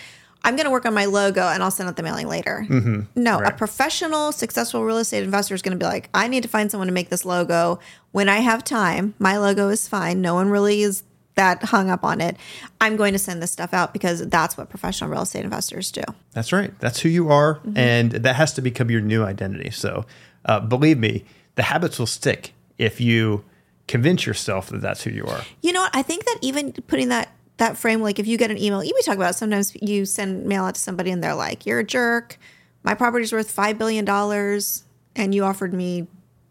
I'm 0.44 0.54
going 0.56 0.64
to 0.66 0.70
work 0.70 0.86
on 0.86 0.94
my 0.94 1.04
logo 1.06 1.42
and 1.42 1.62
I'll 1.62 1.70
send 1.70 1.88
out 1.88 1.96
the 1.96 2.02
mailing 2.02 2.26
later. 2.28 2.64
No, 2.68 2.76
a 2.76 2.80
Mm-hmm. 2.80 3.42
Right. 3.42 3.56
professional, 3.56 4.32
successful 4.32 4.84
real 4.84 4.98
estate 4.98 5.22
investor 5.24 5.54
is 5.54 5.62
going 5.62 5.76
to 5.76 5.82
be 5.84 5.86
like, 5.88 6.08
I 6.14 6.26
need 6.28 6.42
to 6.44 6.48
find 6.48 6.70
someone 6.70 6.86
to 6.88 6.92
make 6.94 7.10
this 7.10 7.24
logo 7.24 7.78
when 8.12 8.28
I 8.28 8.38
have 8.38 8.62
time. 8.64 9.14
My 9.18 9.36
logo 9.38 9.68
is 9.68 9.86
fine. 9.88 10.20
No 10.22 10.34
one 10.34 10.48
really 10.48 10.82
is 10.82 11.02
that 11.38 11.62
hung 11.64 11.88
up 11.88 12.04
on 12.04 12.20
it. 12.20 12.36
I'm 12.80 12.96
going 12.96 13.12
to 13.14 13.18
send 13.18 13.40
this 13.42 13.50
stuff 13.50 13.72
out 13.72 13.92
because 13.92 14.26
that's 14.28 14.56
what 14.58 14.68
professional 14.68 15.08
real 15.10 15.22
estate 15.22 15.44
investors 15.44 15.90
do. 15.90 16.02
That's 16.32 16.52
right. 16.52 16.72
That's 16.80 17.00
who 17.00 17.08
you 17.08 17.30
are, 17.30 17.56
Mm-hmm. 17.60 17.76
and 17.78 18.10
that 18.12 18.36
has 18.36 18.52
to 18.54 18.60
become 18.62 18.90
your 18.90 19.00
new 19.00 19.24
identity. 19.24 19.70
So, 19.70 20.04
uh, 20.44 20.60
believe 20.60 20.98
me, 20.98 21.24
the 21.54 21.62
habits 21.62 21.98
will 21.98 22.06
stick 22.06 22.52
if 22.76 23.00
you 23.00 23.44
convince 23.86 24.26
yourself 24.26 24.68
that 24.70 24.80
that's 24.82 25.02
who 25.04 25.10
you 25.10 25.24
are. 25.26 25.42
You 25.62 25.72
know 25.72 25.80
what? 25.80 25.94
I 25.96 26.02
think 26.02 26.24
that 26.26 26.38
even 26.42 26.72
putting 26.72 27.08
that 27.08 27.28
that 27.56 27.76
frame, 27.76 28.00
like 28.02 28.18
if 28.18 28.26
you 28.26 28.36
get 28.38 28.50
an 28.50 28.58
email, 28.58 28.82
you 28.84 28.92
we 28.94 29.02
talk 29.02 29.16
about 29.16 29.30
it, 29.30 29.36
sometimes 29.38 29.74
you 29.80 30.04
send 30.06 30.44
mail 30.46 30.64
out 30.64 30.74
to 30.76 30.80
somebody 30.80 31.10
and 31.10 31.22
they're 31.24 31.34
like, 31.34 31.66
"You're 31.66 31.80
a 31.80 31.84
jerk. 31.84 32.36
My 32.84 32.94
property's 32.94 33.32
worth 33.32 33.50
five 33.50 33.78
billion 33.78 34.04
dollars, 34.04 34.84
and 35.16 35.34
you 35.34 35.42
offered 35.44 35.72
me 35.74 36.06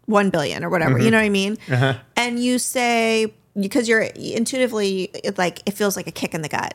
one 0.06 0.28
billion 0.30 0.62
or 0.64 0.68
whatever." 0.70 0.98
You 0.98 1.10
know 1.10 1.16
what 1.18 1.24
I 1.24 1.28
mean? 1.30 1.56
And 2.16 2.38
you 2.42 2.58
say 2.58 3.32
because 3.60 3.88
you're 3.88 4.00
intuitively 4.00 5.10
it 5.24 5.38
like 5.38 5.60
it 5.66 5.72
feels 5.72 5.96
like 5.96 6.06
a 6.06 6.12
kick 6.12 6.34
in 6.34 6.42
the 6.42 6.48
gut. 6.48 6.74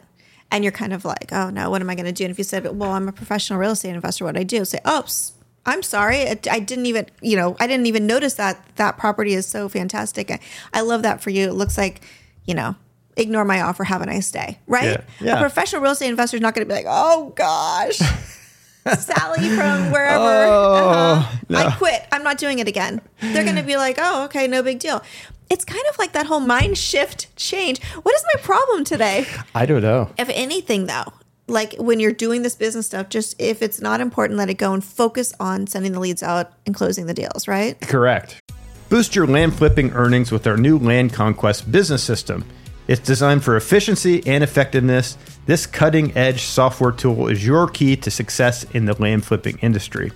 And 0.51 0.63
you're 0.63 0.71
kind 0.71 0.93
of 0.93 1.03
like, 1.03 1.31
oh 1.31 1.49
no, 1.49 1.71
what 1.71 1.81
am 1.81 1.89
I 1.89 1.95
going 1.95 2.05
to 2.05 2.11
do? 2.11 2.25
And 2.25 2.31
if 2.31 2.37
you 2.37 2.43
said, 2.43 2.63
well, 2.77 2.91
I'm 2.91 3.07
a 3.07 3.11
professional 3.11 3.57
real 3.57 3.71
estate 3.71 3.95
investor, 3.95 4.25
what 4.25 4.35
do 4.35 4.41
I 4.41 4.43
do? 4.43 4.63
Say, 4.65 4.79
oops, 4.87 5.33
I'm 5.65 5.81
sorry. 5.81 6.27
I, 6.27 6.39
I 6.51 6.59
didn't 6.59 6.85
even, 6.85 7.07
you 7.21 7.35
know, 7.35 7.55
I 7.59 7.65
didn't 7.65 7.87
even 7.87 8.05
notice 8.05 8.35
that 8.35 8.63
that 8.75 8.97
property 8.97 9.33
is 9.33 9.47
so 9.47 9.67
fantastic. 9.67 10.29
I, 10.29 10.39
I 10.71 10.81
love 10.81 11.01
that 11.03 11.21
for 11.21 11.31
you. 11.31 11.47
It 11.47 11.53
looks 11.53 11.75
like, 11.75 12.01
you 12.45 12.53
know, 12.53 12.75
ignore 13.15 13.45
my 13.45 13.61
offer. 13.61 13.83
Have 13.83 14.01
a 14.01 14.05
nice 14.05 14.29
day. 14.29 14.59
Right? 14.67 14.85
Yeah. 14.85 15.01
Yeah. 15.21 15.37
A 15.37 15.39
professional 15.39 15.81
real 15.81 15.93
estate 15.93 16.09
investor 16.09 16.37
is 16.37 16.41
not 16.41 16.53
going 16.53 16.67
to 16.67 16.69
be 16.69 16.75
like, 16.75 16.85
oh 16.87 17.33
gosh, 17.35 17.97
Sally 18.97 19.49
from 19.49 19.91
wherever. 19.91 20.23
Oh, 20.23 20.73
uh-huh. 20.75 21.55
I 21.55 21.75
quit. 21.77 22.05
I'm 22.11 22.23
not 22.23 22.37
doing 22.37 22.59
it 22.59 22.67
again. 22.67 23.01
They're 23.21 23.43
going 23.43 23.55
to 23.55 23.63
be 23.63 23.77
like, 23.77 23.97
oh, 23.99 24.25
okay, 24.25 24.47
no 24.47 24.61
big 24.61 24.79
deal. 24.79 25.01
It's 25.49 25.65
kind 25.65 25.83
of 25.89 25.97
like 25.97 26.13
that 26.13 26.25
whole 26.25 26.39
mind 26.39 26.77
shift 26.77 27.35
change. 27.35 27.83
What 27.83 28.15
is 28.15 28.23
my 28.33 28.41
problem 28.41 28.83
today? 28.83 29.25
I 29.53 29.65
don't 29.65 29.81
know. 29.81 30.09
If 30.17 30.29
anything, 30.29 30.85
though, 30.87 31.13
like 31.47 31.75
when 31.77 31.99
you're 31.99 32.13
doing 32.13 32.41
this 32.41 32.55
business 32.55 32.87
stuff, 32.87 33.09
just 33.09 33.39
if 33.39 33.61
it's 33.61 33.81
not 33.81 34.01
important, 34.01 34.37
let 34.37 34.49
it 34.49 34.55
go 34.55 34.73
and 34.73 34.83
focus 34.83 35.33
on 35.39 35.67
sending 35.67 35.91
the 35.91 35.99
leads 35.99 36.23
out 36.23 36.51
and 36.65 36.73
closing 36.73 37.05
the 37.05 37.13
deals, 37.13 37.47
right? 37.47 37.79
Correct. 37.81 38.41
Boost 38.89 39.15
your 39.15 39.27
land 39.27 39.55
flipping 39.55 39.91
earnings 39.93 40.31
with 40.31 40.45
our 40.47 40.57
new 40.57 40.77
Land 40.77 41.13
Conquest 41.13 41.71
business 41.71 42.03
system. 42.03 42.45
It's 42.87 43.01
designed 43.01 43.43
for 43.43 43.55
efficiency 43.55 44.25
and 44.27 44.43
effectiveness. 44.43 45.17
This 45.45 45.65
cutting 45.65 46.15
edge 46.17 46.43
software 46.43 46.91
tool 46.91 47.27
is 47.27 47.45
your 47.45 47.67
key 47.67 47.95
to 47.97 48.11
success 48.11 48.65
in 48.71 48.85
the 48.85 48.93
land 49.01 49.25
flipping 49.25 49.57
industry. 49.59 50.11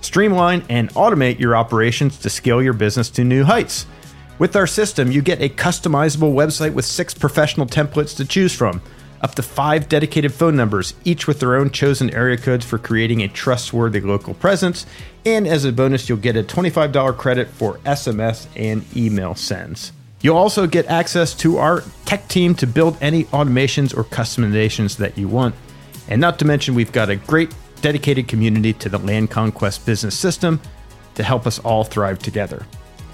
Streamline 0.00 0.62
and 0.68 0.90
automate 0.90 1.38
your 1.38 1.56
operations 1.56 2.18
to 2.18 2.30
scale 2.30 2.62
your 2.62 2.72
business 2.72 3.10
to 3.10 3.24
new 3.24 3.44
heights. 3.44 3.86
With 4.40 4.56
our 4.56 4.66
system, 4.66 5.12
you 5.12 5.20
get 5.20 5.42
a 5.42 5.50
customizable 5.50 6.32
website 6.32 6.72
with 6.72 6.86
six 6.86 7.12
professional 7.12 7.66
templates 7.66 8.16
to 8.16 8.24
choose 8.24 8.54
from, 8.54 8.80
up 9.20 9.34
to 9.34 9.42
five 9.42 9.86
dedicated 9.86 10.32
phone 10.32 10.56
numbers, 10.56 10.94
each 11.04 11.26
with 11.26 11.40
their 11.40 11.56
own 11.56 11.68
chosen 11.68 12.08
area 12.14 12.38
codes 12.38 12.64
for 12.64 12.78
creating 12.78 13.20
a 13.20 13.28
trustworthy 13.28 14.00
local 14.00 14.32
presence. 14.32 14.86
And 15.26 15.46
as 15.46 15.66
a 15.66 15.72
bonus, 15.72 16.08
you'll 16.08 16.16
get 16.16 16.38
a 16.38 16.42
$25 16.42 17.18
credit 17.18 17.48
for 17.48 17.76
SMS 17.80 18.46
and 18.56 18.82
email 18.96 19.34
sends. 19.34 19.92
You'll 20.22 20.38
also 20.38 20.66
get 20.66 20.86
access 20.86 21.34
to 21.34 21.58
our 21.58 21.84
tech 22.06 22.26
team 22.28 22.54
to 22.54 22.66
build 22.66 22.96
any 23.02 23.24
automations 23.24 23.94
or 23.94 24.04
customizations 24.04 24.96
that 24.96 25.18
you 25.18 25.28
want. 25.28 25.54
And 26.08 26.18
not 26.18 26.38
to 26.38 26.46
mention, 26.46 26.74
we've 26.74 26.92
got 26.92 27.10
a 27.10 27.16
great 27.16 27.54
dedicated 27.82 28.26
community 28.26 28.72
to 28.72 28.88
the 28.88 29.00
Land 29.00 29.30
Conquest 29.30 29.84
business 29.84 30.18
system 30.18 30.62
to 31.16 31.22
help 31.22 31.46
us 31.46 31.58
all 31.58 31.84
thrive 31.84 32.18
together. 32.20 32.64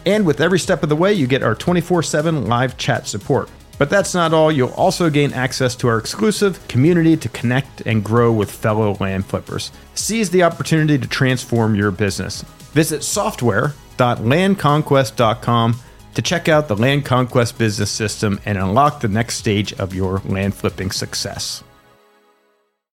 And 0.06 0.24
with 0.24 0.40
every 0.40 0.58
step 0.58 0.82
of 0.82 0.88
the 0.88 0.96
way, 0.96 1.12
you 1.12 1.26
get 1.26 1.42
our 1.42 1.54
24 1.54 2.02
7 2.02 2.46
live 2.46 2.78
chat 2.78 3.06
support. 3.06 3.50
But 3.78 3.90
that's 3.90 4.14
not 4.14 4.32
all. 4.32 4.50
You'll 4.50 4.70
also 4.70 5.10
gain 5.10 5.34
access 5.34 5.76
to 5.76 5.86
our 5.88 5.98
exclusive 5.98 6.66
community 6.68 7.14
to 7.18 7.28
connect 7.28 7.82
and 7.82 8.02
grow 8.02 8.32
with 8.32 8.50
fellow 8.50 8.96
land 9.00 9.26
flippers. 9.26 9.70
Seize 9.94 10.30
the 10.30 10.44
opportunity 10.44 10.96
to 10.96 11.06
transform 11.06 11.74
your 11.74 11.90
business. 11.90 12.40
Visit 12.72 13.04
software.landconquest.com 13.04 15.76
to 16.14 16.22
check 16.22 16.48
out 16.48 16.68
the 16.68 16.76
Land 16.76 17.04
Conquest 17.04 17.58
business 17.58 17.90
system 17.90 18.40
and 18.46 18.56
unlock 18.56 19.00
the 19.00 19.08
next 19.08 19.36
stage 19.36 19.74
of 19.74 19.94
your 19.94 20.22
land 20.24 20.54
flipping 20.54 20.90
success. 20.90 21.62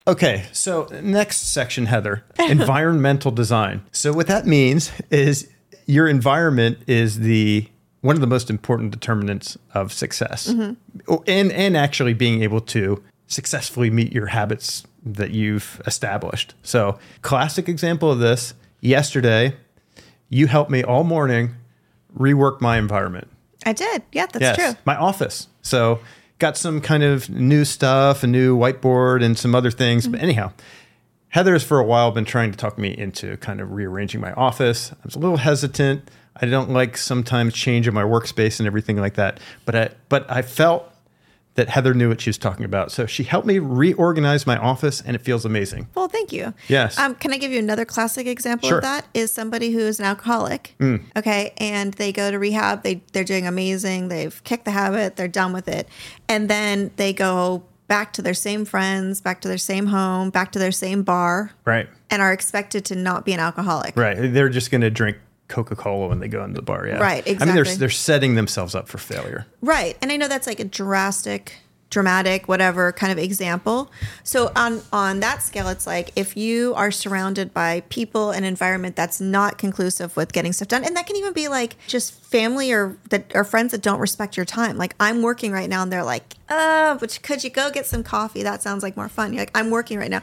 Okay, 0.07 0.45
so 0.51 0.87
next 1.03 1.53
section, 1.53 1.85
Heather, 1.85 2.23
environmental 2.39 3.29
design. 3.29 3.83
So 3.91 4.11
what 4.11 4.25
that 4.25 4.47
means 4.47 4.91
is 5.11 5.47
your 5.85 6.07
environment 6.07 6.79
is 6.87 7.19
the 7.19 7.67
one 8.01 8.15
of 8.15 8.21
the 8.21 8.27
most 8.27 8.49
important 8.49 8.91
determinants 8.91 9.57
of 9.73 9.93
success, 9.93 10.53
Oh, 11.07 11.23
and 11.27 11.51
and 11.51 11.77
actually 11.77 12.13
being 12.13 12.41
able 12.43 12.61
to 12.61 13.03
successfully 13.27 13.89
meet 13.89 14.11
your 14.11 14.27
habits 14.27 14.83
that 15.05 15.31
you've 15.31 15.81
established. 15.85 16.53
So, 16.63 16.99
classic 17.21 17.69
example 17.69 18.11
of 18.11 18.19
this. 18.19 18.53
Yesterday, 18.81 19.55
you 20.29 20.47
helped 20.47 20.71
me 20.71 20.83
all 20.83 21.03
morning 21.03 21.55
rework 22.17 22.61
my 22.61 22.77
environment. 22.77 23.27
I 23.65 23.73
did. 23.73 24.03
Yeah, 24.11 24.25
that's 24.25 24.57
true. 24.57 24.73
My 24.85 24.95
office. 24.95 25.47
So 25.61 25.99
got 26.39 26.57
some 26.57 26.81
kind 26.81 27.03
of 27.03 27.29
new 27.29 27.63
stuff, 27.63 28.23
a 28.23 28.27
new 28.27 28.57
whiteboard 28.57 29.23
and 29.23 29.37
some 29.37 29.53
other 29.53 29.71
things. 29.71 30.03
Mm-hmm. 30.03 30.11
But 30.13 30.21
anyhow, 30.21 30.51
Heather's 31.31 31.63
for 31.63 31.79
a 31.79 31.83
while 31.83 32.11
been 32.11 32.25
trying 32.25 32.51
to 32.51 32.57
talk 32.57 32.77
me 32.77 32.95
into 32.97 33.37
kind 33.37 33.59
of 33.61 33.71
rearranging 33.71 34.21
my 34.21 34.33
office. 34.33 34.91
I 34.91 34.95
was 35.03 35.15
a 35.15 35.19
little 35.19 35.37
hesitant. 35.37 36.09
I 36.35 36.45
don't 36.45 36.69
like 36.69 36.97
sometimes 36.97 37.53
change 37.53 37.87
in 37.87 37.93
my 37.93 38.03
workspace 38.03 38.59
and 38.59 38.67
everything 38.67 38.97
like 38.97 39.15
that. 39.15 39.39
But 39.65 39.75
I 39.75 39.89
but 40.09 40.29
I 40.29 40.41
felt 40.41 40.87
that 41.55 41.67
Heather 41.67 41.93
knew 41.93 42.07
what 42.07 42.21
she 42.21 42.29
was 42.29 42.37
talking 42.37 42.63
about. 42.63 42.93
So 42.93 43.05
she 43.05 43.23
helped 43.23 43.45
me 43.45 43.59
reorganize 43.59 44.47
my 44.47 44.55
office 44.57 45.01
and 45.01 45.15
it 45.17 45.19
feels 45.21 45.43
amazing. 45.43 45.89
Well, 45.95 46.07
thank 46.07 46.31
you. 46.31 46.53
Yes. 46.69 46.97
Um, 46.97 47.13
can 47.15 47.33
I 47.33 47.37
give 47.37 47.51
you 47.51 47.59
another 47.59 47.83
classic 47.83 48.25
example 48.25 48.69
Sure. 48.69 48.77
Mm. 48.77 48.79
of 48.79 48.83
that? 48.83 49.07
Is 49.13 49.33
somebody 49.33 49.71
who 49.71 49.79
is 49.79 49.99
an 49.99 50.05
alcoholic. 50.05 50.75
Okay, 51.17 51.53
and 51.57 51.93
they 51.95 52.13
go 52.13 52.31
to 52.31 52.39
rehab. 52.39 52.83
They 52.83 53.01
they're 53.13 53.25
doing 53.25 53.47
amazing. 53.47 54.07
They've 54.07 54.41
kicked 54.45 54.65
the 54.65 54.71
habit. 54.71 55.15
They're 55.17 55.27
done 55.27 55.51
with 55.53 55.67
it, 55.67 55.87
and 56.29 56.49
then 56.49 56.91
they 56.95 57.11
go 57.13 57.63
back 57.91 58.13
to 58.13 58.21
their 58.21 58.33
same 58.33 58.63
friends, 58.63 59.19
back 59.19 59.41
to 59.41 59.49
their 59.49 59.57
same 59.57 59.87
home, 59.87 60.29
back 60.29 60.53
to 60.53 60.59
their 60.59 60.71
same 60.71 61.03
bar, 61.03 61.51
Right. 61.65 61.89
and 62.09 62.21
are 62.21 62.31
expected 62.31 62.85
to 62.85 62.95
not 62.95 63.25
be 63.25 63.33
an 63.33 63.41
alcoholic. 63.41 63.97
Right. 63.97 64.15
They're 64.17 64.47
just 64.47 64.71
going 64.71 64.79
to 64.79 64.89
drink 64.89 65.17
Coca-Cola 65.49 66.07
when 66.07 66.19
they 66.21 66.29
go 66.29 66.41
into 66.41 66.55
the 66.55 66.61
bar. 66.61 66.87
Yeah. 66.87 66.99
Right, 66.99 67.27
Exactly. 67.27 67.43
I 67.51 67.53
mean, 67.53 67.63
they're, 67.65 67.75
they're 67.75 67.89
setting 67.89 68.35
themselves 68.35 68.75
up 68.75 68.87
for 68.87 68.97
failure. 68.97 69.45
Right. 69.61 69.97
And 70.01 70.09
I 70.09 70.15
know 70.15 70.29
that's 70.29 70.47
like 70.47 70.61
a 70.61 70.63
drastic 70.63 71.57
dramatic, 71.91 72.47
whatever 72.47 72.91
kind 72.91 73.11
of 73.11 73.19
example. 73.19 73.91
So 74.23 74.51
on 74.55 74.81
on 74.91 75.19
that 75.19 75.43
scale, 75.43 75.67
it's 75.67 75.85
like 75.85 76.11
if 76.15 76.35
you 76.35 76.73
are 76.73 76.89
surrounded 76.89 77.53
by 77.53 77.81
people 77.89 78.31
and 78.31 78.43
environment 78.43 78.95
that's 78.95 79.21
not 79.21 79.59
conclusive 79.59 80.17
with 80.17 80.33
getting 80.33 80.53
stuff 80.53 80.69
done, 80.69 80.83
and 80.83 80.95
that 80.97 81.05
can 81.05 81.17
even 81.17 81.33
be 81.33 81.47
like 81.47 81.75
just 81.85 82.13
family 82.23 82.71
or 82.71 82.97
that 83.09 83.31
or 83.35 83.43
friends 83.43 83.71
that 83.71 83.81
don't 83.81 83.99
respect 83.99 84.35
your 84.35 84.45
time. 84.45 84.77
Like 84.77 84.95
I'm 84.99 85.21
working 85.21 85.51
right 85.51 85.69
now, 85.69 85.83
and 85.83 85.91
they're 85.91 86.03
like, 86.03 86.33
"Uh, 86.49 86.95
but 86.95 87.19
could 87.21 87.43
you 87.43 87.51
go 87.51 87.69
get 87.69 87.85
some 87.85 88.03
coffee? 88.03 88.41
That 88.41 88.63
sounds 88.63 88.81
like 88.81 88.97
more 88.97 89.09
fun." 89.09 89.33
You're 89.33 89.41
like, 89.41 89.55
"I'm 89.55 89.69
working 89.69 89.99
right 89.99 90.09
now." 90.09 90.21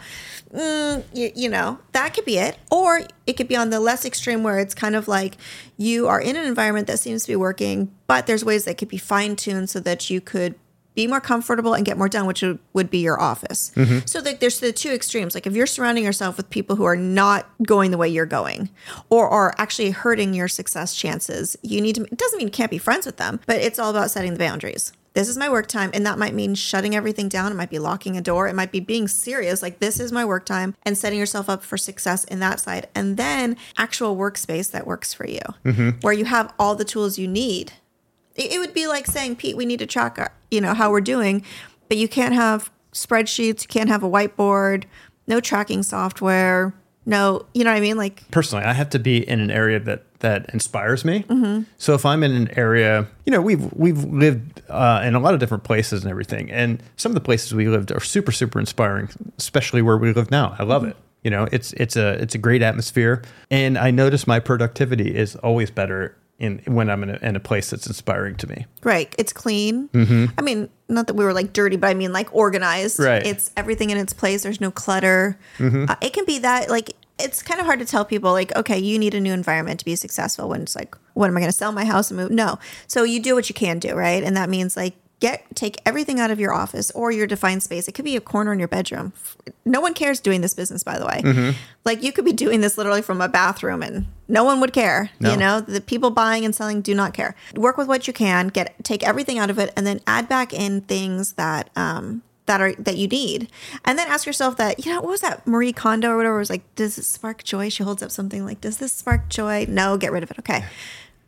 Mm, 0.52 1.04
you, 1.12 1.31
you 1.37 1.48
know, 1.50 1.78
that 1.92 2.14
could 2.14 2.24
be 2.24 2.38
it, 2.38 2.59
or 2.70 3.02
it 3.26 3.35
could 3.35 3.48
be 3.48 3.57
on 3.57 3.68
the 3.68 3.78
less 3.78 4.07
extreme 4.07 4.42
where 4.42 4.59
it's 4.59 4.74
kind 4.74 4.96
of 4.96 5.07
like 5.07 5.37
you 5.76 6.09
are 6.09 6.20
in 6.20 6.35
an 6.35 6.46
environment 6.46 6.87
that 6.87 6.98
seems 6.98 7.22
to 7.24 7.28
be 7.28 7.37
working, 7.37 7.92
but 8.07 8.26
there's 8.26 8.44
ways 8.44 8.64
that 8.64 8.78
could 8.78 8.88
be 8.88 8.96
fine 8.96 9.37
tuned 9.37 9.68
so 9.68 9.78
that 9.81 10.09
you 10.09 10.22
could 10.22 10.54
be 10.98 11.06
more 11.06 11.20
comfortable 11.20 11.74
and 11.74 11.87
get 11.87 11.96
more 11.96 12.08
done, 12.08 12.26
which 12.26 12.42
would, 12.72 12.90
be 12.90 12.98
your 12.98 13.20
office. 13.20 13.70
Mm-hmm. 13.76 13.98
So 14.06 14.18
like 14.18 14.40
there's 14.40 14.58
the 14.58 14.72
two 14.72 14.90
extremes. 14.90 15.32
Like 15.32 15.46
if 15.46 15.54
you're 15.54 15.66
surrounding 15.66 16.02
yourself 16.02 16.37
with 16.37 16.50
people 16.50 16.74
who 16.74 16.84
are 16.84 16.96
not 16.96 17.48
going 17.62 17.92
the 17.92 17.98
way 17.98 18.08
you're 18.08 18.26
going 18.26 18.68
or 19.08 19.28
are 19.28 19.54
actually 19.58 19.90
hurting 19.90 20.34
your 20.34 20.48
success 20.48 20.96
chances, 20.96 21.56
you 21.62 21.80
need 21.80 21.94
to 21.94 22.02
it 22.02 22.18
doesn't 22.18 22.38
mean 22.38 22.48
you 22.48 22.52
can't 22.52 22.72
be 22.72 22.78
friends 22.78 23.06
with 23.06 23.16
them, 23.16 23.38
but 23.46 23.61
it's 23.61 23.78
all 23.78 23.90
about 23.90 24.11
setting 24.11 24.32
the 24.32 24.38
boundaries. 24.40 24.92
This 25.12 25.28
is 25.28 25.37
my 25.37 25.48
work 25.48 25.66
time, 25.66 25.90
and 25.94 26.04
that 26.06 26.18
might 26.18 26.34
mean 26.34 26.54
shutting 26.54 26.94
everything 26.94 27.28
down. 27.28 27.52
It 27.52 27.56
might 27.56 27.70
be 27.70 27.78
locking 27.78 28.16
a 28.16 28.20
door. 28.20 28.48
It 28.48 28.54
might 28.54 28.72
be 28.72 28.80
being 28.80 29.08
serious, 29.08 29.62
like 29.62 29.78
this 29.78 30.00
is 30.00 30.12
my 30.12 30.24
work 30.24 30.46
time, 30.46 30.74
and 30.84 30.98
setting 30.98 31.18
yourself 31.18 31.48
up 31.48 31.62
for 31.62 31.76
success 31.76 32.24
in 32.24 32.40
that 32.40 32.61
side. 32.61 32.88
And 32.94 33.16
then 33.16 33.56
actual 33.76 34.16
workspace 34.16 34.70
that 34.72 34.87
works 34.87 35.14
for 35.14 35.26
you, 35.26 35.42
mm-hmm. 35.64 35.90
where 36.00 36.12
you 36.12 36.24
have 36.24 36.52
all 36.58 36.74
the 36.74 36.84
tools 36.84 37.18
you 37.18 37.26
need 37.26 37.72
it, 38.38 38.59
would 38.59 38.74
be 38.74 38.87
like 38.87 39.07
saying, 39.07 39.37
Pete, 39.37 39.57
we 39.57 39.66
need 39.66 39.79
to 39.81 39.87
track, 39.87 40.18
our, 40.18 40.33
you 40.51 40.61
know, 40.61 40.74
how 40.74 40.90
we're 40.90 41.01
doing, 41.01 41.44
but 41.88 41.96
you 41.96 42.09
can't 42.09 42.35
have 42.35 42.70
spreadsheets, 42.92 43.62
you 43.62 43.68
can't 43.68 43.88
have 43.88 44.03
a 44.03 44.09
whiteboard, 44.09 44.85
no 45.27 45.40
tracking 45.40 45.83
software, 45.83 46.74
no, 47.09 47.46
you 47.55 47.64
know 47.64 47.70
what 47.70 47.79
I 47.79 47.81
mean? 47.81 47.96
Like, 47.96 48.31
personally, 48.31 48.66
I 48.66 48.74
have 48.74 48.90
to 48.90 48.98
be 48.98 49.27
in 49.27 49.40
an 49.40 49.51
area 49.51 49.81
that 49.81 50.05
that 50.20 50.51
inspires 50.53 51.07
me. 51.07 51.24
So 51.79 51.94
if 51.94 52.05
I'm 52.05 52.22
in 52.22 52.33
an 52.33 52.51
area, 52.59 53.07
you 53.24 53.33
know, 53.33 53.40
we've 53.40 53.72
we've 53.72 54.05
lived 54.05 54.61
uh, 54.68 55.03
in 55.05 55.14
a 55.14 55.18
lot 55.18 55.33
of 55.33 55.40
different 55.40 55.64
places 55.64 56.03
and 56.03 56.11
everything, 56.11 56.51
and 56.51 56.83
some 56.96 57.11
of 57.11 57.14
the 57.14 57.22
places 57.22 57.55
we 57.55 57.66
lived 57.66 57.92
are 57.92 58.01
super 58.01 58.31
super 58.31 58.61
inspiring, 58.61 59.09
especially 59.38 59.81
where 59.81 59.96
we 59.96 60.12
live 60.12 60.31
now. 60.31 60.55
I 60.59 60.64
love 60.64 60.85
it. 60.85 60.96
You 61.24 61.31
know, 61.31 61.48
it's 61.51 61.72
it's 61.74 61.96
a 61.96 62.11
it's 62.20 62.35
a 62.35 62.38
great 62.38 62.61
atmosphere, 62.61 63.22
and 63.51 63.79
I 63.79 63.90
notice 63.90 64.27
my 64.27 64.38
productivity 64.38 65.16
is 65.16 65.35
always 65.37 65.70
better 65.70 66.14
in 66.38 66.62
when 66.66 66.88
I'm 66.88 67.03
in 67.03 67.11
a, 67.11 67.18
in 67.20 67.37
a 67.37 67.40
place 67.40 67.70
that's 67.70 67.87
inspiring 67.87 68.37
to 68.37 68.46
me. 68.46 68.66
right, 68.85 69.12
it's 69.18 69.33
clean. 69.33 69.88
I 70.37 70.42
mean, 70.42 70.68
not 70.88 71.07
that 71.09 71.14
we 71.14 71.24
were 71.24 71.33
like 71.33 71.53
dirty, 71.53 71.77
but 71.77 71.88
I 71.88 71.94
mean 71.94 72.12
like 72.12 72.33
organized. 72.35 72.98
Right. 72.98 73.27
It's 73.27 73.51
everything 73.57 73.90
in 73.90 73.98
its 73.98 74.12
place. 74.12 74.42
There's 74.44 74.61
no 74.61 74.70
clutter. 74.70 75.38
Uh, 75.61 75.96
it 76.01 76.12
can 76.12 76.24
be 76.24 76.38
that 76.38 76.70
like 76.70 76.94
it's 77.18 77.42
kind 77.42 77.59
of 77.61 77.66
hard 77.66 77.81
to 77.81 77.85
tell 77.85 78.05
people 78.05 78.31
like, 78.33 78.55
okay, 78.55 78.79
you 78.79 78.98
need 78.98 79.14
a 79.14 79.20
new 79.20 79.33
environment 79.33 79.81
to 79.81 79.85
be 79.85 79.96
successful. 79.96 80.48
When 80.48 80.62
it's 80.62 80.77
like, 80.77 80.96
when 81.14 81.29
am 81.29 81.37
I 81.37 81.40
going 81.40 81.51
to 81.51 81.57
sell 81.57 81.72
my 81.72 81.85
house 81.85 82.11
and 82.11 82.18
move? 82.18 82.31
No. 82.31 82.59
So 82.87 83.03
you 83.03 83.20
do 83.20 83.35
what 83.35 83.48
you 83.48 83.55
can 83.55 83.81
do, 83.81 83.94
right? 83.94 84.22
And 84.22 84.37
that 84.37 84.48
means 84.48 84.77
like 84.77 84.94
get 85.20 85.44
take 85.54 85.81
everything 85.85 86.20
out 86.20 86.31
of 86.31 86.38
your 86.38 86.52
office 86.52 86.90
or 86.92 87.11
your 87.11 87.26
defined 87.26 87.62
space. 87.62 87.88
It 87.88 87.92
could 87.92 88.04
be 88.04 88.16
a 88.16 88.20
corner 88.20 88.52
in 88.52 88.59
your 88.59 88.68
bedroom. 88.68 89.12
No 89.64 89.81
one 89.81 89.94
cares 89.94 90.20
doing 90.20 90.40
this 90.40 90.54
business, 90.54 90.85
by 90.85 90.98
the 90.98 91.07
way. 91.07 91.54
Like 91.85 92.02
you 92.02 92.12
could 92.12 92.24
be 92.24 92.33
doing 92.33 92.61
this 92.61 92.78
literally 92.78 93.02
from 93.02 93.20
a 93.20 93.28
bathroom 93.28 93.83
and 93.83 94.07
no 94.28 94.44
one 94.44 94.61
would 94.61 94.72
care. 94.72 95.11
No. 95.20 95.31
You 95.33 95.37
know, 95.37 95.61
the 95.61 95.81
people 95.81 96.11
buying 96.11 96.44
and 96.44 96.54
selling 96.54 96.83
do 96.83 96.94
not 96.94 97.14
care. 97.14 97.35
Work 97.54 97.78
with 97.78 97.88
what 97.88 98.07
you 98.07 98.12
can, 98.12 98.48
get 98.48 98.74
take 98.85 99.02
everything 99.07 99.38
out 99.38 99.50
of 99.50 99.59
it, 99.59 99.72
and 99.76 99.87
then 99.87 100.00
add 100.07 100.28
back 100.28 100.52
in 100.52 100.83
things 100.83 101.33
that 101.35 101.70
um 101.76 102.22
that 102.46 102.61
are 102.61 102.74
that 102.74 102.96
you 102.96 103.09
need. 103.09 103.50
And 103.85 103.98
then 103.98 104.09
ask 104.09 104.26
yourself 104.26 104.57
that, 104.57 104.85
you 104.85 104.92
know, 104.92 105.00
what 105.00 105.11
was 105.11 105.20
that 105.20 105.46
Marie 105.46 105.72
Kondo 105.72 106.11
or 106.11 106.16
whatever 106.16 106.38
was 106.38 106.50
like, 106.50 106.62
does 106.76 106.96
it 106.96 107.04
spark 107.04 107.42
joy? 107.44 107.68
She 107.68 107.83
holds 107.83 108.02
up 108.02 108.11
something 108.11 108.44
like, 108.44 108.61
does 108.61 108.78
this 108.78 108.92
spark 108.92 109.28
joy? 109.28 109.66
No, 109.68 109.96
get 109.96 110.12
rid 110.12 110.22
of 110.22 110.31
it. 110.31 110.38
Okay. 110.38 110.64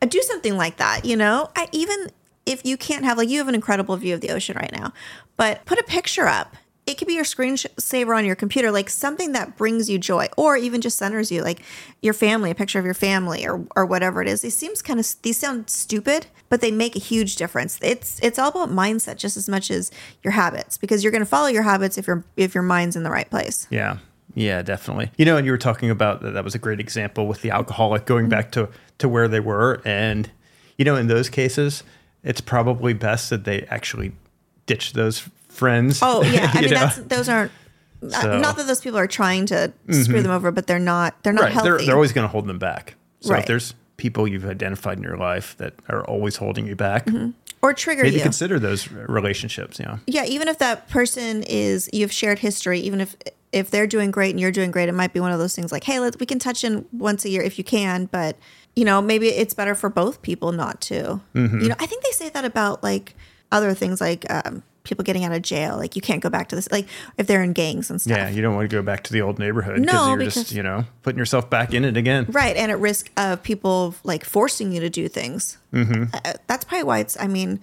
Uh, 0.01 0.07
Do 0.07 0.19
something 0.23 0.57
like 0.57 0.77
that, 0.77 1.05
you 1.05 1.15
know? 1.15 1.49
I 1.55 1.67
even 1.71 2.07
if 2.45 2.65
you 2.65 2.77
can't 2.77 3.05
have 3.05 3.17
like 3.17 3.29
you 3.29 3.37
have 3.39 3.47
an 3.47 3.55
incredible 3.55 3.95
view 3.97 4.13
of 4.13 4.21
the 4.21 4.29
ocean 4.29 4.57
right 4.57 4.71
now, 4.71 4.93
but 5.37 5.65
put 5.65 5.79
a 5.79 5.83
picture 5.83 6.27
up. 6.27 6.55
It 6.87 6.97
could 6.97 7.07
be 7.07 7.13
your 7.13 7.23
screensaver 7.23 8.17
on 8.17 8.25
your 8.25 8.35
computer, 8.35 8.71
like 8.71 8.89
something 8.89 9.33
that 9.33 9.55
brings 9.55 9.87
you 9.87 9.99
joy, 9.99 10.27
or 10.35 10.57
even 10.57 10.81
just 10.81 10.97
centers 10.97 11.31
you, 11.31 11.43
like 11.43 11.61
your 12.01 12.13
family, 12.13 12.49
a 12.49 12.55
picture 12.55 12.79
of 12.79 12.85
your 12.85 12.95
family, 12.95 13.47
or 13.47 13.65
or 13.75 13.85
whatever 13.85 14.21
it 14.23 14.27
is. 14.27 14.41
These 14.41 14.57
seems 14.57 14.81
kind 14.81 14.99
of 14.99 15.05
these 15.21 15.37
sound 15.37 15.69
stupid, 15.69 16.25
but 16.49 16.59
they 16.59 16.71
make 16.71 16.95
a 16.95 16.99
huge 16.99 17.35
difference. 17.35 17.77
It's 17.83 18.19
it's 18.23 18.39
all 18.39 18.49
about 18.49 18.69
mindset 18.71 19.17
just 19.17 19.37
as 19.37 19.47
much 19.47 19.69
as 19.69 19.91
your 20.23 20.31
habits, 20.31 20.79
because 20.79 21.03
you're 21.03 21.11
going 21.11 21.21
to 21.23 21.29
follow 21.29 21.47
your 21.47 21.63
habits 21.63 21.99
if 21.99 22.07
your 22.07 22.25
if 22.35 22.55
your 22.55 22.63
mind's 22.63 22.95
in 22.95 23.03
the 23.03 23.11
right 23.11 23.29
place. 23.29 23.67
Yeah. 23.69 23.97
Yeah, 24.33 24.61
definitely. 24.63 25.11
You 25.17 25.25
know, 25.25 25.37
and 25.37 25.45
you 25.45 25.51
were 25.51 25.57
talking 25.59 25.89
about 25.91 26.21
that, 26.21 26.31
that 26.31 26.43
was 26.43 26.55
a 26.55 26.59
great 26.59 26.79
example 26.79 27.27
with 27.27 27.41
the 27.41 27.51
alcoholic 27.51 28.05
going 28.05 28.23
Mm-hmm. 28.23 28.29
back 28.31 28.51
to 28.53 28.69
to 28.97 29.07
where 29.07 29.27
they 29.27 29.39
were 29.39 29.81
and 29.85 30.31
you 30.77 30.85
know, 30.85 30.95
in 30.95 31.07
those 31.07 31.29
cases, 31.29 31.83
it's 32.23 32.41
probably 32.41 32.93
best 32.93 33.29
that 33.29 33.43
they 33.43 33.63
actually 33.63 34.13
ditch 34.65 34.93
those 34.93 35.27
friends. 35.49 35.99
Oh 36.01 36.23
yeah, 36.23 36.51
I 36.53 36.61
mean 36.61 36.69
that's 36.69 36.97
those 36.97 37.29
aren't. 37.29 37.51
Uh, 38.03 38.09
so- 38.09 38.39
Not 38.39 38.57
that 38.57 38.67
those 38.67 38.81
people 38.81 38.97
are 38.97 39.07
trying 39.07 39.45
to 39.47 39.71
screw 39.89 40.15
mm-hmm. 40.15 40.23
them 40.23 40.31
over, 40.31 40.51
but 40.51 40.67
they're 40.67 40.79
not. 40.79 41.21
They're 41.23 41.33
not 41.33 41.43
right. 41.43 41.53
healthy. 41.53 41.69
They're, 41.69 41.77
they're 41.79 41.95
always 41.95 42.13
going 42.13 42.25
to 42.25 42.31
hold 42.31 42.47
them 42.47 42.59
back. 42.59 42.95
So 43.19 43.33
Right. 43.33 43.41
if 43.41 43.45
there's 43.45 43.75
people 43.97 44.27
you've 44.27 44.47
identified 44.47 44.97
in 44.97 45.03
your 45.03 45.17
life 45.17 45.55
that 45.57 45.75
are 45.87 46.03
always 46.05 46.37
holding 46.37 46.65
you 46.65 46.75
back, 46.75 47.05
mm-hmm. 47.05 47.29
or 47.61 47.73
trigger 47.73 48.01
maybe 48.01 48.15
you. 48.15 48.23
consider 48.23 48.57
those 48.57 48.91
relationships. 48.91 49.77
You 49.77 49.85
know, 49.85 49.99
yeah, 50.07 50.25
even 50.25 50.47
if 50.47 50.57
that 50.57 50.89
person 50.89 51.43
is 51.43 51.89
you've 51.93 52.11
shared 52.11 52.39
history, 52.39 52.79
even 52.79 53.01
if 53.01 53.15
if 53.51 53.69
they're 53.69 53.87
doing 53.87 54.11
great 54.11 54.31
and 54.31 54.39
you're 54.39 54.51
doing 54.51 54.71
great, 54.71 54.89
it 54.89 54.93
might 54.93 55.13
be 55.13 55.19
one 55.19 55.31
of 55.31 55.39
those 55.39 55.55
things 55.55 55.71
like, 55.71 55.83
hey, 55.83 55.99
let's 55.99 56.17
we 56.19 56.25
can 56.25 56.39
touch 56.39 56.63
in 56.63 56.85
once 56.91 57.25
a 57.25 57.29
year 57.29 57.41
if 57.41 57.57
you 57.57 57.63
can, 57.63 58.05
but 58.05 58.37
you 58.75 58.85
know 58.85 59.01
maybe 59.01 59.27
it's 59.27 59.53
better 59.53 59.75
for 59.75 59.89
both 59.89 60.21
people 60.21 60.51
not 60.51 60.81
to. 60.81 61.19
Mm-hmm. 61.35 61.59
You 61.59 61.69
know, 61.69 61.75
I 61.79 61.85
think 61.85 62.03
they 62.03 62.11
say 62.11 62.29
that 62.29 62.45
about 62.45 62.83
like 62.83 63.15
other 63.51 63.73
things 63.73 63.99
like 63.99 64.25
um, 64.31 64.63
people 64.83 65.03
getting 65.03 65.25
out 65.25 65.31
of 65.33 65.41
jail, 65.41 65.75
like 65.77 65.95
you 65.95 66.01
can't 66.01 66.21
go 66.23 66.29
back 66.29 66.47
to 66.49 66.55
this, 66.55 66.71
like 66.71 66.87
if 67.17 67.27
they're 67.27 67.43
in 67.43 67.53
gangs 67.53 67.89
and 67.91 68.01
stuff. 68.01 68.15
yeah, 68.17 68.29
you 68.29 68.41
don't 68.41 68.55
want 68.55 68.69
to 68.69 68.75
go 68.75 68.81
back 68.81 69.03
to 69.03 69.13
the 69.13 69.21
old 69.21 69.37
neighborhood 69.39 69.79
No, 69.81 70.07
you're 70.09 70.17
because- 70.17 70.33
just 70.35 70.51
you 70.53 70.63
know 70.63 70.85
putting 71.03 71.19
yourself 71.19 71.49
back 71.49 71.73
in 71.73 71.83
it 71.83 71.97
again. 71.97 72.25
Right, 72.29 72.55
and 72.55 72.71
at 72.71 72.79
risk 72.79 73.11
of 73.17 73.43
people 73.43 73.95
like 74.03 74.23
forcing 74.25 74.71
you 74.71 74.79
to 74.79 74.89
do 74.89 75.07
things. 75.07 75.57
Mm-hmm. 75.73 76.05
Uh, 76.13 76.33
that's 76.47 76.63
probably 76.65 76.83
why 76.85 76.99
it's. 76.99 77.19
I 77.19 77.27
mean, 77.27 77.59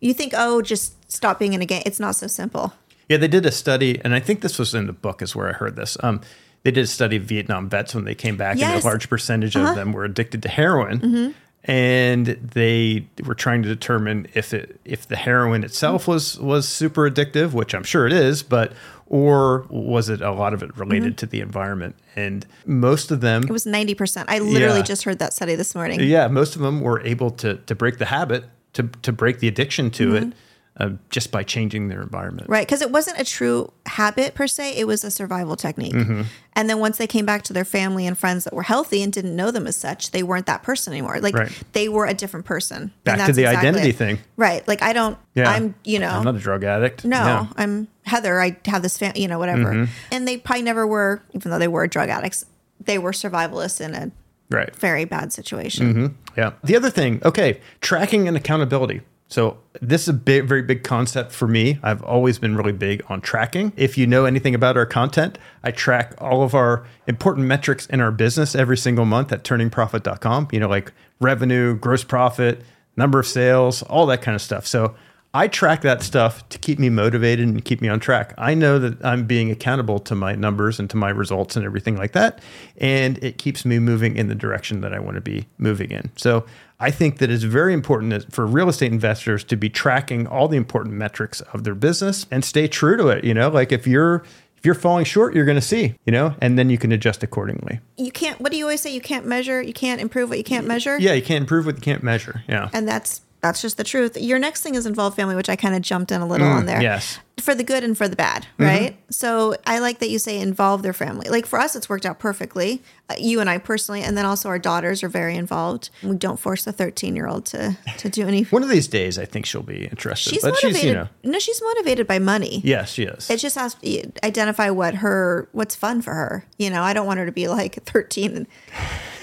you 0.00 0.12
think, 0.12 0.32
oh, 0.36 0.60
just 0.62 1.10
stop 1.10 1.38
being 1.38 1.52
in 1.52 1.62
a 1.62 1.66
game. 1.66 1.82
It's 1.86 2.00
not 2.00 2.16
so 2.16 2.26
simple. 2.26 2.72
Yeah, 3.08 3.16
they 3.16 3.28
did 3.28 3.46
a 3.46 3.50
study, 3.52 4.00
and 4.04 4.14
I 4.14 4.20
think 4.20 4.42
this 4.42 4.58
was 4.58 4.74
in 4.74 4.86
the 4.86 4.92
book, 4.92 5.22
is 5.22 5.34
where 5.34 5.48
I 5.48 5.52
heard 5.52 5.76
this. 5.76 5.96
Um, 6.02 6.20
they 6.68 6.72
did 6.72 6.84
a 6.84 6.86
study 6.86 7.16
of 7.16 7.22
Vietnam 7.24 7.68
vets 7.68 7.94
when 7.94 8.04
they 8.04 8.14
came 8.14 8.36
back, 8.36 8.52
and 8.52 8.60
Yes. 8.60 8.70
Uh-huh. 8.80 8.88
a 8.88 8.90
large 8.90 9.08
percentage 9.08 9.56
of 9.56 9.74
them 9.74 9.92
were 9.92 10.04
addicted 10.04 10.42
to 10.42 10.48
heroin. 10.48 11.00
Mm-hmm. 11.00 11.30
And 11.64 12.26
they 12.26 13.06
were 13.24 13.34
trying 13.34 13.62
to 13.62 13.68
determine 13.68 14.26
if 14.34 14.54
it 14.54 14.80
if 14.84 15.06
the 15.08 15.16
heroin 15.16 15.64
itself 15.64 16.06
was 16.08 16.38
was 16.38 16.68
super 16.68 17.10
addictive, 17.10 17.52
which 17.52 17.74
I'm 17.74 17.82
sure 17.84 18.06
it 18.06 18.12
is, 18.12 18.42
but 18.42 18.72
or 19.06 19.66
was 19.68 20.08
it 20.08 20.20
a 20.20 20.30
lot 20.30 20.54
of 20.54 20.62
it 20.62 20.74
related 20.78 21.18
to 21.18 21.26
the 21.26 21.40
environment? 21.40 21.94
And 22.16 22.46
most 22.66 23.10
of 23.10 23.20
them, 23.20 23.42
Mm-hmm. 23.42 23.50
It 23.50 23.52
was 23.52 23.66
ninety 23.66 23.94
percent. 23.94 24.30
I 24.30 24.38
literally 24.38 24.78
Yeah. 24.78 24.82
just 24.82 25.02
heard 25.04 25.18
that 25.18 25.32
study 25.34 25.56
this 25.56 25.74
morning. 25.74 26.00
yeah, 26.00 26.28
most 26.28 26.56
of 26.56 26.62
them 26.62 26.80
were 26.80 27.00
able 27.02 27.30
to 27.32 27.56
to 27.56 27.74
break 27.74 27.98
the 27.98 28.06
habit, 28.06 28.44
to 28.74 28.84
to 29.02 29.12
break 29.12 29.40
the 29.40 29.48
addiction 29.48 29.90
to 29.92 30.14
it, 30.16 30.32
uh, 30.78 30.90
just 31.10 31.32
by 31.32 31.42
changing 31.42 31.88
their 31.88 32.00
environment. 32.02 32.48
Right, 32.48 32.66
because 32.66 32.82
it 32.82 32.90
wasn't 32.90 33.18
a 33.18 33.24
true 33.24 33.72
habit 33.86 34.34
per 34.34 34.46
se; 34.46 34.76
it 34.76 34.86
was 34.86 35.04
a 35.04 35.10
survival 35.10 35.56
technique. 35.56 35.94
Mm-hmm. 35.94 36.22
And 36.54 36.68
then 36.70 36.78
once 36.80 36.98
they 36.98 37.06
came 37.06 37.24
back 37.26 37.42
to 37.44 37.52
their 37.52 37.64
family 37.64 38.06
and 38.06 38.16
friends 38.18 38.44
that 38.44 38.52
were 38.52 38.62
healthy 38.64 39.02
and 39.02 39.12
didn't 39.12 39.34
know 39.36 39.50
them 39.50 39.66
as 39.66 39.76
such, 39.76 40.10
they 40.10 40.22
weren't 40.22 40.46
that 40.46 40.62
person 40.62 40.92
anymore. 40.92 41.20
Like 41.20 41.34
Right. 41.34 41.62
they 41.72 41.88
were 41.88 42.06
a 42.06 42.14
different 42.14 42.46
person. 42.46 42.82
And 42.82 42.92
Back 43.04 43.26
to 43.26 43.32
the 43.32 43.42
exactly 43.42 43.68
identity 43.68 43.90
it. 43.90 43.96
thing. 43.96 44.18
Right. 44.36 44.66
Like 44.66 44.82
I 44.82 44.92
don't. 44.92 45.16
Yeah, 45.34 45.50
I'm. 45.50 45.74
You 45.84 45.98
know. 45.98 46.08
I'm 46.10 46.24
not 46.24 46.34
a 46.36 46.40
drug 46.40 46.64
addict. 46.64 47.04
No, 47.04 47.16
Yeah. 47.16 47.46
I'm 47.56 47.88
Heather. 48.04 48.40
I 48.40 48.56
have 48.66 48.82
this, 48.82 48.96
fam- 48.98 49.16
you 49.16 49.28
know, 49.28 49.38
whatever. 49.38 49.72
Mm-hmm. 49.72 49.92
And 50.12 50.26
they 50.26 50.36
probably 50.38 50.62
never 50.62 50.86
were, 50.86 51.22
even 51.32 51.50
though 51.50 51.58
they 51.58 51.68
were 51.68 51.86
drug 51.86 52.08
addicts, 52.08 52.44
they 52.80 52.98
were 52.98 53.12
survivalists 53.12 53.80
in 53.80 53.94
a 53.94 54.10
right. 54.50 54.74
very 54.76 55.04
bad 55.04 55.32
situation. 55.32 55.92
Mm-hmm. 55.92 56.06
Yeah. 56.36 56.52
The 56.64 56.76
other 56.76 56.90
thing, 56.90 57.20
okay, 57.24 57.60
tracking 57.80 58.26
and 58.28 58.36
accountability. 58.36 59.02
So 59.28 59.58
this 59.80 60.02
is 60.02 60.08
a 60.08 60.14
big, 60.14 60.46
very 60.46 60.62
big 60.62 60.82
concept 60.82 61.32
for 61.32 61.46
me. 61.46 61.78
I've 61.82 62.02
always 62.02 62.38
been 62.38 62.56
really 62.56 62.72
big 62.72 63.02
on 63.08 63.20
tracking. 63.20 63.72
If 63.76 63.98
you 63.98 64.06
know 64.06 64.24
anything 64.24 64.54
about 64.54 64.78
our 64.78 64.86
content, 64.86 65.38
I 65.62 65.70
track 65.70 66.14
all 66.18 66.42
of 66.42 66.54
our 66.54 66.86
important 67.06 67.46
metrics 67.46 67.86
in 67.86 68.00
our 68.00 68.10
business 68.10 68.54
every 68.54 68.78
single 68.78 69.04
month 69.04 69.30
at 69.30 69.44
turningprofit.com. 69.44 70.48
You 70.50 70.60
know, 70.60 70.68
like 70.68 70.92
revenue, 71.20 71.76
gross 71.76 72.04
profit, 72.04 72.62
number 72.96 73.20
of 73.20 73.26
sales, 73.26 73.82
all 73.82 74.06
that 74.06 74.22
kind 74.22 74.34
of 74.34 74.40
stuff. 74.40 74.66
So 74.66 74.94
I 75.38 75.46
track 75.46 75.82
that 75.82 76.02
stuff 76.02 76.48
to 76.48 76.58
keep 76.58 76.80
me 76.80 76.90
motivated 76.90 77.46
and 77.46 77.64
keep 77.64 77.80
me 77.80 77.88
on 77.88 78.00
track. 78.00 78.34
I 78.36 78.54
know 78.54 78.80
that 78.80 79.04
I'm 79.04 79.24
being 79.24 79.52
accountable 79.52 80.00
to 80.00 80.16
my 80.16 80.34
numbers 80.34 80.80
and 80.80 80.90
to 80.90 80.96
my 80.96 81.10
results 81.10 81.54
and 81.54 81.64
everything 81.64 81.96
like 81.96 82.10
that. 82.10 82.40
And 82.78 83.22
it 83.22 83.38
keeps 83.38 83.64
me 83.64 83.78
moving 83.78 84.16
in 84.16 84.26
the 84.26 84.34
direction 84.34 84.80
that 84.80 84.92
I 84.92 84.98
want 84.98 85.14
to 85.14 85.20
be 85.20 85.46
moving 85.56 85.92
in. 85.92 86.10
So 86.16 86.44
I 86.80 86.90
think 86.90 87.18
that 87.18 87.30
it's 87.30 87.44
very 87.44 87.72
important 87.72 88.34
for 88.34 88.48
real 88.48 88.68
estate 88.68 88.90
investors 88.90 89.44
to 89.44 89.56
be 89.56 89.70
tracking 89.70 90.26
all 90.26 90.48
the 90.48 90.56
important 90.56 90.96
metrics 90.96 91.40
of 91.52 91.62
their 91.62 91.76
business 91.76 92.26
and 92.32 92.44
stay 92.44 92.66
true 92.66 92.96
to 92.96 93.06
it. 93.06 93.22
You 93.22 93.32
know, 93.32 93.48
like 93.48 93.70
if 93.70 93.86
you're 93.86 94.24
if 94.56 94.66
you're 94.66 94.74
falling 94.74 95.04
short, 95.04 95.36
you're 95.36 95.44
going 95.44 95.54
to 95.54 95.60
see, 95.60 95.94
you 96.04 96.10
know, 96.10 96.34
and 96.40 96.58
then 96.58 96.68
you 96.68 96.78
can 96.78 96.90
adjust 96.90 97.22
accordingly. 97.22 97.78
You 97.96 98.10
can't. 98.10 98.40
What 98.40 98.50
do 98.50 98.58
you 98.58 98.64
always 98.64 98.80
say? 98.80 98.92
You 98.92 99.00
can't 99.00 99.24
measure. 99.24 99.62
You 99.62 99.72
can't 99.72 100.00
improve 100.00 100.30
what 100.30 100.38
you 100.38 100.42
can't 100.42 100.66
measure. 100.66 100.98
Yeah, 100.98 101.12
you 101.12 101.22
can't 101.22 101.42
improve 101.42 101.64
what 101.64 101.76
you 101.76 101.80
can't 101.80 102.02
measure. 102.02 102.42
Yeah, 102.48 102.70
and 102.72 102.88
that's 102.88 103.20
that's 103.40 103.62
just 103.62 103.76
the 103.76 103.84
truth. 103.84 104.16
Your 104.16 104.38
next 104.38 104.62
thing 104.62 104.74
is 104.74 104.86
involve 104.86 105.14
family, 105.14 105.36
which 105.36 105.48
I 105.48 105.56
kind 105.56 105.74
of 105.74 105.82
jumped 105.82 106.10
in 106.10 106.20
a 106.20 106.26
little 106.26 106.46
on 106.46 106.64
mm, 106.64 106.66
there. 106.66 106.82
yes. 106.82 107.18
For 107.38 107.54
the 107.54 107.62
good 107.62 107.84
and 107.84 107.96
for 107.96 108.08
the 108.08 108.16
bad, 108.16 108.42
mm-hmm. 108.42 108.64
right? 108.64 108.96
So 109.10 109.54
I 109.66 109.78
like 109.78 110.00
that 110.00 110.10
you 110.10 110.18
say 110.18 110.40
involve 110.40 110.82
their 110.82 110.92
family. 110.92 111.28
Like 111.28 111.46
for 111.46 111.58
us, 111.58 111.76
it's 111.76 111.88
worked 111.88 112.04
out 112.04 112.18
perfectly. 112.18 112.82
You 113.18 113.40
and 113.40 113.48
I 113.48 113.56
personally, 113.56 114.02
and 114.02 114.18
then 114.18 114.26
also 114.26 114.50
our 114.50 114.58
daughters 114.58 115.02
are 115.02 115.08
very 115.08 115.34
involved. 115.36 115.88
We 116.02 116.16
don't 116.16 116.38
force 116.38 116.64
the 116.64 116.72
13 116.72 117.16
year 117.16 117.26
old 117.26 117.46
to 117.46 117.76
to 117.98 118.08
do 118.10 118.26
any. 118.28 118.42
One 118.44 118.62
of 118.62 118.68
these 118.68 118.86
days, 118.86 119.18
I 119.18 119.24
think 119.24 119.46
she'll 119.46 119.62
be 119.62 119.84
interested. 119.86 120.34
She's 120.34 120.42
but 120.42 120.50
motivated. 120.52 120.76
she's, 120.76 120.84
you 120.84 120.92
know, 120.94 121.08
No, 121.24 121.38
she's 121.38 121.62
motivated 121.62 122.06
by 122.06 122.18
money. 122.18 122.60
yes, 122.64 122.92
she 122.92 123.04
is. 123.04 123.30
It 123.30 123.38
just 123.38 123.54
has 123.56 123.74
to 123.74 124.12
identify 124.22 124.68
what 124.70 124.96
her 124.96 125.48
what's 125.52 125.74
fun 125.74 126.02
for 126.02 126.12
her. 126.12 126.44
You 126.58 126.68
know, 126.68 126.82
I 126.82 126.92
don't 126.92 127.06
want 127.06 127.18
her 127.18 127.24
to 127.26 127.32
be 127.32 127.48
like 127.48 127.82
13 127.84 128.36
and 128.36 128.46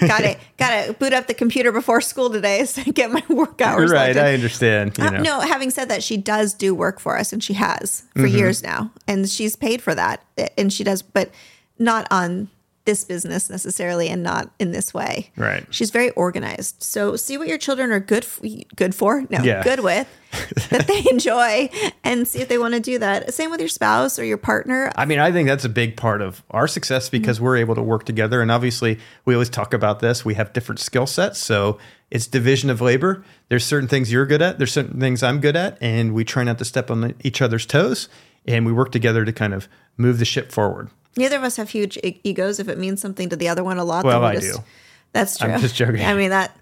gotta 0.00 0.36
gotta 0.58 0.92
boot 0.94 1.12
up 1.12 1.26
the 1.28 1.34
computer 1.34 1.70
before 1.72 2.00
school 2.00 2.28
today 2.28 2.64
so 2.64 2.82
I 2.86 2.90
get 2.90 3.10
my 3.12 3.22
work 3.28 3.60
hours. 3.60 3.90
right. 3.92 4.16
I 4.16 4.34
understand. 4.34 4.98
You 4.98 5.04
Uh, 5.04 5.10
know. 5.10 5.22
no, 5.22 5.40
having 5.40 5.70
said 5.70 5.88
that, 5.90 6.02
she 6.02 6.16
does 6.16 6.54
do 6.54 6.74
work 6.74 6.98
for 6.98 7.16
us, 7.16 7.32
and 7.32 7.42
she 7.42 7.52
has 7.54 8.02
for 8.14 8.22
Mm-hmm. 8.22 8.36
years 8.36 8.62
now, 8.62 8.90
and 9.06 9.28
she's 9.28 9.54
paid 9.56 9.80
for 9.80 9.94
that, 9.94 10.24
and 10.58 10.72
she 10.72 10.82
does, 10.82 11.02
but 11.02 11.30
not 11.78 12.06
on 12.10 12.48
this 12.86 13.04
business 13.04 13.50
necessarily, 13.50 14.08
and 14.08 14.22
not 14.22 14.50
in 14.58 14.70
this 14.72 14.94
way. 14.94 15.30
Right. 15.36 15.66
She's 15.70 15.90
very 15.90 16.10
organized. 16.10 16.82
So 16.82 17.16
see 17.16 17.36
what 17.36 17.48
your 17.48 17.58
children 17.58 17.90
are 17.92 18.00
good 18.00 18.24
f- 18.24 18.40
good 18.76 18.94
for, 18.94 19.22
no, 19.28 19.42
Yeah. 19.42 19.62
good 19.62 19.80
with, 19.80 20.08
that 20.70 20.86
they 20.86 21.04
enjoy, 21.10 21.68
and 22.04 22.26
see 22.26 22.40
if 22.40 22.48
they 22.48 22.58
want 22.58 22.74
to 22.74 22.80
do 22.80 22.98
that. 22.98 23.34
Same 23.34 23.50
with 23.50 23.60
your 23.60 23.68
spouse 23.68 24.18
or 24.18 24.24
your 24.24 24.38
partner. 24.38 24.90
I 24.96 25.04
mean, 25.04 25.18
I 25.18 25.30
think 25.32 25.48
that's 25.48 25.64
a 25.64 25.68
big 25.68 25.96
part 25.96 26.22
of 26.22 26.42
our 26.50 26.66
success 26.68 27.08
because 27.10 27.40
we're 27.40 27.56
able 27.58 27.74
to 27.74 27.82
work 27.82 28.04
together. 28.04 28.40
And 28.40 28.50
obviously, 28.50 28.98
we 29.24 29.34
always 29.34 29.50
talk 29.50 29.74
about 29.74 30.00
this. 30.00 30.24
We 30.24 30.34
have 30.34 30.52
different 30.52 30.78
skill 30.78 31.06
sets. 31.06 31.38
So 31.38 31.78
it's 32.10 32.26
division 32.26 32.70
of 32.70 32.80
labor. 32.80 33.24
There's 33.48 33.64
certain 33.64 33.88
things 33.88 34.12
you're 34.12 34.26
good 34.26 34.42
at, 34.42 34.58
there's 34.58 34.72
certain 34.72 35.00
things 35.00 35.22
I'm 35.22 35.40
good 35.40 35.56
at. 35.56 35.76
And 35.82 36.14
we 36.14 36.24
try 36.24 36.44
not 36.44 36.58
to 36.58 36.64
step 36.64 36.90
on 36.90 37.14
each 37.22 37.42
other's 37.42 37.66
toes. 37.66 38.08
And 38.46 38.64
we 38.64 38.72
work 38.72 38.92
together 38.92 39.24
to 39.24 39.32
kind 39.32 39.52
of 39.52 39.68
move 39.96 40.18
the 40.20 40.24
ship 40.24 40.52
forward. 40.52 40.88
Neither 41.16 41.36
of 41.36 41.42
us 41.44 41.56
have 41.56 41.70
huge 41.70 41.96
e- 41.98 42.20
egos. 42.24 42.58
If 42.60 42.68
it 42.68 42.78
means 42.78 43.00
something 43.00 43.28
to 43.30 43.36
the 43.36 43.48
other 43.48 43.64
one 43.64 43.78
a 43.78 43.84
lot, 43.84 44.04
Well, 44.04 44.20
then 44.20 44.30
we 44.30 44.36
I 44.36 44.40
just, 44.40 44.56
do. 44.58 44.64
That's 45.12 45.38
true. 45.38 45.50
I'm 45.50 45.60
just 45.60 45.74
joking. 45.74 46.04
I 46.04 46.14
mean 46.14 46.30
that. 46.30 46.56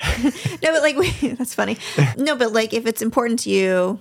no, 0.22 0.72
but 0.72 0.82
like 0.82 0.96
we, 1.02 1.10
that's 1.30 1.54
funny. 1.54 1.76
No, 2.16 2.36
but 2.36 2.52
like 2.52 2.72
if 2.72 2.86
it's 2.86 3.02
important 3.02 3.40
to 3.40 3.50
you, 3.50 3.98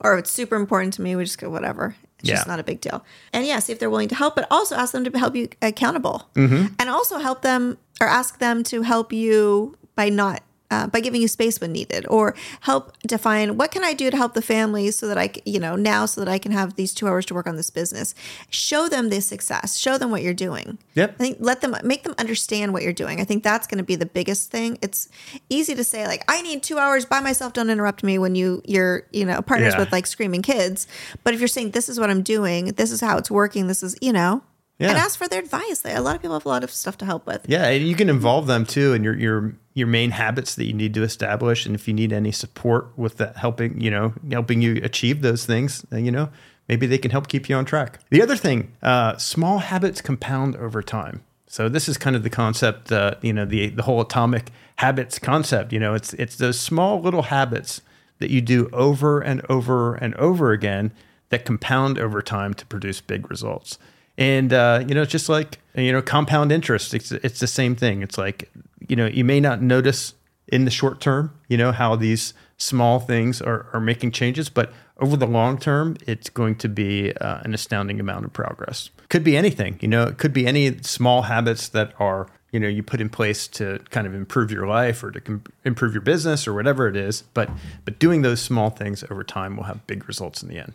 or 0.00 0.18
it's 0.18 0.30
super 0.30 0.56
important 0.56 0.94
to 0.94 1.02
me, 1.02 1.16
we 1.16 1.24
just 1.24 1.38
go 1.38 1.48
whatever. 1.50 1.96
It's 2.20 2.28
just 2.30 2.48
not 2.48 2.58
a 2.58 2.64
big 2.64 2.80
deal. 2.80 3.04
And 3.32 3.46
yeah, 3.46 3.60
see 3.60 3.72
if 3.72 3.78
they're 3.78 3.88
willing 3.90 4.08
to 4.08 4.14
help, 4.16 4.34
but 4.34 4.46
also 4.50 4.74
ask 4.74 4.92
them 4.92 5.04
to 5.04 5.18
help 5.18 5.36
you 5.36 5.48
accountable, 5.62 6.28
Mm-hmm. 6.34 6.74
and 6.78 6.90
also 6.90 7.18
help 7.18 7.42
them 7.42 7.78
or 8.00 8.06
ask 8.08 8.38
them 8.38 8.62
to 8.64 8.82
help 8.82 9.12
you 9.12 9.76
by 9.94 10.08
not. 10.08 10.42
Uh, 10.70 10.86
by 10.86 11.00
giving 11.00 11.22
you 11.22 11.28
space 11.28 11.62
when 11.62 11.72
needed, 11.72 12.04
or 12.10 12.34
help 12.60 12.92
define 13.06 13.56
what 13.56 13.70
can 13.70 13.82
I 13.82 13.94
do 13.94 14.10
to 14.10 14.16
help 14.18 14.34
the 14.34 14.42
family 14.42 14.90
so 14.90 15.08
that 15.08 15.16
i 15.16 15.30
you 15.46 15.58
know, 15.58 15.76
now 15.76 16.04
so 16.04 16.20
that 16.20 16.28
I 16.28 16.36
can 16.38 16.52
have 16.52 16.74
these 16.74 16.92
two 16.92 17.08
hours 17.08 17.24
to 17.26 17.34
work 17.34 17.46
on 17.46 17.56
this 17.56 17.70
business. 17.70 18.14
Show 18.50 18.86
them 18.86 19.08
the 19.08 19.22
success. 19.22 19.78
Show 19.78 19.96
them 19.96 20.10
what 20.10 20.22
you're 20.22 20.34
doing. 20.34 20.76
Yep. 20.94 21.14
I 21.14 21.16
think 21.16 21.36
let 21.40 21.62
them 21.62 21.74
make 21.84 22.02
them 22.02 22.14
understand 22.18 22.74
what 22.74 22.82
you're 22.82 22.92
doing. 22.92 23.18
I 23.18 23.24
think 23.24 23.42
that's 23.44 23.66
going 23.66 23.78
to 23.78 23.84
be 23.84 23.96
the 23.96 24.04
biggest 24.04 24.50
thing. 24.50 24.76
It's 24.82 25.08
easy 25.48 25.74
to 25.74 25.84
say 25.84 26.06
like 26.06 26.22
I 26.28 26.42
need 26.42 26.62
2 26.62 26.76
hours 26.78 27.06
by 27.06 27.20
myself 27.20 27.54
don't 27.54 27.70
interrupt 27.70 28.02
me 28.04 28.18
when 28.18 28.34
you 28.34 28.60
you're, 28.66 29.04
you 29.10 29.24
know, 29.24 29.40
partners 29.40 29.72
Yeah. 29.72 29.80
with 29.80 29.90
like 29.90 30.06
screaming 30.06 30.42
kids. 30.42 30.86
But 31.24 31.32
if 31.32 31.40
you're 31.40 31.48
saying 31.48 31.70
this 31.70 31.88
is 31.88 31.98
what 31.98 32.10
I'm 32.10 32.22
doing, 32.22 32.66
this 32.76 32.90
is 32.90 33.00
how 33.00 33.16
it's 33.16 33.30
working, 33.30 33.68
this 33.68 33.82
is, 33.82 33.96
you 34.02 34.12
know, 34.12 34.42
Yeah. 34.78 34.90
and 34.90 34.98
ask 34.98 35.16
for 35.18 35.28
their 35.28 35.40
advice. 35.40 35.80
A 35.86 36.00
lot 36.00 36.14
of 36.14 36.20
people 36.20 36.34
have 36.36 36.44
a 36.44 36.48
lot 36.50 36.62
of 36.62 36.70
stuff 36.70 36.98
to 36.98 37.06
help 37.06 37.26
with. 37.26 37.46
Yeah, 37.48 37.66
and 37.68 37.88
you 37.88 37.94
can 37.96 38.10
involve 38.10 38.46
them 38.46 38.66
too 38.66 38.92
and 38.92 39.02
you're 39.02 39.18
your 39.18 39.38
your 39.38 39.54
your 39.78 39.86
main 39.86 40.10
habits 40.10 40.54
that 40.56 40.64
you 40.64 40.72
need 40.72 40.94
to 40.94 41.02
establish, 41.02 41.64
and 41.64 41.74
if 41.74 41.88
you 41.88 41.94
need 41.94 42.12
any 42.12 42.32
support 42.32 42.86
with 42.96 43.16
that, 43.18 43.36
helping 43.36 43.80
you 43.80 43.90
know 43.90 44.12
helping 44.30 44.60
you 44.60 44.80
achieve 44.82 45.22
those 45.22 45.46
things, 45.46 45.86
you 45.92 46.10
know 46.10 46.30
maybe 46.68 46.86
they 46.86 46.98
can 46.98 47.10
help 47.10 47.28
keep 47.28 47.48
you 47.48 47.56
on 47.56 47.64
track. 47.64 47.98
The 48.10 48.22
other 48.22 48.36
thing, 48.36 48.72
uh, 48.82 49.16
small 49.16 49.58
habits 49.58 50.00
compound 50.00 50.56
over 50.56 50.82
time. 50.82 51.24
So 51.46 51.68
this 51.68 51.88
is 51.88 51.96
kind 51.96 52.14
of 52.14 52.22
the 52.22 52.30
concept, 52.30 52.92
uh, 52.92 53.14
you 53.22 53.32
know, 53.32 53.46
the 53.46 53.68
the 53.68 53.82
whole 53.82 54.00
atomic 54.00 54.50
habits 54.76 55.18
concept. 55.18 55.72
You 55.72 55.80
know, 55.80 55.94
it's 55.94 56.12
it's 56.14 56.36
those 56.36 56.60
small 56.60 57.00
little 57.00 57.22
habits 57.22 57.80
that 58.18 58.30
you 58.30 58.40
do 58.40 58.68
over 58.72 59.20
and 59.20 59.44
over 59.48 59.94
and 59.94 60.14
over 60.16 60.52
again 60.52 60.92
that 61.30 61.44
compound 61.44 61.98
over 61.98 62.20
time 62.20 62.54
to 62.54 62.66
produce 62.66 63.00
big 63.00 63.30
results. 63.30 63.78
And 64.18 64.52
uh, 64.52 64.84
you 64.86 64.94
know, 64.94 65.02
it's 65.02 65.12
just 65.12 65.28
like 65.28 65.58
you 65.74 65.92
know, 65.92 66.02
compound 66.02 66.52
interest. 66.52 66.92
It's 66.92 67.12
it's 67.12 67.40
the 67.40 67.46
same 67.46 67.74
thing. 67.74 68.02
It's 68.02 68.18
like 68.18 68.50
you 68.86 68.96
know, 68.96 69.06
you 69.06 69.24
may 69.24 69.40
not 69.40 69.62
notice 69.62 70.14
in 70.46 70.64
the 70.64 70.70
short 70.70 71.00
term, 71.00 71.34
you 71.48 71.56
know, 71.56 71.72
how 71.72 71.96
these 71.96 72.34
small 72.56 73.00
things 73.00 73.40
are 73.40 73.66
are 73.72 73.80
making 73.80 74.12
changes, 74.12 74.48
but 74.48 74.72
over 74.98 75.16
the 75.16 75.26
long 75.26 75.58
term, 75.58 75.96
it's 76.06 76.28
going 76.28 76.56
to 76.56 76.68
be 76.68 77.12
uh, 77.16 77.40
an 77.44 77.54
astounding 77.54 78.00
amount 78.00 78.24
of 78.24 78.32
progress. 78.32 78.90
Could 79.08 79.24
be 79.24 79.36
anything. 79.36 79.78
You 79.80 79.88
know, 79.88 80.04
it 80.04 80.18
could 80.18 80.32
be 80.32 80.46
any 80.46 80.78
small 80.82 81.22
habits 81.22 81.68
that 81.68 81.92
are 81.98 82.28
you 82.52 82.58
know 82.58 82.68
you 82.68 82.82
put 82.82 83.00
in 83.00 83.08
place 83.08 83.46
to 83.48 83.78
kind 83.90 84.06
of 84.06 84.14
improve 84.14 84.50
your 84.50 84.66
life 84.66 85.02
or 85.02 85.10
to 85.10 85.20
com- 85.20 85.44
improve 85.64 85.92
your 85.92 86.02
business 86.02 86.48
or 86.48 86.54
whatever 86.54 86.88
it 86.88 86.96
is. 86.96 87.22
But 87.34 87.50
but 87.84 87.98
doing 87.98 88.22
those 88.22 88.40
small 88.40 88.70
things 88.70 89.04
over 89.10 89.22
time 89.22 89.56
will 89.56 89.64
have 89.64 89.86
big 89.86 90.08
results 90.08 90.42
in 90.42 90.48
the 90.48 90.58
end. 90.58 90.72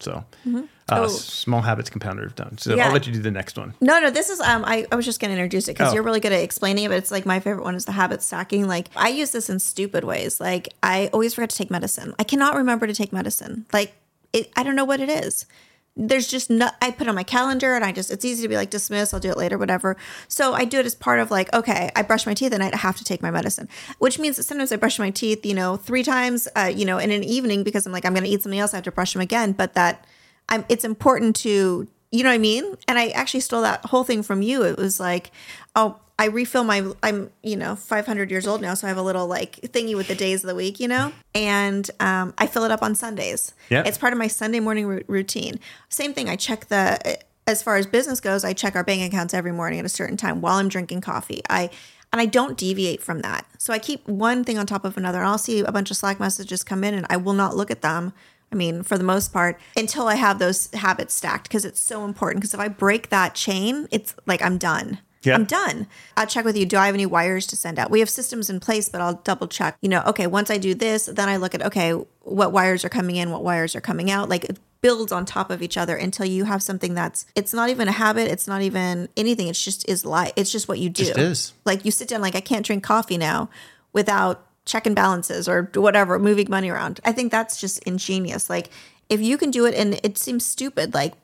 So, 0.00 0.24
uh, 0.46 0.62
Oh. 0.90 1.06
small 1.08 1.60
habits 1.62 1.90
compounded 1.90 2.24
over 2.24 2.34
time. 2.34 2.56
So 2.58 2.74
Yeah. 2.74 2.86
I'll 2.86 2.92
let 2.92 3.06
you 3.06 3.12
do 3.12 3.20
the 3.20 3.30
next 3.30 3.58
one. 3.58 3.74
No, 3.80 4.00
no, 4.00 4.10
this 4.10 4.28
is 4.30 4.40
um 4.40 4.64
I, 4.64 4.86
I 4.92 4.96
was 4.96 5.04
just 5.04 5.20
gonna 5.20 5.34
introduce 5.34 5.66
it 5.68 5.72
because 5.72 5.90
Oh. 5.90 5.94
you're 5.94 6.02
really 6.04 6.20
good 6.20 6.32
at 6.32 6.42
explaining 6.42 6.84
it, 6.84 6.88
but 6.88 6.98
it's 6.98 7.10
like 7.10 7.26
my 7.26 7.40
favorite 7.40 7.64
one 7.64 7.74
is 7.74 7.84
the 7.84 7.92
habit 7.92 8.22
stacking. 8.22 8.66
Like 8.68 8.88
I 8.96 9.08
use 9.08 9.30
this 9.32 9.50
in 9.50 9.58
stupid 9.58 10.04
ways. 10.04 10.40
Like 10.40 10.68
I 10.82 11.10
always 11.12 11.34
forget 11.34 11.50
to 11.50 11.56
take 11.56 11.70
medicine. 11.70 12.14
I 12.18 12.24
cannot 12.24 12.54
remember 12.54 12.86
to 12.86 12.94
take 12.94 13.12
medicine. 13.12 13.66
Like 13.72 13.92
it 14.32 14.50
I 14.56 14.62
don't 14.62 14.76
know 14.76 14.84
what 14.84 15.00
it 15.00 15.08
is. 15.08 15.46
There's 15.98 16.28
just 16.28 16.48
no 16.48 16.70
I 16.80 16.92
put 16.92 17.08
on 17.08 17.14
my 17.14 17.24
calendar 17.24 17.74
and 17.74 17.84
I 17.84 17.92
just 17.92 18.10
it's 18.10 18.24
easy 18.24 18.42
to 18.42 18.48
be 18.48 18.56
like 18.56 18.70
dismiss, 18.70 19.12
I'll 19.12 19.20
do 19.20 19.30
it 19.30 19.36
later, 19.36 19.58
whatever. 19.58 19.96
So 20.28 20.54
I 20.54 20.64
do 20.64 20.78
it 20.78 20.86
as 20.86 20.94
part 20.94 21.18
of 21.18 21.30
like, 21.30 21.52
okay, 21.52 21.90
I 21.96 22.02
brush 22.02 22.24
my 22.24 22.34
teeth 22.34 22.52
at 22.52 22.60
night, 22.60 22.72
I 22.72 22.78
have 22.78 22.96
to 22.98 23.04
take 23.04 23.20
my 23.20 23.30
medicine. 23.30 23.68
Which 23.98 24.18
means 24.18 24.36
that 24.36 24.44
sometimes 24.44 24.72
I 24.72 24.76
brush 24.76 24.98
my 24.98 25.10
teeth, 25.10 25.44
you 25.44 25.54
know, 25.54 25.76
three 25.76 26.04
times 26.04 26.48
uh, 26.56 26.72
you 26.74 26.84
know, 26.84 26.98
in 26.98 27.10
an 27.10 27.24
evening 27.24 27.64
because 27.64 27.84
I'm 27.84 27.92
like, 27.92 28.04
I'm 28.04 28.14
gonna 28.14 28.28
eat 28.28 28.42
something 28.42 28.60
else, 28.60 28.72
I 28.72 28.76
have 28.76 28.84
to 28.84 28.92
brush 28.92 29.12
them 29.12 29.22
again. 29.22 29.52
But 29.52 29.74
that 29.74 30.06
I'm 30.48 30.64
it's 30.68 30.84
important 30.84 31.36
to 31.36 31.88
you 32.10 32.22
know 32.24 32.30
what 32.30 32.36
I 32.36 32.38
mean? 32.38 32.74
And 32.86 32.98
I 32.98 33.08
actually 33.08 33.40
stole 33.40 33.62
that 33.62 33.84
whole 33.86 34.04
thing 34.04 34.22
from 34.22 34.40
you. 34.40 34.62
It 34.62 34.78
was 34.78 34.98
like, 34.98 35.30
oh, 35.76 35.98
I 36.18 36.26
refill 36.26 36.64
my 36.64 36.90
I'm, 37.02 37.30
you 37.42 37.56
know, 37.56 37.76
500 37.76 38.30
years 38.30 38.46
old 38.46 38.60
now, 38.60 38.74
so 38.74 38.86
I 38.86 38.88
have 38.88 38.96
a 38.96 39.02
little 39.02 39.26
like 39.26 39.60
thingy 39.62 39.96
with 39.96 40.08
the 40.08 40.14
days 40.14 40.42
of 40.42 40.48
the 40.48 40.54
week, 40.54 40.80
you 40.80 40.88
know? 40.88 41.12
And 41.34 41.88
um, 42.00 42.34
I 42.38 42.46
fill 42.46 42.64
it 42.64 42.70
up 42.72 42.82
on 42.82 42.94
Sundays. 42.94 43.54
Yeah. 43.70 43.84
It's 43.86 43.98
part 43.98 44.12
of 44.12 44.18
my 44.18 44.28
Sunday 44.28 44.60
morning 44.60 44.86
ru- 44.86 45.04
routine. 45.06 45.60
Same 45.88 46.12
thing, 46.12 46.28
I 46.28 46.36
check 46.36 46.66
the 46.66 47.18
as 47.46 47.62
far 47.62 47.76
as 47.76 47.86
business 47.86 48.20
goes, 48.20 48.44
I 48.44 48.52
check 48.52 48.76
our 48.76 48.84
bank 48.84 49.02
accounts 49.02 49.32
every 49.32 49.52
morning 49.52 49.78
at 49.78 49.84
a 49.86 49.88
certain 49.88 50.18
time 50.18 50.42
while 50.42 50.56
I'm 50.56 50.68
drinking 50.68 51.00
coffee. 51.00 51.40
I 51.48 51.70
and 52.12 52.20
I 52.20 52.26
don't 52.26 52.56
deviate 52.56 53.02
from 53.02 53.20
that. 53.20 53.46
So 53.58 53.72
I 53.72 53.78
keep 53.78 54.06
one 54.08 54.44
thing 54.44 54.58
on 54.58 54.66
top 54.66 54.84
of 54.84 54.96
another. 54.96 55.18
And 55.18 55.28
I'll 55.28 55.38
see 55.38 55.60
a 55.60 55.72
bunch 55.72 55.90
of 55.90 55.96
Slack 55.96 56.18
messages 56.18 56.64
come 56.64 56.84
in 56.84 56.94
and 56.94 57.06
I 57.10 57.16
will 57.16 57.34
not 57.34 57.56
look 57.56 57.70
at 57.70 57.82
them. 57.82 58.12
I 58.50 58.54
mean, 58.54 58.82
for 58.82 58.96
the 58.96 59.04
most 59.04 59.30
part, 59.32 59.60
until 59.76 60.08
I 60.08 60.14
have 60.14 60.38
those 60.38 60.72
habits 60.72 61.12
stacked 61.12 61.48
because 61.48 61.66
it's 61.66 61.80
so 61.80 62.04
important. 62.06 62.40
Because 62.40 62.54
if 62.54 62.60
I 62.60 62.68
break 62.68 63.10
that 63.10 63.34
chain, 63.34 63.88
it's 63.90 64.14
like 64.24 64.40
I'm 64.40 64.56
done. 64.56 65.00
Yeah. 65.22 65.34
I'm 65.34 65.44
done. 65.44 65.86
I'll 66.16 66.26
check 66.26 66.44
with 66.44 66.56
you. 66.56 66.64
Do 66.64 66.76
I 66.76 66.86
have 66.86 66.94
any 66.94 67.06
wires 67.06 67.46
to 67.48 67.56
send 67.56 67.78
out? 67.78 67.90
We 67.90 68.00
have 68.00 68.10
systems 68.10 68.48
in 68.48 68.60
place, 68.60 68.88
but 68.88 69.00
I'll 69.00 69.14
double 69.24 69.48
check. 69.48 69.76
You 69.80 69.88
know, 69.88 70.02
okay, 70.06 70.26
once 70.26 70.50
I 70.50 70.58
do 70.58 70.74
this, 70.74 71.06
then 71.06 71.28
I 71.28 71.36
look 71.36 71.54
at, 71.54 71.62
okay, 71.62 71.92
what 72.20 72.52
wires 72.52 72.84
are 72.84 72.88
coming 72.88 73.16
in, 73.16 73.30
what 73.30 73.42
wires 73.42 73.74
are 73.74 73.80
coming 73.80 74.10
out. 74.10 74.28
Like 74.28 74.44
it 74.44 74.58
builds 74.80 75.10
on 75.10 75.24
top 75.26 75.50
of 75.50 75.60
each 75.60 75.76
other 75.76 75.96
until 75.96 76.24
you 76.24 76.44
have 76.44 76.62
something 76.62 76.94
that's, 76.94 77.26
it's 77.34 77.52
not 77.52 77.68
even 77.68 77.88
a 77.88 77.92
habit. 77.92 78.30
It's 78.30 78.46
not 78.46 78.62
even 78.62 79.08
anything. 79.16 79.48
It's 79.48 79.62
just 79.62 79.88
is 79.88 80.04
life. 80.04 80.32
It's 80.36 80.52
just 80.52 80.68
what 80.68 80.78
you 80.78 80.88
do. 80.88 81.04
Just 81.04 81.18
is. 81.18 81.52
Like 81.64 81.84
you 81.84 81.90
sit 81.90 82.06
down, 82.08 82.20
like 82.20 82.36
I 82.36 82.40
can't 82.40 82.64
drink 82.64 82.84
coffee 82.84 83.18
now 83.18 83.50
without 83.92 84.46
checking 84.66 84.94
balances 84.94 85.48
or 85.48 85.70
whatever, 85.74 86.18
moving 86.18 86.48
money 86.48 86.68
around. 86.68 87.00
I 87.04 87.10
think 87.10 87.32
that's 87.32 87.60
just 87.60 87.80
ingenious. 87.80 88.48
Like 88.48 88.70
if 89.08 89.20
you 89.20 89.36
can 89.36 89.50
do 89.50 89.64
it 89.64 89.74
and 89.74 89.98
it 90.04 90.16
seems 90.16 90.46
stupid, 90.46 90.94
like, 90.94 91.14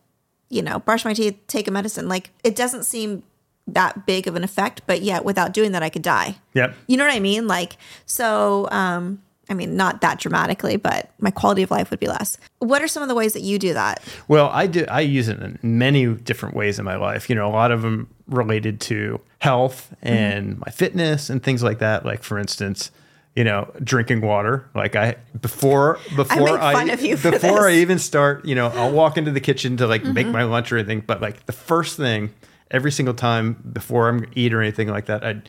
you 0.48 0.62
know, 0.62 0.78
brush 0.80 1.04
my 1.04 1.14
teeth, 1.14 1.38
take 1.46 1.68
a 1.68 1.70
medicine, 1.70 2.08
like 2.08 2.30
it 2.42 2.56
doesn't 2.56 2.84
seem 2.84 3.22
that 3.66 4.06
big 4.06 4.26
of 4.26 4.36
an 4.36 4.44
effect, 4.44 4.82
but 4.86 5.02
yet 5.02 5.24
without 5.24 5.52
doing 5.52 5.72
that, 5.72 5.82
I 5.82 5.88
could 5.88 6.02
die. 6.02 6.36
Yep. 6.54 6.74
You 6.86 6.96
know 6.96 7.06
what 7.06 7.14
I 7.14 7.20
mean? 7.20 7.46
Like, 7.46 7.76
so, 8.06 8.68
um, 8.70 9.22
I 9.48 9.54
mean, 9.54 9.76
not 9.76 10.00
that 10.00 10.18
dramatically, 10.18 10.76
but 10.76 11.10
my 11.18 11.30
quality 11.30 11.62
of 11.62 11.70
life 11.70 11.90
would 11.90 12.00
be 12.00 12.06
less. 12.06 12.38
What 12.60 12.82
are 12.82 12.88
some 12.88 13.02
of 13.02 13.08
the 13.08 13.14
ways 13.14 13.34
that 13.34 13.42
you 13.42 13.58
do 13.58 13.74
that? 13.74 14.02
Well, 14.26 14.48
I 14.50 14.66
do. 14.66 14.86
I 14.88 15.00
use 15.00 15.28
it 15.28 15.38
in 15.40 15.58
many 15.62 16.06
different 16.06 16.54
ways 16.54 16.78
in 16.78 16.84
my 16.84 16.96
life. 16.96 17.28
You 17.28 17.36
know, 17.36 17.46
a 17.46 17.52
lot 17.52 17.70
of 17.70 17.82
them 17.82 18.08
related 18.26 18.80
to 18.82 19.20
health 19.40 19.94
and 20.02 20.58
my 20.58 20.70
fitness 20.70 21.28
and 21.28 21.42
things 21.42 21.62
like 21.62 21.78
that. 21.80 22.06
Like, 22.06 22.22
for 22.22 22.38
instance, 22.38 22.90
you 23.36 23.44
know, 23.44 23.70
drinking 23.82 24.20
water. 24.20 24.68
Like 24.74 24.96
I 24.96 25.16
before 25.40 25.98
before 26.16 26.52
make 26.52 26.60
fun 26.60 26.90
of 26.90 27.02
you 27.02 27.16
for 27.16 27.30
before 27.30 27.68
I 27.68 27.74
even 27.74 27.98
start, 27.98 28.44
you 28.44 28.54
know, 28.54 28.68
I'll 28.68 28.92
walk 28.92 29.16
into 29.16 29.30
the 29.30 29.40
kitchen 29.40 29.76
to 29.78 29.86
like 29.86 30.04
make 30.04 30.26
my 30.26 30.44
lunch 30.44 30.72
or 30.72 30.78
anything. 30.78 31.00
But 31.00 31.20
like 31.20 31.46
the 31.46 31.52
first 31.52 31.96
thing, 31.96 32.32
every 32.74 32.90
single 32.90 33.14
time 33.14 33.56
before 33.72 34.08
I'm 34.08 34.26
eat 34.34 34.52
or 34.52 34.60
anything 34.60 34.88
like 34.88 35.06
that, 35.06 35.24
I 35.24 35.40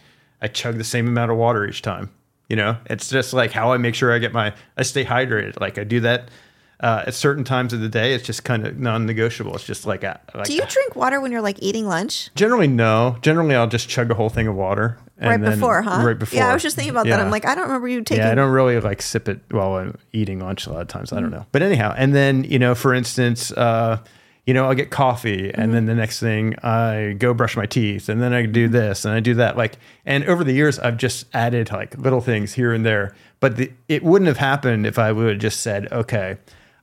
I 0.42 0.48
chug 0.48 0.78
the 0.78 0.84
same 0.84 1.08
amount 1.08 1.32
of 1.32 1.38
water 1.38 1.68
each 1.68 1.82
time. 1.82 2.12
You 2.48 2.56
know, 2.56 2.78
it's 2.86 3.10
just 3.10 3.34
like 3.34 3.52
how 3.52 3.74
I 3.74 3.78
make 3.78 3.96
sure 3.96 4.14
I 4.14 4.20
get 4.20 4.32
my 4.32 4.54
I 4.78 4.84
stay 4.84 5.04
hydrated. 5.04 5.60
Like 5.60 5.78
I 5.78 5.84
do 5.84 6.00
that. 6.02 6.30
Uh, 6.78 7.06
at 7.08 7.14
certain 7.14 7.46
times 7.46 7.72
of 7.72 7.80
the 7.80 7.88
day, 7.88 8.14
it's 8.14 8.26
just 8.26 8.44
kind 8.44 8.68
of 8.68 8.78
non-negotiable. 8.78 9.56
It's 9.56 9.64
just 9.64 9.88
like, 9.88 10.04
a, 10.04 10.20
like 10.36 10.46
Do 10.46 10.54
you 10.54 10.62
drink 10.68 10.94
water 10.94 11.22
when 11.22 11.32
you're 11.32 11.42
like 11.42 11.58
eating 11.62 11.88
lunch? 11.88 12.30
generally 12.36 12.68
no. 12.68 13.16
Generally, 13.22 13.56
I'll 13.56 13.66
just 13.66 13.88
chug 13.88 14.12
a 14.12 14.14
whole 14.14 14.28
thing 14.28 14.46
of 14.48 14.56
water 14.56 15.00
and 15.18 15.30
right 15.42 15.52
before, 15.52 15.82
huh? 15.82 16.04
Right 16.06 16.20
before. 16.20 16.38
Yeah, 16.38 16.50
I 16.50 16.54
was 16.54 16.62
just 16.62 16.76
thinking 16.76 16.92
about 16.92 17.06
that. 17.08 17.22
I'm 17.22 17.32
like, 17.32 17.46
I 17.46 17.56
don't 17.56 17.68
remember 17.68 17.88
you 17.88 18.02
taking. 18.04 18.26
Yeah, 18.26 18.32
I 18.32 18.36
don't 18.36 18.52
really 18.52 18.78
like 18.82 19.02
sip 19.02 19.30
it 19.30 19.40
while 19.52 19.76
I'm 19.76 19.98
eating 20.12 20.40
lunch 20.40 20.68
a 20.68 20.74
lot 20.74 20.82
of 20.82 20.90
times. 20.90 21.14
I 21.14 21.22
don't 21.22 21.32
know. 21.32 21.46
But 21.54 21.62
anyhow, 21.62 21.96
and 21.98 22.14
then, 22.14 22.44
you 22.44 22.60
know, 22.60 22.76
for 22.76 22.94
instance, 22.94 23.54
uh, 23.54 24.00
you 24.46 24.54
know, 24.54 24.66
I'll 24.66 24.76
get 24.76 24.92
coffee 24.92 25.52
and 25.54 25.74
then 25.74 25.82
mm-hmm. 25.82 25.88
the 25.88 25.96
next 25.96 26.20
thing 26.20 26.56
I 26.64 27.16
go 27.18 27.34
brush 27.34 27.58
my 27.58 27.66
teeth 27.66 28.10
and 28.10 28.22
then 28.22 28.34
I 28.34 28.46
do 28.46 28.66
mm-hmm. 28.66 28.74
this 28.74 29.06
and 29.06 29.14
I 29.14 29.20
do 29.20 29.34
that. 29.36 29.58
Like, 29.58 29.78
and 30.06 30.24
over 30.26 30.44
the 30.44 30.54
years, 30.54 30.78
I've 30.80 30.98
just 30.98 31.26
added 31.34 31.72
like 31.72 31.98
little 31.98 32.22
things 32.22 32.54
here 32.54 32.74
and 32.74 32.86
there. 32.86 33.16
But 33.40 33.58
the, 33.58 33.72
it 33.88 34.04
wouldn't 34.04 34.28
have 34.28 34.38
happened 34.38 34.86
if 34.86 35.00
I 35.00 35.12
would 35.12 35.30
have 35.30 35.40
just 35.40 35.62
said, 35.62 35.92
okay, 35.92 36.38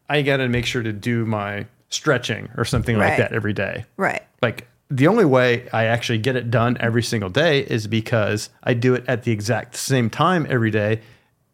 I 0.09 0.23
got 0.23 0.39
to 0.39 0.49
make 0.49 0.67
sure 0.67 0.83
to 0.83 0.93
do 0.93 1.25
my 1.25 1.67
stretching 1.89 2.49
or 2.57 2.65
something 2.65 2.97
like 2.97 3.19
that 3.19 3.33
every 3.33 3.53
day 3.53 3.85
Right. 3.99 4.23
like 4.41 4.67
the 4.89 5.09
only 5.09 5.25
way 5.25 5.69
I 5.73 5.85
actually 5.85 6.19
get 6.19 6.37
it 6.37 6.51
done 6.51 6.77
every 6.81 7.03
single 7.03 7.31
day 7.31 7.61
is 7.61 7.87
because 7.87 8.51
I 8.63 8.75
do 8.75 8.95
it 8.95 9.05
at 9.09 9.23
the 9.25 9.33
exact 9.33 9.77
same 9.77 10.11
time 10.11 10.47
every 10.49 10.71
day 10.71 11.01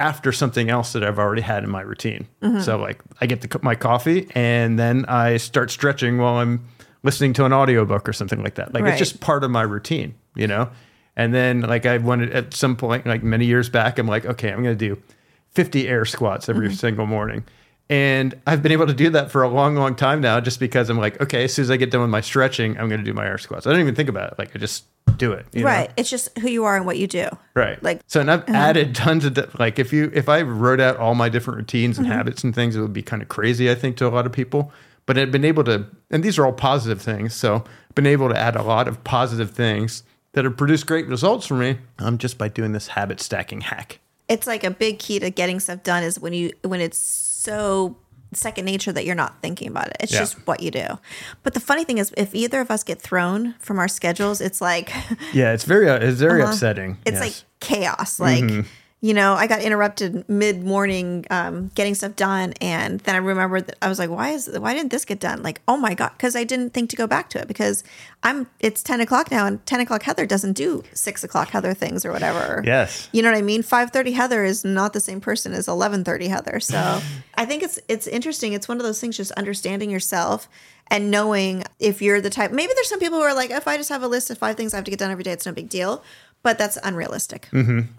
after 0.00 0.30
something 0.32 0.70
else 0.70 0.92
that 0.92 1.02
I've 1.02 1.18
already 1.18 1.42
had 1.42 1.64
in 1.64 1.70
my 1.70 1.80
routine. 1.80 2.26
Mm-hmm. 2.42 2.60
So 2.60 2.78
like 2.78 3.00
I 3.20 3.26
get 3.26 3.40
the, 3.40 3.58
my 3.62 3.74
coffee 3.74 4.28
and 4.34 4.78
then 4.78 5.04
I 5.06 5.38
start 5.38 5.70
stretching 5.70 6.18
while 6.18 6.36
I'm 6.36 6.64
listening 7.02 7.32
to 7.34 7.44
an 7.44 7.52
audiobook 7.52 8.08
or 8.08 8.12
something 8.12 8.42
like 8.42 8.54
that. 8.56 8.72
Like 8.72 8.84
Right. 8.84 8.90
it's 8.90 8.98
just 8.98 9.20
part 9.20 9.44
of 9.44 9.50
my 9.50 9.62
routine, 9.62 10.14
you 10.34 10.46
know? 10.46 10.70
And 11.16 11.34
then 11.34 11.62
like 11.62 11.84
I 11.84 11.98
wanted 11.98 12.30
at 12.30 12.54
some 12.54 12.76
point, 12.76 13.06
like 13.06 13.24
many 13.24 13.46
years 13.46 13.68
back, 13.68 13.98
I'm 13.98 14.06
like, 14.06 14.24
okay, 14.24 14.52
I'm 14.52 14.62
going 14.62 14.78
to 14.78 14.88
do 14.94 15.02
50 15.50 15.88
air 15.88 16.04
squats 16.04 16.48
every 16.48 16.68
mm-hmm. 16.68 16.76
single 16.76 17.06
morning. 17.06 17.44
And 17.90 18.38
I've 18.46 18.62
been 18.62 18.72
able 18.72 18.86
to 18.86 18.92
do 18.94 19.08
that 19.10 19.30
for 19.30 19.42
a 19.42 19.48
long, 19.48 19.74
long 19.74 19.94
time 19.94 20.20
now, 20.20 20.40
just 20.40 20.60
because 20.60 20.90
I'm 20.90 20.98
like, 20.98 21.20
okay, 21.22 21.44
as 21.44 21.54
soon 21.54 21.62
as 21.62 21.70
I 21.70 21.78
get 21.78 21.90
done 21.90 22.02
with 22.02 22.10
my 22.10 22.20
stretching, 22.20 22.78
I'm 22.78 22.88
going 22.88 23.00
to 23.00 23.04
do 23.04 23.14
my 23.14 23.26
air 23.26 23.38
squats. 23.38 23.66
I 23.66 23.70
don't 23.70 23.80
even 23.80 23.94
think 23.94 24.10
about 24.10 24.32
it. 24.32 24.38
Like 24.38 24.54
I 24.54 24.58
just 24.58 24.84
do 25.16 25.32
it. 25.32 25.46
you 25.54 25.60
know? 25.60 25.66
Right. 25.66 25.90
It's 25.96 26.10
just 26.10 26.36
who 26.38 26.48
you 26.48 26.64
are 26.64 26.76
and 26.76 26.84
what 26.84 26.98
you 26.98 27.06
do. 27.06 27.28
Right. 27.54 27.82
Like- 27.82 27.96
uh-huh. 27.98 28.04
so, 28.08 28.20
and 28.20 28.30
I've 28.30 28.46
added 28.50 28.94
tons 28.94 29.24
of 29.24 29.34
di- 29.34 29.46
like 29.58 29.78
if 29.78 29.92
you 29.92 30.10
if 30.14 30.28
I 30.28 30.42
wrote 30.42 30.80
out 30.80 30.98
all 30.98 31.14
my 31.14 31.30
different 31.30 31.56
routines 31.58 31.96
and 31.96 32.06
Mm-hmm. 32.06 32.16
habits 32.16 32.44
and 32.44 32.54
things, 32.54 32.76
it 32.76 32.80
would 32.82 32.92
be 32.92 33.02
kind 33.02 33.22
of 33.22 33.28
crazy. 33.28 33.70
I 33.70 33.74
think 33.74 33.96
to 33.98 34.06
a 34.06 34.10
lot 34.10 34.26
of 34.26 34.32
people. 34.32 34.70
But 35.06 35.16
I've 35.16 35.32
been 35.32 35.46
able 35.46 35.64
to, 35.64 35.86
and 36.10 36.22
these 36.22 36.38
are 36.38 36.44
all 36.44 36.52
positive 36.52 37.00
things. 37.00 37.32
So, 37.32 37.64
I've 37.88 37.94
been 37.94 38.06
able 38.06 38.28
to 38.28 38.38
add 38.38 38.54
a 38.56 38.62
lot 38.62 38.86
of 38.86 39.02
positive 39.04 39.52
things 39.52 40.02
that 40.32 40.44
have 40.44 40.58
produced 40.58 40.86
great 40.86 41.06
results 41.08 41.46
for 41.46 41.54
me. 41.54 41.78
Um, 41.98 42.18
just 42.18 42.36
by 42.36 42.48
doing 42.48 42.72
this 42.72 42.88
habit 42.88 43.18
stacking 43.22 43.62
hack. 43.62 44.00
It's 44.28 44.46
like 44.46 44.62
a 44.64 44.70
big 44.70 44.98
key 44.98 45.18
to 45.20 45.30
getting 45.30 45.58
stuff 45.60 45.82
done 45.82 46.02
is 46.02 46.20
when 46.20 46.34
you 46.34 46.52
when 46.62 46.82
it's 46.82 46.98
so 47.42 47.96
second 48.34 48.64
nature 48.66 48.92
that 48.92 49.06
you're 49.06 49.14
not 49.14 49.40
thinking 49.40 49.68
about 49.68 49.86
it. 49.88 49.96
It's 50.00 50.12
Yeah. 50.12 50.18
just 50.18 50.34
what 50.46 50.60
you 50.62 50.70
do. 50.70 50.98
But 51.42 51.54
the 51.54 51.60
funny 51.60 51.84
thing 51.84 51.96
is, 51.98 52.12
if 52.16 52.34
either 52.34 52.60
of 52.60 52.70
us 52.70 52.82
get 52.84 53.00
thrown 53.00 53.54
from 53.58 53.78
our 53.78 53.88
schedules, 53.88 54.40
it's 54.40 54.60
like 54.60 54.92
Yeah, 55.32 55.52
it's 55.52 55.64
very 55.64 55.88
uh, 55.88 55.96
it's 55.98 56.18
very 56.20 56.42
upsetting. 56.42 56.90
Uh-huh. 56.92 57.02
it's 57.06 57.14
Yes. 57.14 57.20
like 57.22 57.34
chaos. 57.60 58.20
Like, 58.20 58.44
Mm-hmm. 58.44 58.60
You 59.00 59.14
know, 59.14 59.34
I 59.34 59.46
got 59.46 59.62
interrupted 59.62 60.28
mid 60.28 60.64
morning 60.64 61.24
um, 61.30 61.70
getting 61.76 61.94
stuff 61.94 62.16
done, 62.16 62.54
and 62.60 62.98
then 63.00 63.14
I 63.14 63.18
remembered 63.18 63.68
that 63.68 63.76
I 63.80 63.88
was 63.88 63.98
like, 63.98 64.10
why 64.10 64.30
is 64.30 64.50
why 64.58 64.74
didn't 64.74 64.90
this 64.90 65.04
get 65.04 65.20
done? 65.20 65.40
Like, 65.42 65.60
oh 65.68 65.76
my 65.76 65.94
god, 65.94 66.10
because 66.16 66.34
I 66.34 66.42
didn't 66.42 66.70
think 66.70 66.90
to 66.90 66.96
go 66.96 67.06
back 67.06 67.30
to 67.30 67.40
it 67.40 67.46
because 67.46 67.84
I'm 68.24 68.48
it's 68.58 68.82
ten 68.82 69.00
o'clock 69.00 69.30
now, 69.30 69.46
and 69.46 69.64
ten 69.66 69.78
o'clock 69.80 70.02
Heather 70.02 70.26
doesn't 70.26 70.54
do 70.54 70.82
six 70.94 71.22
o'clock 71.22 71.50
Heather 71.50 71.74
things 71.74 72.04
or 72.04 72.10
whatever. 72.10 72.62
Yes. 72.66 73.08
You 73.12 73.22
know 73.22 73.30
what 73.30 73.38
I 73.38 73.42
mean? 73.42 73.62
Five 73.62 73.92
thirty 73.92 74.12
Heather 74.12 74.42
is 74.42 74.64
not 74.64 74.92
the 74.94 75.00
same 75.00 75.20
person 75.20 75.52
as 75.52 75.68
eleven 75.68 76.02
thirty 76.02 76.26
Heather. 76.26 76.58
So 76.58 77.00
I 77.36 77.44
think 77.44 77.62
it's 77.62 77.78
it's 77.86 78.08
interesting. 78.08 78.52
It's 78.52 78.66
one 78.66 78.78
of 78.78 78.82
those 78.82 79.00
things, 79.00 79.16
just 79.16 79.30
understanding 79.32 79.90
yourself 79.90 80.48
and 80.90 81.10
knowing 81.10 81.64
if 81.78 82.02
you're 82.02 82.20
the 82.20 82.30
type. 82.30 82.50
Maybe 82.50 82.72
there's 82.74 82.88
some 82.88 82.98
people 82.98 83.18
who 83.18 83.24
are 83.24 83.34
like, 83.34 83.50
if 83.50 83.68
I 83.68 83.76
just 83.76 83.90
have 83.90 84.02
a 84.02 84.08
list 84.08 84.30
of 84.30 84.38
five 84.38 84.56
things 84.56 84.74
I 84.74 84.78
have 84.78 84.84
to 84.84 84.90
get 84.90 84.98
done 84.98 85.10
every 85.10 85.24
day, 85.24 85.32
it's 85.32 85.46
no 85.46 85.52
big 85.52 85.68
deal. 85.68 86.02
But 86.48 86.56
that's 86.56 86.78
unrealistic. 86.82 87.46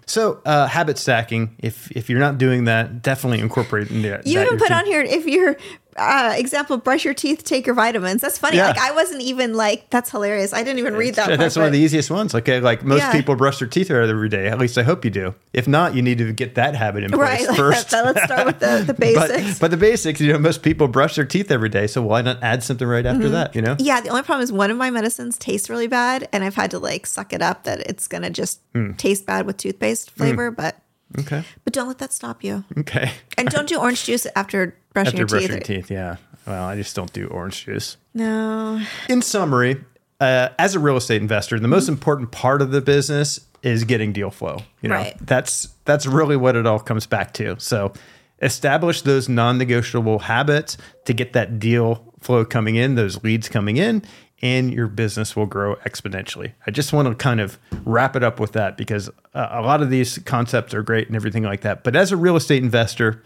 So 0.06 0.40
uh, 0.44 0.66
habit 0.66 0.98
stacking. 0.98 1.54
If 1.60 1.88
if 1.92 2.10
you're 2.10 2.18
not 2.18 2.36
doing 2.36 2.64
that, 2.64 3.00
definitely 3.00 3.38
incorporate 3.38 3.92
in 3.92 4.02
that. 4.02 4.26
You 4.26 4.40
even 4.40 4.58
put 4.58 4.70
routine. 4.70 4.76
on 4.76 4.86
here 4.86 5.02
if 5.02 5.24
you're 5.24 5.56
uh, 5.96 6.34
example, 6.36 6.76
brush 6.76 7.04
your 7.04 7.14
teeth, 7.14 7.44
take 7.44 7.66
your 7.66 7.74
vitamins. 7.74 8.20
That's 8.22 8.38
funny. 8.38 8.56
Yeah. 8.56 8.68
Like 8.68 8.78
I 8.78 8.92
wasn't 8.92 9.22
even 9.22 9.54
like 9.54 9.90
that's 9.90 10.10
hilarious. 10.10 10.52
I 10.52 10.62
didn't 10.62 10.78
even 10.78 10.94
read 10.94 11.14
that. 11.16 11.28
Yeah, 11.30 11.36
that's 11.36 11.54
part, 11.54 11.62
one 11.62 11.66
of 11.68 11.72
the 11.72 11.78
easiest 11.80 12.10
ones. 12.10 12.34
Okay, 12.34 12.60
like 12.60 12.84
most 12.84 13.00
Yeah. 13.00 13.12
people 13.12 13.36
brush 13.36 13.58
their 13.58 13.68
teeth 13.68 13.90
every 13.90 14.28
day. 14.28 14.46
At 14.48 14.58
least 14.58 14.78
I 14.78 14.82
hope 14.82 15.04
you 15.04 15.10
do. 15.10 15.34
If 15.52 15.66
not, 15.68 15.94
you 15.94 16.02
need 16.02 16.18
to 16.18 16.32
get 16.32 16.54
that 16.54 16.74
habit 16.74 17.04
in 17.04 17.10
place 17.10 17.46
Right. 17.48 17.56
first. 17.56 17.90
that. 17.90 18.04
Let's 18.04 18.22
start 18.24 18.46
with 18.46 18.58
the, 18.60 18.84
the 18.86 18.94
basics. 18.98 19.58
but 19.58 19.70
the 19.70 19.76
basics, 19.76 20.20
you 20.20 20.32
know, 20.32 20.38
most 20.38 20.62
people 20.62 20.88
brush 20.88 21.16
their 21.16 21.24
teeth 21.24 21.50
every 21.50 21.68
day. 21.68 21.86
So 21.86 22.02
why 22.02 22.22
not 22.22 22.42
add 22.42 22.62
something 22.62 22.86
right 22.86 23.04
after 23.06 23.24
Mm-hmm. 23.24 23.32
that? 23.32 23.54
You 23.54 23.62
know? 23.62 23.76
Yeah, 23.78 24.00
the 24.00 24.08
only 24.10 24.22
problem 24.22 24.42
is 24.44 24.52
one 24.52 24.70
of 24.70 24.76
my 24.76 24.90
medicines 24.90 25.36
tastes 25.38 25.68
really 25.68 25.86
bad, 25.88 26.28
and 26.32 26.42
I've 26.44 26.54
had 26.54 26.70
to 26.72 26.78
like 26.78 27.06
suck 27.06 27.32
it 27.32 27.42
up 27.42 27.64
that 27.64 27.80
it's 27.80 28.06
gonna 28.06 28.30
just 28.30 28.60
Hmm. 28.74 28.92
taste 28.92 29.26
bad 29.26 29.46
with 29.46 29.56
toothpaste 29.56 30.10
flavor. 30.12 30.50
But 30.50 30.76
Okay. 31.18 31.42
but 31.64 31.72
don't 31.72 31.88
let 31.88 31.98
that 31.98 32.12
stop 32.12 32.44
you, 32.44 32.62
Okay. 32.78 33.10
and 33.36 33.48
don't 33.48 33.68
do 33.68 33.76
orange 33.78 34.04
juice 34.04 34.26
after 34.36 34.76
brushing 34.92 35.08
After 35.08 35.18
your 35.18 35.26
brushing 35.26 35.56
teeth. 35.62 35.86
teeth, 35.86 35.90
yeah. 35.90 36.16
Well, 36.46 36.64
I 36.64 36.76
just 36.76 36.96
don't 36.96 37.12
do 37.12 37.26
orange 37.28 37.64
juice. 37.64 37.96
No, 38.14 38.80
In 39.08 39.22
summary, 39.22 39.84
uh, 40.20 40.48
as 40.58 40.74
a 40.74 40.78
real 40.80 40.96
estate 40.96 41.20
investor, 41.22 41.58
the 41.60 41.68
most 41.68 41.84
Mm-hmm. 41.84 41.92
important 41.94 42.30
part 42.32 42.62
of 42.62 42.70
the 42.70 42.80
business 42.80 43.40
is 43.62 43.84
getting 43.84 44.12
deal 44.12 44.30
flow. 44.30 44.58
You 44.82 44.88
know, 44.88 44.96
Right. 44.96 45.16
that's 45.20 45.68
that's 45.84 46.06
really 46.06 46.36
what 46.36 46.56
it 46.56 46.66
all 46.66 46.78
comes 46.80 47.06
back 47.06 47.34
to. 47.34 47.56
So, 47.58 47.92
establish 48.42 49.02
those 49.02 49.28
non-negotiable 49.28 50.20
habits 50.20 50.76
to 51.04 51.12
get 51.12 51.32
that 51.34 51.58
deal 51.58 52.12
flow 52.20 52.44
coming 52.44 52.76
in, 52.76 52.94
those 52.94 53.22
leads 53.22 53.48
coming 53.48 53.76
in, 53.76 54.02
and 54.42 54.72
your 54.72 54.86
business 54.86 55.36
will 55.36 55.44
grow 55.46 55.76
exponentially. 55.86 56.52
I 56.66 56.70
just 56.70 56.92
want 56.94 57.06
to 57.08 57.14
kind 57.14 57.40
of 57.40 57.58
wrap 57.84 58.16
it 58.16 58.22
up 58.22 58.40
with 58.40 58.52
that 58.52 58.76
because 58.78 59.10
uh, 59.34 59.48
a 59.50 59.60
lot 59.60 59.82
of 59.82 59.90
these 59.90 60.18
concepts 60.20 60.72
are 60.72 60.82
great 60.82 61.06
and 61.08 61.16
everything 61.16 61.42
like 61.42 61.60
that. 61.62 61.84
But 61.84 61.96
as 61.96 62.12
a 62.12 62.16
real 62.16 62.36
estate 62.36 62.62
investor, 62.62 63.22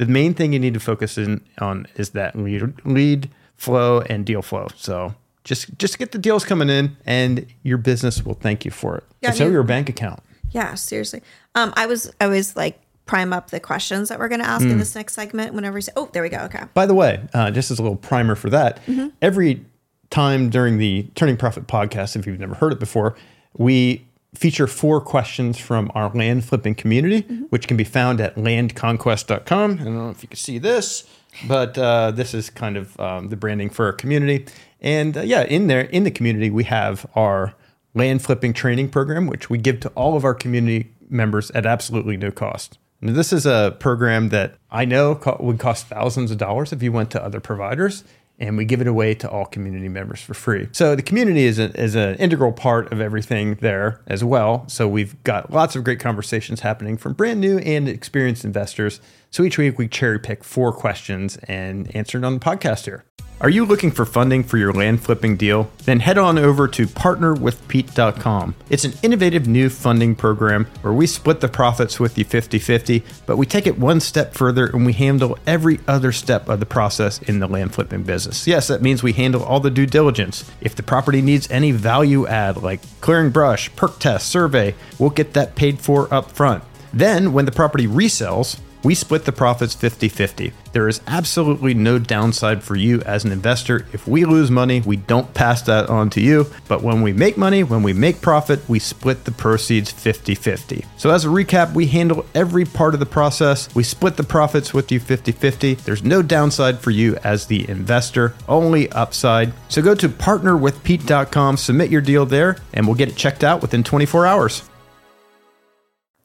the 0.00 0.06
main 0.06 0.32
thing 0.34 0.52
you 0.52 0.58
need 0.58 0.74
to 0.74 0.80
focus 0.80 1.18
in 1.18 1.42
on 1.60 1.86
is 1.96 2.10
that 2.10 2.34
lead, 2.34 2.72
lead 2.86 3.28
flow 3.56 4.00
and 4.08 4.24
deal 4.24 4.40
flow. 4.42 4.66
So 4.76 5.14
just 5.44 5.76
just 5.78 5.98
get 5.98 6.12
the 6.12 6.18
deals 6.18 6.44
coming 6.44 6.68
in, 6.70 6.96
and 7.06 7.46
your 7.62 7.78
business 7.78 8.24
will 8.24 8.34
thank 8.34 8.64
you 8.64 8.70
for 8.70 8.96
it. 8.96 9.04
Yeah, 9.20 9.32
so 9.32 9.44
you- 9.46 9.52
your 9.52 9.62
bank 9.62 9.88
account. 9.88 10.20
yeah, 10.50 10.74
seriously. 10.74 11.22
Um, 11.54 11.72
I 11.76 11.86
was 11.86 12.10
I 12.20 12.26
was 12.26 12.56
like 12.56 12.80
prime 13.06 13.32
up 13.32 13.50
the 13.50 13.58
questions 13.60 14.08
that 14.08 14.18
we're 14.18 14.28
gonna 14.28 14.44
ask 14.44 14.64
Hmm. 14.64 14.70
in 14.72 14.78
this 14.78 14.94
next 14.94 15.14
segment. 15.14 15.52
Whenever 15.54 15.76
you 15.78 15.82
say, 15.82 15.92
oh, 15.96 16.08
there 16.12 16.22
we 16.22 16.28
go. 16.28 16.38
Okay. 16.44 16.62
By 16.74 16.86
the 16.86 16.94
way, 16.94 17.20
uh, 17.34 17.50
just 17.50 17.70
as 17.70 17.78
a 17.78 17.82
little 17.82 17.96
primer 17.96 18.34
for 18.36 18.50
that, 18.50 18.78
every 19.20 19.64
time 20.10 20.48
during 20.50 20.78
the 20.78 21.04
Turning 21.14 21.36
Profit 21.36 21.66
podcast, 21.66 22.16
if 22.16 22.26
you've 22.26 22.38
never 22.40 22.54
heard 22.54 22.72
it 22.72 22.80
before, 22.80 23.16
we 23.56 24.06
feature 24.34 24.66
four 24.66 25.00
questions 25.00 25.58
from 25.58 25.90
our 25.94 26.10
land 26.10 26.44
flipping 26.44 26.74
community, 26.74 27.20
which 27.50 27.66
can 27.66 27.76
be 27.76 27.84
found 27.84 28.20
at 28.20 28.36
landconquest.com. 28.36 29.72
I 29.72 29.84
don't 29.84 29.94
know 29.94 30.10
if 30.10 30.22
you 30.22 30.28
can 30.28 30.36
see 30.36 30.58
this, 30.58 31.08
but 31.48 31.76
uh, 31.76 32.10
this 32.12 32.34
is 32.34 32.50
kind 32.50 32.76
of 32.76 32.98
um, 33.00 33.28
the 33.28 33.36
branding 33.36 33.70
for 33.70 33.86
our 33.86 33.92
community. 33.92 34.46
And 34.80 35.16
uh, 35.16 35.22
yeah, 35.22 35.42
in 35.42 35.66
there, 35.66 35.82
in 35.82 36.04
the 36.04 36.10
community, 36.10 36.50
we 36.50 36.64
have 36.64 37.06
our 37.14 37.54
land 37.94 38.22
flipping 38.22 38.52
training 38.52 38.88
program, 38.88 39.26
which 39.26 39.50
we 39.50 39.58
give 39.58 39.80
to 39.80 39.88
all 39.90 40.16
of 40.16 40.24
our 40.24 40.34
community 40.34 40.92
members 41.08 41.50
at 41.50 41.66
absolutely 41.66 42.16
no 42.16 42.30
cost. 42.30 42.78
Now, 43.00 43.14
this 43.14 43.32
is 43.32 43.46
a 43.46 43.76
program 43.80 44.28
that 44.28 44.56
I 44.70 44.84
know 44.84 45.14
co- 45.14 45.38
would 45.40 45.58
cost 45.58 45.86
thousands 45.86 46.30
of 46.30 46.38
dollars 46.38 46.72
if 46.72 46.82
you 46.82 46.92
went 46.92 47.10
to 47.12 47.24
other 47.24 47.40
providers, 47.40 48.04
and 48.40 48.56
we 48.56 48.64
give 48.64 48.80
it 48.80 48.86
away 48.86 49.14
to 49.14 49.30
all 49.30 49.44
community 49.44 49.88
members 49.88 50.20
for 50.20 50.34
free. 50.34 50.68
So 50.72 50.96
the 50.96 51.02
community 51.02 51.44
is, 51.44 51.58
a, 51.58 51.70
is 51.80 51.94
an 51.94 52.16
integral 52.16 52.52
part 52.52 52.90
of 52.92 53.00
everything 53.00 53.56
there 53.56 54.00
as 54.06 54.24
well. 54.24 54.64
So 54.66 54.88
we've 54.88 55.22
got 55.22 55.52
lots 55.52 55.76
of 55.76 55.84
great 55.84 56.00
conversations 56.00 56.60
happening 56.60 56.96
from 56.96 57.12
brand 57.12 57.40
new 57.40 57.58
and 57.58 57.88
experienced 57.88 58.44
investors. 58.44 59.00
So 59.30 59.42
each 59.44 59.58
week 59.58 59.78
we 59.78 59.86
cherry 59.86 60.18
pick 60.18 60.42
four 60.42 60.72
questions 60.72 61.36
and 61.44 61.94
answer 61.94 62.18
it 62.18 62.24
on 62.24 62.34
the 62.34 62.40
podcast 62.40 62.86
here. 62.86 63.04
Are 63.42 63.48
you 63.48 63.64
looking 63.64 63.90
for 63.90 64.04
funding 64.04 64.44
for 64.44 64.58
your 64.58 64.74
land 64.74 65.02
flipping 65.02 65.38
deal? 65.38 65.70
Then 65.84 66.00
head 66.00 66.18
on 66.18 66.36
over 66.36 66.68
to 66.68 66.86
partnerwithpete.com. 66.86 68.54
It's 68.68 68.84
an 68.84 68.92
innovative 69.02 69.48
new 69.48 69.70
funding 69.70 70.14
program 70.14 70.66
where 70.82 70.92
we 70.92 71.06
split 71.06 71.40
the 71.40 71.48
profits 71.48 71.98
with 71.98 72.18
you 72.18 72.24
50 72.26 72.58
50, 72.58 73.02
but 73.24 73.38
we 73.38 73.46
take 73.46 73.66
it 73.66 73.78
one 73.78 74.00
step 74.00 74.34
further 74.34 74.66
and 74.66 74.84
we 74.84 74.92
handle 74.92 75.38
every 75.46 75.80
other 75.88 76.12
step 76.12 76.50
of 76.50 76.60
the 76.60 76.66
process 76.66 77.18
in 77.22 77.38
the 77.38 77.48
land 77.48 77.74
flipping 77.74 78.02
business. 78.02 78.46
Yes, 78.46 78.66
that 78.68 78.82
means 78.82 79.02
we 79.02 79.14
handle 79.14 79.42
all 79.42 79.58
the 79.60 79.70
due 79.70 79.86
diligence. 79.86 80.44
If 80.60 80.74
the 80.74 80.82
property 80.82 81.22
needs 81.22 81.50
any 81.50 81.72
value 81.72 82.26
add 82.26 82.58
like 82.58 82.82
clearing 83.00 83.30
brush, 83.30 83.74
perk 83.74 83.98
test, 84.00 84.28
survey, 84.28 84.74
we'll 84.98 85.08
get 85.08 85.32
that 85.32 85.54
paid 85.54 85.80
for 85.80 86.12
up 86.12 86.30
front. 86.30 86.62
Then, 86.92 87.32
when 87.32 87.46
the 87.46 87.52
property 87.52 87.86
resells, 87.86 88.60
we 88.82 88.94
split 88.94 89.24
the 89.24 89.32
profits 89.32 89.74
50 89.74 90.08
50. 90.08 90.52
There 90.72 90.88
is 90.88 91.00
absolutely 91.06 91.74
no 91.74 91.98
downside 91.98 92.62
for 92.62 92.76
you 92.76 93.00
as 93.02 93.24
an 93.24 93.32
investor. 93.32 93.86
If 93.92 94.06
we 94.06 94.24
lose 94.24 94.50
money, 94.50 94.80
we 94.80 94.96
don't 94.96 95.32
pass 95.34 95.62
that 95.62 95.90
on 95.90 96.10
to 96.10 96.20
you. 96.20 96.46
But 96.68 96.82
when 96.82 97.02
we 97.02 97.12
make 97.12 97.36
money, 97.36 97.64
when 97.64 97.82
we 97.82 97.92
make 97.92 98.20
profit, 98.20 98.60
we 98.68 98.78
split 98.78 99.24
the 99.24 99.32
proceeds 99.32 99.90
50 99.90 100.34
50. 100.34 100.84
So, 100.96 101.10
as 101.10 101.24
a 101.24 101.28
recap, 101.28 101.74
we 101.74 101.86
handle 101.86 102.24
every 102.34 102.64
part 102.64 102.94
of 102.94 103.00
the 103.00 103.06
process. 103.06 103.74
We 103.74 103.82
split 103.82 104.16
the 104.16 104.22
profits 104.22 104.72
with 104.72 104.92
you 104.92 105.00
50 105.00 105.32
50. 105.32 105.74
There's 105.74 106.04
no 106.04 106.22
downside 106.22 106.78
for 106.78 106.90
you 106.90 107.16
as 107.24 107.46
the 107.46 107.68
investor, 107.68 108.34
only 108.48 108.90
upside. 108.92 109.52
So, 109.68 109.82
go 109.82 109.94
to 109.94 110.08
partnerwithpete.com, 110.08 111.56
submit 111.56 111.90
your 111.90 112.00
deal 112.00 112.26
there, 112.26 112.56
and 112.72 112.86
we'll 112.86 112.96
get 112.96 113.08
it 113.08 113.16
checked 113.16 113.44
out 113.44 113.60
within 113.60 113.82
24 113.82 114.26
hours. 114.26 114.62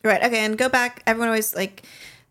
Right. 0.04 0.24
Okay. 0.24 0.46
And 0.46 0.56
go 0.56 0.70
back. 0.70 1.02
Everyone 1.08 1.30
always 1.30 1.56
like 1.56 1.84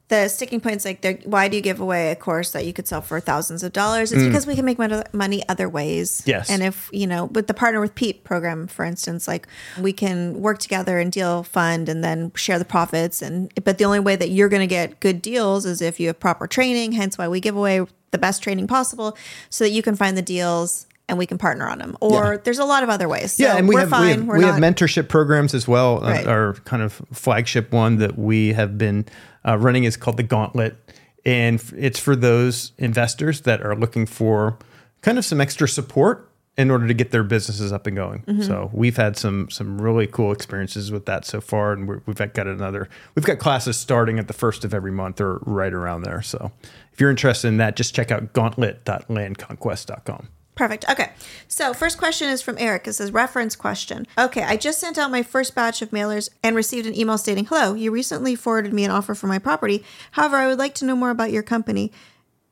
the 0.09 0.29
sticking 0.29 0.61
points 0.61 0.85
like 0.85 1.25
why 1.25 1.49
do 1.49 1.57
you 1.57 1.63
give 1.63 1.81
away 1.81 2.11
a 2.11 2.17
course 2.17 2.51
that 2.51 2.67
you 2.67 2.73
could 2.73 2.87
sell 2.87 3.01
for 3.01 3.21
thousands 3.21 3.63
of 3.63 3.73
dollars? 3.73 4.13
It's 4.13 4.23
because 4.23 4.47
we 4.47 4.55
can 4.55 4.65
make 4.65 4.79
money 4.79 5.43
other 5.49 5.69
ways. 5.69 6.23
Yes. 6.27 6.51
and 6.51 6.63
if 6.63 6.91
you 6.93 7.07
know 7.07 7.27
with 7.27 7.47
the 7.47 7.55
partner 7.55 7.81
with 7.81 7.95
pete 7.95 8.23
program 8.23 8.67
for 8.67 8.85
instance 8.85 9.27
like 9.27 9.49
we 9.81 9.93
can 9.93 10.41
work 10.41 10.59
together 10.59 10.99
and 10.99 11.11
deal 11.11 11.43
fund 11.43 11.89
and 11.89 12.05
then 12.05 12.33
share 12.35 12.59
the 12.59 12.65
profits. 12.65 13.23
And 13.23 13.53
but 13.65 13.79
the 13.79 13.85
only 13.87 14.01
way 14.01 14.15
that 14.17 14.29
you're 14.29 14.51
going 14.51 14.61
to 14.61 14.67
get 14.67 15.01
good 15.01 15.23
deals 15.23 15.65
is 15.65 15.81
if 15.81 15.99
you 15.99 16.09
have 16.09 16.21
proper 16.21 16.47
training 16.47 16.93
hence 16.93 17.17
why 17.17 17.29
we 17.29 17.41
give 17.41 17.57
away 17.57 17.85
the 18.11 18.19
best 18.19 18.43
training 18.43 18.67
possible 18.67 19.17
so 19.49 19.65
that 19.65 19.71
you 19.71 19.83
can 19.83 19.97
find 19.97 20.17
the 20.17 20.23
deals 20.23 20.87
and 21.09 21.19
we 21.19 21.27
can 21.27 21.39
partner 21.39 21.67
on 21.67 21.79
them 21.79 21.97
or 22.01 22.39
there's 22.45 22.59
a 22.59 22.65
lot 22.65 22.83
of 22.83 22.89
other 22.89 23.09
ways. 23.09 23.33
So 23.33 23.45
yeah, 23.45 23.57
and 23.57 23.69
we 23.69 23.75
we're 23.75 23.81
have 23.81 23.91
fine 23.91 24.05
we 24.05 24.11
have, 24.11 24.27
we 24.27 24.41
not 24.41 24.55
have 24.55 24.75
mentorship 24.75 25.09
programs 25.09 25.55
as 25.55 25.67
well. 25.67 26.05
Uh, 26.05 26.25
our 26.25 26.55
kind 26.65 26.83
of 26.83 27.01
flagship 27.13 27.73
one 27.73 27.97
that 27.99 28.19
we 28.19 28.53
have 28.53 28.79
been 28.79 29.07
uh, 29.47 29.59
running 29.59 29.85
is 29.85 29.97
called 29.97 30.17
the 30.17 30.23
Gauntlet, 30.23 30.77
and 31.25 31.63
it's 31.77 31.99
for 31.99 32.17
those 32.17 32.73
investors 32.79 33.43
that 33.43 33.63
are 33.63 33.77
looking 33.77 34.07
for 34.07 34.59
kind 35.03 35.19
of 35.19 35.25
some 35.25 35.41
extra 35.41 35.69
support 35.69 36.31
in 36.57 36.71
order 36.71 36.87
to 36.87 36.95
get 36.95 37.11
their 37.11 37.25
businesses 37.25 37.73
up 37.73 37.87
and 37.87 37.97
going. 37.97 38.23
Mm-hmm. 38.23 38.43
So 38.43 38.71
we've 38.73 38.97
had 38.97 39.17
some 39.17 39.51
some 39.51 39.81
really 39.81 40.07
cool 40.07 40.33
experiences 40.33 40.93
with 40.93 41.07
that 41.07 41.25
so 41.25 41.41
far, 41.41 41.73
and 41.73 41.89
we're, 41.89 42.01
we've 42.07 42.17
got 42.17 42.47
another. 42.47 42.89
We've 43.15 43.25
got 43.25 43.39
classes 43.39 43.77
starting 43.77 44.19
at 44.19 44.29
the 44.29 44.35
first 44.35 44.65
of 44.65 44.73
every 44.73 44.93
month 44.93 45.21
or 45.21 45.39
right 45.45 45.73
around 45.73 46.03
there. 46.03 46.23
So 46.23 46.53
if 46.93 47.01
you're 47.01 47.11
interested 47.11 47.49
in 47.49 47.57
that, 47.59 47.77
just 47.77 47.95
check 47.95 48.11
out 48.11 48.33
gauntlet.landconquest.com. 48.33 50.29
Perfect. 50.55 50.89
Okay. 50.89 51.11
So, 51.49 51.75
first 51.75 51.99
question 51.99 52.29
is 52.29 52.41
from 52.41 52.57
Eric. 52.59 52.87
It 52.87 52.93
says, 52.93 53.11
reference 53.11 53.57
question. 53.57 54.07
Okay. 54.17 54.43
I 54.43 54.57
just 54.57 54.79
sent 54.79 54.99
out 54.99 55.11
my 55.11 55.23
first 55.23 55.55
batch 55.55 55.83
of 55.83 55.91
mailers 55.91 56.29
and 56.43 56.55
received 56.55 56.87
an 56.87 56.97
email 56.97 57.19
stating, 57.19 57.47
Hello, 57.47 57.75
you 57.75 57.91
recently 57.91 58.37
forwarded 58.37 58.73
me 58.73 58.85
an 58.85 58.91
offer 58.91 59.15
for 59.15 59.27
my 59.27 59.39
property. 59.39 59.85
However, 60.13 60.37
I 60.37 60.47
would 60.47 60.59
like 60.59 60.75
to 60.77 60.85
know 60.85 60.95
more 60.95 61.11
about 61.11 61.33
your 61.33 61.43
company 61.43 61.91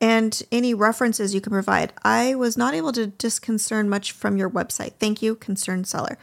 and 0.01 0.43
any 0.51 0.73
references 0.73 1.33
you 1.33 1.39
can 1.39 1.51
provide. 1.53 1.93
I 2.03 2.35
was 2.35 2.57
not 2.57 2.73
able 2.73 2.91
to 2.91 3.07
disconcern 3.07 3.87
much 3.87 4.11
from 4.11 4.35
your 4.35 4.49
website. 4.49 4.95
Thank 4.99 5.21
you, 5.21 5.35
concerned 5.35 5.87
seller. 5.87 6.17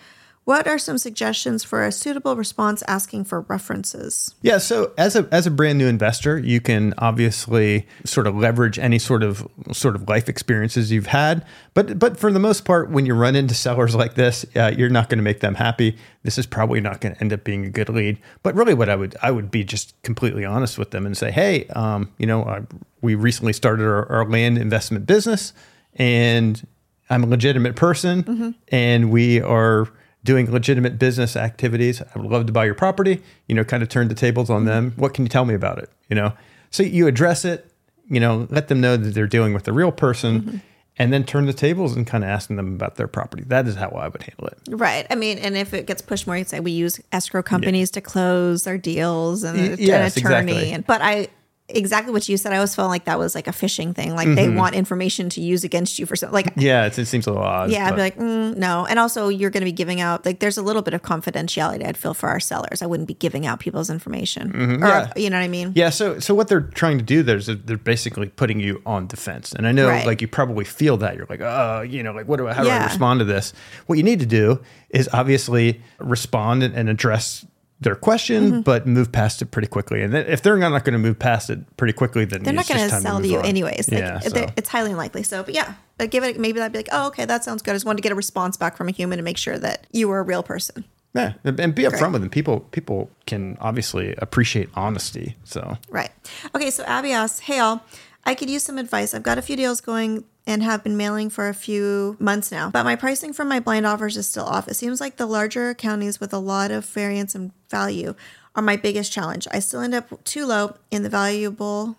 What 0.44 0.66
are 0.66 0.78
some 0.78 0.98
suggestions 0.98 1.62
for 1.62 1.84
a 1.84 1.92
suitable 1.92 2.34
response 2.34 2.82
asking 2.88 3.24
for 3.24 3.42
references? 3.42 4.34
Yeah, 4.40 4.58
so 4.58 4.92
as 4.96 5.14
a 5.14 5.28
as 5.30 5.46
a 5.46 5.50
brand 5.50 5.78
new 5.78 5.86
investor, 5.86 6.38
you 6.38 6.60
can 6.60 6.94
obviously 6.98 7.86
sort 8.04 8.26
of 8.26 8.34
leverage 8.34 8.78
any 8.78 8.98
sort 8.98 9.22
of 9.22 9.46
sort 9.70 9.94
of 9.94 10.08
life 10.08 10.28
experiences 10.28 10.90
you've 10.90 11.06
had, 11.06 11.44
but 11.74 11.98
but 11.98 12.18
for 12.18 12.32
the 12.32 12.38
most 12.38 12.64
part, 12.64 12.90
when 12.90 13.04
you 13.04 13.14
run 13.14 13.36
into 13.36 13.54
sellers 13.54 13.94
like 13.94 14.14
this, 14.14 14.46
uh, 14.56 14.72
you're 14.76 14.88
not 14.88 15.10
going 15.10 15.18
to 15.18 15.22
make 15.22 15.40
them 15.40 15.54
happy. 15.54 15.96
This 16.22 16.38
is 16.38 16.46
probably 16.46 16.80
not 16.80 17.00
going 17.00 17.14
to 17.14 17.20
end 17.20 17.32
up 17.32 17.44
being 17.44 17.66
a 17.66 17.70
good 17.70 17.90
lead. 17.90 18.18
But 18.42 18.54
really, 18.54 18.74
what 18.74 18.88
I 18.88 18.96
would 18.96 19.16
I 19.22 19.30
would 19.30 19.50
be 19.50 19.62
just 19.62 20.00
completely 20.02 20.44
honest 20.44 20.78
with 20.78 20.90
them 20.90 21.04
and 21.04 21.16
say, 21.16 21.30
hey, 21.30 21.66
um, 21.76 22.10
you 22.18 22.26
know, 22.26 22.44
I, 22.44 22.62
we 23.02 23.14
recently 23.14 23.52
started 23.52 23.84
our, 23.84 24.10
our 24.10 24.28
land 24.28 24.56
investment 24.56 25.06
business, 25.06 25.52
and 25.94 26.66
I'm 27.10 27.24
a 27.24 27.26
legitimate 27.26 27.76
person, 27.76 28.56
and 28.68 29.10
we 29.10 29.42
are 29.42 29.88
doing 30.24 30.50
legitimate 30.50 30.98
business 30.98 31.36
activities. 31.36 32.02
I 32.02 32.18
would 32.18 32.30
love 32.30 32.46
to 32.46 32.52
buy 32.52 32.64
your 32.66 32.74
property, 32.74 33.22
you 33.48 33.54
know, 33.54 33.64
kind 33.64 33.82
of 33.82 33.88
turn 33.88 34.08
the 34.08 34.14
tables 34.14 34.50
on 34.50 34.64
them. 34.64 34.90
Mm-hmm. 34.90 35.00
What 35.00 35.14
can 35.14 35.24
you 35.24 35.28
tell 35.28 35.44
me 35.44 35.54
about 35.54 35.78
it? 35.78 35.90
You 36.08 36.16
know, 36.16 36.32
so 36.70 36.82
you 36.82 37.06
address 37.06 37.44
it, 37.44 37.70
you 38.08 38.20
know, 38.20 38.46
let 38.50 38.68
them 38.68 38.80
know 38.80 38.96
that 38.96 39.14
they're 39.14 39.26
dealing 39.26 39.54
with 39.54 39.66
a 39.66 39.72
real 39.72 39.92
person 39.92 40.40
mm-hmm. 40.40 40.56
and 40.98 41.12
then 41.12 41.24
turn 41.24 41.46
the 41.46 41.52
tables 41.52 41.96
and 41.96 42.06
kind 42.06 42.22
of 42.22 42.30
asking 42.30 42.56
them 42.56 42.74
about 42.74 42.96
their 42.96 43.08
property. 43.08 43.44
That 43.46 43.66
is 43.66 43.76
how 43.76 43.88
I 43.90 44.08
would 44.08 44.22
handle 44.22 44.48
it. 44.48 44.58
Right. 44.68 45.06
I 45.10 45.14
mean, 45.14 45.38
and 45.38 45.56
if 45.56 45.72
it 45.72 45.86
gets 45.86 46.02
pushed 46.02 46.26
more, 46.26 46.36
you'd 46.36 46.48
say 46.48 46.60
we 46.60 46.72
use 46.72 47.00
escrow 47.12 47.42
companies 47.42 47.90
to 47.92 48.00
close 48.00 48.66
our 48.66 48.76
deals 48.76 49.42
and 49.42 49.58
Y- 49.58 49.76
yes, 49.78 50.16
an 50.16 50.26
attorney. 50.26 50.52
exactly. 50.52 50.72
And 50.72 50.86
but 50.86 51.00
I 51.02 51.28
exactly 51.74 52.12
what 52.12 52.28
you 52.28 52.36
said. 52.36 52.52
I 52.52 52.56
always 52.56 52.74
felt 52.74 52.88
like 52.88 53.04
that 53.04 53.18
was 53.18 53.34
like 53.34 53.46
a 53.46 53.52
phishing 53.52 53.94
thing. 53.94 54.14
Like 54.14 54.28
they 54.34 54.48
want 54.48 54.74
information 54.74 55.28
to 55.30 55.40
use 55.40 55.64
against 55.64 55.98
you 55.98 56.06
for 56.06 56.16
something. 56.16 56.34
Like 56.34 56.46
Mm-hmm. 56.50 56.60
Yeah, 56.60 56.86
it's, 56.86 56.98
it 56.98 57.06
seems 57.06 57.26
a 57.26 57.30
little 57.30 57.44
odd. 57.46 57.70
yeah, 57.70 57.86
I'd 57.88 57.94
be 57.96 58.00
like, 58.00 58.16
mm, 58.16 58.56
no. 58.56 58.86
And 58.86 58.98
also, 58.98 59.28
you're 59.28 59.50
going 59.50 59.60
to 59.60 59.64
be 59.66 59.72
giving 59.72 60.00
out 60.00 60.24
like 60.26 60.40
there's 60.40 60.56
a 60.58 60.62
little 60.62 60.82
bit 60.82 60.94
of 60.94 61.02
confidentiality. 61.02 61.86
I'd 61.86 61.96
feel 61.96 62.14
for 62.14 62.28
our 62.28 62.40
sellers. 62.40 62.82
I 62.82 62.86
wouldn't 62.86 63.06
be 63.08 63.14
giving 63.14 63.46
out 63.46 63.60
people's 63.60 63.90
information. 63.90 64.52
Mm-hmm. 64.52 64.82
yeah. 64.82 65.12
you 65.16 65.30
know 65.30 65.36
what 65.38 65.44
I 65.44 65.48
mean? 65.48 65.72
Yeah, 65.74 65.90
so 65.90 66.18
so 66.18 66.34
what 66.34 66.48
they're 66.48 66.60
trying 66.62 66.98
to 66.98 67.04
do 67.04 67.22
there 67.22 67.36
is 67.36 67.46
they're 67.46 67.76
basically 67.76 68.28
putting 68.28 68.58
you 68.60 68.82
on 68.86 69.06
defense, 69.06 69.52
and 69.52 69.66
I 69.66 69.72
know 69.72 69.88
Right. 69.88 70.06
like 70.06 70.20
you 70.20 70.28
probably 70.28 70.64
feel 70.64 70.96
that 70.98 71.16
you're 71.16 71.26
like, 71.28 71.40
oh, 71.40 71.82
you 71.82 72.02
know, 72.02 72.12
like 72.12 72.26
what 72.28 72.36
do 72.38 72.48
I, 72.48 72.52
how 72.54 72.64
do 72.64 72.70
I 72.70 72.84
respond 72.84 73.20
to 73.20 73.24
this? 73.24 73.52
What 73.86 73.96
you 73.98 74.04
need 74.04 74.20
to 74.20 74.26
do 74.26 74.60
is 74.90 75.08
obviously 75.12 75.80
respond 75.98 76.62
and, 76.62 76.74
and 76.74 76.88
address 76.88 77.44
their 77.80 77.94
question, 77.94 78.50
Mm-hmm. 78.50 78.60
but 78.60 78.86
move 78.86 79.10
past 79.10 79.40
it 79.42 79.46
pretty 79.46 79.68
quickly. 79.68 80.02
And 80.02 80.14
if 80.14 80.42
they're 80.42 80.56
not 80.58 80.84
going 80.84 80.92
to 80.92 80.98
move 80.98 81.18
past 81.18 81.48
it 81.50 81.76
pretty 81.78 81.92
quickly, 81.94 82.24
then 82.26 82.42
They're 82.42 82.52
not 82.52 82.68
going 82.68 82.80
to 82.88 83.00
sell 83.00 83.20
to 83.20 83.26
you 83.26 83.38
on. 83.38 83.46
anyways. 83.46 83.90
Like, 83.90 84.00
yeah, 84.00 84.18
so. 84.20 84.46
it's 84.56 84.68
highly 84.68 84.90
unlikely. 84.90 85.22
So, 85.22 85.42
but 85.42 85.54
yeah, 85.54 85.74
but 85.96 86.10
give 86.10 86.22
it 86.24 86.38
maybe 86.38 86.58
that'd 86.58 86.72
be 86.72 86.78
like, 86.78 86.88
oh, 86.92 87.06
okay, 87.08 87.24
that 87.24 87.42
sounds 87.44 87.62
good. 87.62 87.70
I 87.72 87.74
just 87.74 87.86
wanted 87.86 87.98
to 87.98 88.02
get 88.02 88.12
a 88.12 88.16
response 88.16 88.56
back 88.56 88.76
from 88.76 88.88
a 88.88 88.92
human 88.92 89.16
to 89.18 89.22
make 89.24 89.38
sure 89.38 89.58
that 89.58 89.86
you 89.92 90.08
were 90.08 90.18
a 90.18 90.22
real 90.22 90.42
person. 90.42 90.84
yeah, 91.14 91.32
and 91.42 91.58
and 91.58 91.74
be 91.74 91.82
upfront 91.84 91.98
Great. 91.98 92.12
with 92.12 92.20
them. 92.22 92.30
People 92.30 92.60
people 92.70 93.10
can 93.26 93.56
obviously 93.60 94.14
appreciate 94.18 94.68
honesty. 94.74 95.36
So 95.44 95.78
Right. 95.88 96.10
Okay, 96.54 96.70
so 96.70 96.84
Abby 96.84 97.12
asks, 97.12 97.40
Hey 97.40 97.58
all, 97.60 97.82
I 98.24 98.34
could 98.34 98.50
use 98.50 98.62
some 98.62 98.76
advice. 98.78 99.14
I've 99.14 99.22
got 99.22 99.38
a 99.38 99.42
few 99.42 99.56
deals 99.56 99.80
going 99.80 100.24
and 100.46 100.62
have 100.62 100.82
been 100.82 100.96
mailing 100.96 101.30
for 101.30 101.48
a 101.48 101.54
few 101.54 102.16
months 102.18 102.50
now, 102.50 102.70
but 102.70 102.84
my 102.84 102.96
pricing 102.96 103.32
from 103.32 103.48
my 103.48 103.60
blind 103.60 103.86
offers 103.86 104.16
is 104.16 104.26
still 104.26 104.46
off. 104.46 104.68
It 104.68 104.74
seems 104.74 105.00
like 105.00 105.16
the 105.16 105.26
larger 105.26 105.74
counties 105.74 106.18
with 106.18 106.32
a 106.32 106.38
lot 106.38 106.70
of 106.70 106.84
variance 106.86 107.34
and 107.34 107.52
value 107.68 108.14
are 108.54 108.62
my 108.62 108.76
biggest 108.76 109.12
challenge. 109.12 109.46
I 109.50 109.60
still 109.60 109.80
end 109.80 109.94
up 109.94 110.24
too 110.24 110.46
low 110.46 110.76
in 110.90 111.02
the 111.02 111.08
valuable 111.08 111.96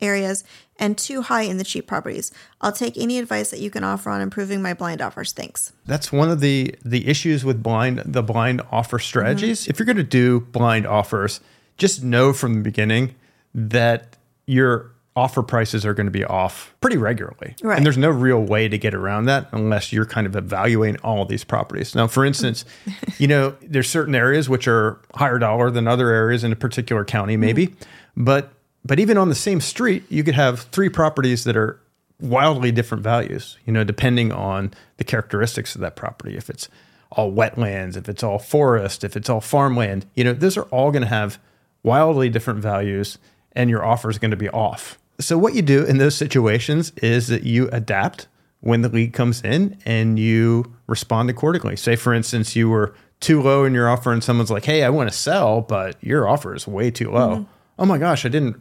areas 0.00 0.44
and 0.78 0.96
too 0.96 1.22
high 1.22 1.42
in 1.42 1.58
the 1.58 1.64
cheap 1.64 1.86
properties. 1.86 2.32
I'll 2.60 2.72
take 2.72 2.96
any 2.96 3.18
advice 3.18 3.50
that 3.50 3.60
you 3.60 3.70
can 3.70 3.84
offer 3.84 4.10
on 4.10 4.20
improving 4.20 4.62
my 4.62 4.72
blind 4.72 5.02
offers. 5.02 5.32
Thanks. 5.32 5.72
That's 5.86 6.10
one 6.10 6.30
of 6.30 6.40
the 6.40 6.74
the 6.84 7.06
issues 7.06 7.44
with 7.44 7.62
blind 7.62 8.02
the 8.06 8.22
blind 8.22 8.62
offer 8.70 8.98
strategies. 8.98 9.62
Mm-hmm. 9.62 9.70
If 9.70 9.78
you're 9.78 9.86
going 9.86 9.96
to 9.96 10.02
do 10.02 10.40
blind 10.40 10.86
offers, 10.86 11.40
just 11.76 12.02
know 12.02 12.32
from 12.32 12.54
the 12.54 12.62
beginning 12.62 13.14
that 13.54 14.16
your 14.46 14.89
offer 15.16 15.42
prices 15.42 15.84
are 15.84 15.92
going 15.92 16.06
to 16.06 16.12
be 16.12 16.24
off 16.24 16.74
pretty 16.80 16.96
regularly. 16.96 17.56
Right. 17.62 17.76
And 17.76 17.84
there's 17.84 17.98
no 17.98 18.10
real 18.10 18.40
way 18.40 18.68
to 18.68 18.78
get 18.78 18.94
around 18.94 19.24
that 19.24 19.48
unless 19.52 19.92
you're 19.92 20.06
kind 20.06 20.26
of 20.26 20.36
evaluating 20.36 21.00
all 21.02 21.22
of 21.22 21.28
these 21.28 21.44
properties. 21.44 21.94
Now, 21.94 22.06
for 22.06 22.24
instance, 22.24 22.64
you 23.18 23.26
know, 23.26 23.56
there's 23.60 23.88
certain 23.88 24.14
areas 24.14 24.48
which 24.48 24.68
are 24.68 25.00
higher 25.14 25.38
dollar 25.38 25.70
than 25.70 25.88
other 25.88 26.10
areas 26.10 26.44
in 26.44 26.52
a 26.52 26.56
particular 26.56 27.04
county 27.04 27.34
mm-hmm. 27.34 27.40
maybe, 27.40 27.74
but 28.16 28.52
but 28.82 28.98
even 28.98 29.18
on 29.18 29.28
the 29.28 29.34
same 29.34 29.60
street, 29.60 30.04
you 30.08 30.24
could 30.24 30.34
have 30.34 30.60
three 30.60 30.88
properties 30.88 31.44
that 31.44 31.54
are 31.54 31.78
wildly 32.18 32.72
different 32.72 33.02
values, 33.04 33.58
you 33.66 33.72
know, 33.74 33.84
depending 33.84 34.32
on 34.32 34.72
the 34.96 35.04
characteristics 35.04 35.74
of 35.74 35.82
that 35.82 35.96
property. 35.96 36.36
If 36.36 36.48
it's 36.48 36.68
all 37.10 37.30
wetlands, 37.30 37.96
if 37.96 38.08
it's 38.08 38.22
all 38.22 38.38
forest, 38.38 39.04
if 39.04 39.16
it's 39.16 39.28
all 39.28 39.40
farmland, 39.40 40.06
you 40.14 40.24
know, 40.24 40.32
those 40.32 40.56
are 40.56 40.64
all 40.64 40.90
going 40.90 41.02
to 41.02 41.08
have 41.08 41.38
wildly 41.82 42.28
different 42.28 42.60
values 42.60 43.18
and 43.52 43.68
your 43.68 43.84
offer 43.84 44.10
is 44.10 44.18
going 44.18 44.30
to 44.30 44.36
be 44.36 44.48
off. 44.48 44.98
So, 45.20 45.38
what 45.38 45.54
you 45.54 45.62
do 45.62 45.84
in 45.84 45.98
those 45.98 46.16
situations 46.16 46.92
is 46.96 47.28
that 47.28 47.44
you 47.44 47.68
adapt 47.72 48.26
when 48.60 48.82
the 48.82 48.88
lead 48.88 49.12
comes 49.12 49.42
in 49.42 49.78
and 49.84 50.18
you 50.18 50.74
respond 50.86 51.30
accordingly. 51.30 51.76
Say, 51.76 51.96
for 51.96 52.12
instance, 52.12 52.56
you 52.56 52.68
were 52.68 52.94
too 53.20 53.40
low 53.42 53.64
in 53.64 53.74
your 53.74 53.88
offer 53.88 54.12
and 54.12 54.24
someone's 54.24 54.50
like, 54.50 54.64
hey, 54.64 54.82
I 54.82 54.90
want 54.90 55.10
to 55.10 55.16
sell, 55.16 55.60
but 55.60 55.96
your 56.02 56.28
offer 56.28 56.54
is 56.54 56.66
way 56.66 56.90
too 56.90 57.10
low. 57.10 57.46
Oh 57.78 57.86
my 57.86 57.98
gosh, 57.98 58.24
I 58.24 58.28
didn't 58.28 58.56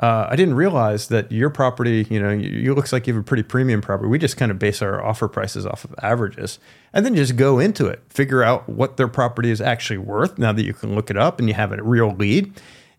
uh, 0.00 0.26
I 0.30 0.36
didn't 0.36 0.54
realize 0.54 1.08
that 1.08 1.30
your 1.30 1.50
property, 1.50 2.06
you 2.08 2.20
know, 2.20 2.30
you, 2.30 2.48
you 2.48 2.74
looks 2.74 2.90
like 2.90 3.06
you 3.06 3.12
have 3.12 3.20
a 3.20 3.24
pretty 3.24 3.42
premium 3.42 3.82
property. 3.82 4.08
We 4.08 4.18
just 4.18 4.38
kind 4.38 4.50
of 4.50 4.58
base 4.58 4.80
our 4.80 5.04
offer 5.04 5.28
prices 5.28 5.66
off 5.66 5.84
of 5.84 5.94
averages 6.02 6.58
and 6.94 7.04
then 7.04 7.14
just 7.14 7.36
go 7.36 7.58
into 7.58 7.86
it, 7.86 8.00
figure 8.08 8.42
out 8.42 8.66
what 8.66 8.96
their 8.96 9.08
property 9.08 9.50
is 9.50 9.60
actually 9.60 9.98
worth 9.98 10.38
now 10.38 10.52
that 10.52 10.64
you 10.64 10.72
can 10.72 10.94
look 10.94 11.10
it 11.10 11.18
up 11.18 11.38
and 11.38 11.48
you 11.48 11.54
have 11.54 11.72
a 11.72 11.82
real 11.82 12.14
lead 12.14 12.50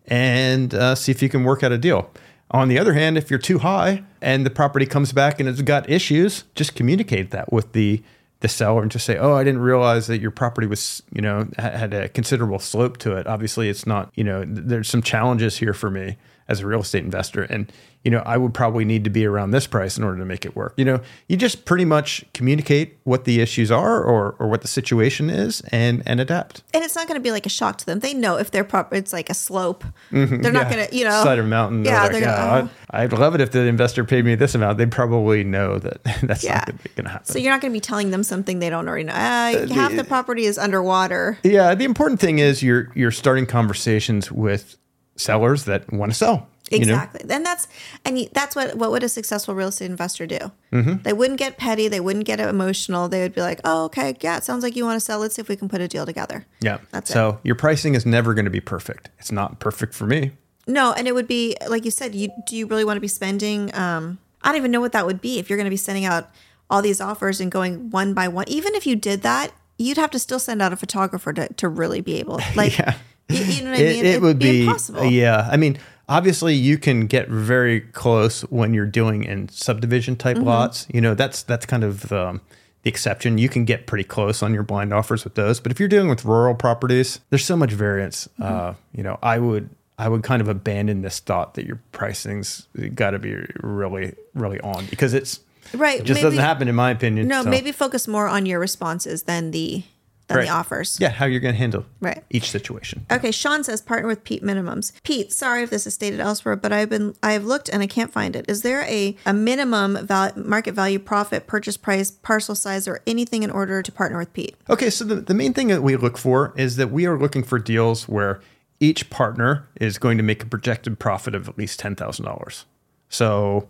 and 0.06 0.74
uh, 0.74 0.94
see 0.94 1.10
if 1.10 1.22
you 1.22 1.28
can 1.28 1.42
work 1.42 1.64
out 1.64 1.72
a 1.72 1.78
deal. 1.78 2.08
On 2.52 2.68
the 2.68 2.78
other 2.78 2.92
hand, 2.92 3.16
if 3.16 3.30
you're 3.30 3.38
too 3.38 3.58
high 3.58 4.04
and 4.20 4.44
the 4.44 4.50
property 4.50 4.84
comes 4.86 5.12
back 5.12 5.40
and 5.40 5.48
it's 5.48 5.62
got 5.62 5.88
issues, 5.88 6.44
just 6.54 6.74
communicate 6.74 7.30
that 7.30 7.52
with 7.52 7.72
the 7.72 8.02
the 8.40 8.48
seller 8.48 8.82
and 8.82 8.90
just 8.90 9.06
say, 9.06 9.16
"Oh, 9.16 9.34
I 9.34 9.44
didn't 9.44 9.60
realize 9.60 10.08
that 10.08 10.20
your 10.20 10.32
property 10.32 10.66
was, 10.66 11.02
you 11.12 11.22
know, 11.22 11.48
had 11.58 11.94
a 11.94 12.08
considerable 12.08 12.58
slope 12.58 12.98
to 12.98 13.16
it. 13.16 13.26
Obviously, 13.28 13.68
it's 13.68 13.86
not, 13.86 14.10
you 14.16 14.24
know, 14.24 14.44
there's 14.44 14.88
some 14.88 15.00
challenges 15.00 15.58
here 15.58 15.72
for 15.72 15.90
me 15.90 16.16
as 16.52 16.60
a 16.60 16.66
real 16.66 16.80
estate 16.80 17.02
investor, 17.04 17.42
and 17.42 17.72
you 18.04 18.10
know, 18.10 18.22
I 18.26 18.36
would 18.36 18.52
probably 18.52 18.84
need 18.84 19.04
to 19.04 19.10
be 19.10 19.24
around 19.24 19.52
this 19.52 19.68
price 19.68 19.96
in 19.96 20.02
order 20.02 20.18
to 20.18 20.24
make 20.24 20.44
it 20.44 20.56
work. 20.56 20.74
You 20.76 20.84
know, 20.84 21.00
you 21.28 21.36
just 21.36 21.64
pretty 21.64 21.84
much 21.84 22.24
communicate 22.34 22.96
what 23.04 23.24
the 23.26 23.40
issues 23.40 23.70
are 23.70 24.02
or 24.02 24.34
or 24.40 24.48
what 24.48 24.60
the 24.62 24.68
situation 24.68 25.30
is 25.30 25.60
and 25.70 26.02
and 26.04 26.18
adapt. 26.20 26.62
And 26.74 26.82
it's 26.84 26.96
not 26.96 27.06
going 27.06 27.18
to 27.18 27.22
be 27.22 27.30
like 27.30 27.46
a 27.46 27.48
shock 27.48 27.78
to 27.78 27.86
them. 27.86 28.00
They 28.00 28.12
know 28.12 28.36
if 28.38 28.50
their 28.50 28.64
proper, 28.64 28.96
it's 28.96 29.12
like 29.12 29.30
a 29.30 29.34
slope. 29.34 29.84
They're 30.10 30.26
not 30.52 30.68
going 30.70 30.86
to, 30.88 30.96
you 30.96 31.04
know, 31.04 31.22
side 31.22 31.38
of 31.38 31.44
a 31.44 31.48
mountain. 31.48 31.84
Yeah, 31.84 31.90
Yeah, 31.92 32.08
they're 32.08 32.20
like, 32.20 32.24
gonna, 32.24 32.36
yeah, 32.36 32.68
I'd, 32.90 33.12
I'd 33.12 33.18
love 33.18 33.34
it 33.36 33.40
if 33.40 33.52
the 33.52 33.60
investor 33.66 34.04
paid 34.04 34.24
me 34.24 34.34
this 34.34 34.54
amount. 34.56 34.78
They'd 34.78 34.90
probably 34.92 35.44
know 35.44 35.78
that 35.78 36.02
that's 36.22 36.42
Yeah. 36.44 36.54
not 36.54 36.66
going 36.96 37.04
to 37.04 37.08
happen. 37.10 37.26
So 37.26 37.38
you're 37.38 37.52
not 37.52 37.60
going 37.60 37.72
to 37.72 37.76
be 37.76 37.80
telling 37.80 38.10
them 38.10 38.24
something 38.24 38.58
they 38.58 38.68
don't 38.70 38.88
already 38.88 39.04
know. 39.04 39.12
Uh, 39.12 39.68
half 39.68 39.94
the 39.94 40.04
property 40.04 40.44
is 40.44 40.58
underwater. 40.58 41.38
Yeah, 41.44 41.74
the 41.76 41.84
important 41.84 42.18
thing 42.20 42.40
is 42.40 42.62
you're 42.64 42.90
you're 42.96 43.10
starting 43.12 43.46
conversations 43.46 44.32
with 44.32 44.76
sellers 45.22 45.64
that 45.64 45.92
want 45.92 46.12
to 46.12 46.16
sell. 46.16 46.48
you 46.70 46.78
know? 46.78 46.94
Exactly. 46.94 47.20
And 47.30 47.44
that's 47.44 47.68
and 48.04 48.28
that's 48.32 48.56
what 48.56 48.76
what 48.76 48.90
would 48.90 49.02
a 49.02 49.08
successful 49.08 49.54
real 49.54 49.68
estate 49.68 49.90
investor 49.90 50.26
do? 50.26 50.38
Mm-hmm. 50.72 51.02
They 51.02 51.12
wouldn't 51.12 51.38
get 51.38 51.58
petty. 51.58 51.88
They 51.88 52.00
wouldn't 52.00 52.24
get 52.24 52.40
emotional. 52.40 53.08
They 53.08 53.20
would 53.22 53.34
be 53.34 53.40
like, 53.42 53.60
"Oh, 53.64 53.84
okay, 53.86 54.16
yeah, 54.20 54.38
it 54.38 54.44
sounds 54.44 54.62
like 54.62 54.74
you 54.76 54.84
want 54.84 54.96
to 54.96 55.00
sell. 55.04 55.18
Let's 55.18 55.34
see 55.34 55.42
if 55.42 55.48
we 55.48 55.56
can 55.56 55.68
put 55.68 55.80
a 55.80 55.88
deal 55.88 56.06
together." 56.06 56.46
Yeah. 56.60 56.78
That's 56.90 57.10
it. 57.10 57.12
so 57.12 57.40
your 57.42 57.54
pricing 57.56 57.94
is 57.94 58.06
never 58.06 58.32
going 58.34 58.46
to 58.46 58.50
be 58.50 58.60
perfect. 58.60 59.10
It's 59.18 59.32
not 59.32 59.60
perfect 59.60 59.94
for 59.94 60.06
me. 60.06 60.32
No, 60.66 60.92
and 60.92 61.06
it 61.08 61.14
would 61.14 61.28
be 61.28 61.56
like 61.68 61.84
you 61.84 61.90
said. 61.90 62.14
You 62.14 62.30
do 62.46 62.56
you 62.56 62.66
really 62.66 62.84
want 62.84 62.96
to 62.96 63.00
be 63.00 63.08
spending? 63.08 63.74
Um, 63.74 64.18
I 64.42 64.48
don't 64.48 64.56
even 64.56 64.70
know 64.70 64.80
what 64.80 64.92
that 64.92 65.04
would 65.06 65.20
be 65.20 65.38
if 65.38 65.50
you're 65.50 65.56
going 65.58 65.66
to 65.66 65.70
be 65.70 65.76
sending 65.76 66.04
out 66.04 66.30
all 66.70 66.80
these 66.82 67.00
offers 67.00 67.40
and 67.40 67.50
going 67.52 67.90
one 67.90 68.14
by 68.14 68.28
one. 68.28 68.44
Even 68.48 68.74
if 68.74 68.86
you 68.86 68.96
did 68.96 69.22
that, 69.22 69.52
you'd 69.76 69.98
have 69.98 70.10
to 70.12 70.18
still 70.18 70.38
send 70.38 70.62
out 70.62 70.72
a 70.72 70.76
photographer 70.76 71.32
to, 71.32 71.52
to 71.54 71.68
really 71.68 72.00
be 72.00 72.14
able, 72.18 72.40
like, 72.56 72.78
Yeah. 72.78 72.94
You, 73.28 73.38
you 73.44 73.64
know 73.64 73.70
what 73.70 73.78
I 73.80 73.82
It, 73.82 73.96
mean? 73.96 74.04
it 74.04 74.08
It'd 74.08 74.22
would 74.22 74.38
be, 74.38 74.62
impossible. 74.66 75.04
yeah. 75.06 75.48
I 75.50 75.56
mean, 75.56 75.78
obviously, 76.08 76.54
you 76.54 76.78
can 76.78 77.06
get 77.06 77.28
very 77.28 77.80
close 77.80 78.42
when 78.42 78.74
you're 78.74 78.86
doing 78.86 79.24
in 79.24 79.48
subdivision 79.48 80.16
type 80.16 80.36
Mm-hmm. 80.36 80.46
lots. 80.46 80.86
You 80.92 81.00
know, 81.00 81.14
that's 81.14 81.42
that's 81.42 81.64
kind 81.66 81.84
of 81.84 82.08
the, 82.08 82.40
the 82.82 82.88
exception. 82.88 83.38
You 83.38 83.48
can 83.48 83.64
get 83.64 83.86
pretty 83.86 84.04
close 84.04 84.42
on 84.42 84.52
your 84.54 84.62
blind 84.64 84.92
offers 84.92 85.24
with 85.24 85.34
those. 85.34 85.60
But 85.60 85.72
if 85.72 85.78
you're 85.80 85.88
dealing 85.88 86.08
with 86.08 86.24
rural 86.24 86.54
properties, 86.54 87.20
there's 87.30 87.44
so 87.44 87.56
much 87.56 87.70
variance. 87.72 88.28
Mm-hmm. 88.40 88.42
Uh, 88.70 88.74
you 88.94 89.02
know, 89.02 89.18
I 89.22 89.38
would 89.38 89.70
I 89.98 90.08
would 90.08 90.22
kind 90.24 90.42
of 90.42 90.48
abandon 90.48 91.02
this 91.02 91.20
thought 91.20 91.54
that 91.54 91.64
your 91.66 91.80
pricing's 91.92 92.66
got 92.94 93.10
to 93.10 93.18
be 93.18 93.36
really 93.62 94.14
really 94.34 94.60
on 94.60 94.86
because 94.86 95.14
it's 95.14 95.40
Right. 95.74 96.00
it 96.00 96.04
just 96.04 96.18
maybe- 96.18 96.24
doesn't 96.24 96.40
happen 96.44 96.66
in 96.68 96.74
my 96.74 96.90
opinion. 96.90 97.28
No, 97.28 97.44
So, 97.44 97.50
maybe 97.50 97.70
focus 97.72 98.08
more 98.08 98.26
on 98.26 98.46
your 98.46 98.58
responses 98.58 99.22
than 99.22 99.52
the 99.52 99.84
than 100.32 100.38
Right. 100.40 100.48
the 100.48 100.52
offers. 100.54 100.98
yeah, 101.00 101.08
how 101.10 101.26
you're 101.26 101.40
going 101.40 101.54
to 101.54 101.58
handle 101.58 101.84
Right. 102.00 102.22
each 102.30 102.50
situation. 102.50 103.06
Okay, 103.10 103.30
Sean 103.30 103.62
says 103.64 103.80
partner 103.80 104.08
with 104.08 104.24
Pete 104.24 104.42
minimums. 104.42 104.92
Pete, 105.02 105.32
sorry 105.32 105.62
if 105.62 105.70
this 105.70 105.86
is 105.86 105.94
stated 105.94 106.20
elsewhere, 106.20 106.56
but 106.56 106.72
I've 106.72 106.88
been 106.90 107.14
I 107.22 107.32
have 107.32 107.44
looked 107.44 107.68
and 107.68 107.82
I 107.82 107.86
can't 107.86 108.12
find 108.12 108.34
it. 108.36 108.44
Is 108.48 108.62
there 108.62 108.82
a 108.82 109.16
a 109.26 109.32
minimum 109.32 110.06
val- 110.06 110.32
market 110.36 110.74
value, 110.74 110.98
profit, 110.98 111.46
purchase 111.46 111.76
price, 111.76 112.10
parcel 112.10 112.54
size, 112.54 112.88
or 112.88 113.00
anything 113.06 113.42
in 113.42 113.50
order 113.50 113.82
to 113.82 113.92
partner 113.92 114.18
with 114.18 114.32
Pete? 114.32 114.56
Okay, 114.70 114.90
so 114.90 115.04
the, 115.04 115.16
the 115.16 115.34
main 115.34 115.52
thing 115.52 115.68
that 115.68 115.82
we 115.82 115.96
look 115.96 116.16
for 116.18 116.52
is 116.56 116.76
that 116.76 116.90
we 116.90 117.06
are 117.06 117.18
looking 117.18 117.42
for 117.42 117.58
deals 117.58 118.08
where 118.08 118.40
each 118.80 119.10
partner 119.10 119.68
is 119.80 119.96
going 119.98 120.16
to 120.16 120.24
make 120.24 120.42
a 120.42 120.46
projected 120.46 120.98
profit 120.98 121.34
of 121.36 121.48
at 121.48 121.56
least 121.56 121.80
$10,000. 121.80 122.64
So, 123.08 123.68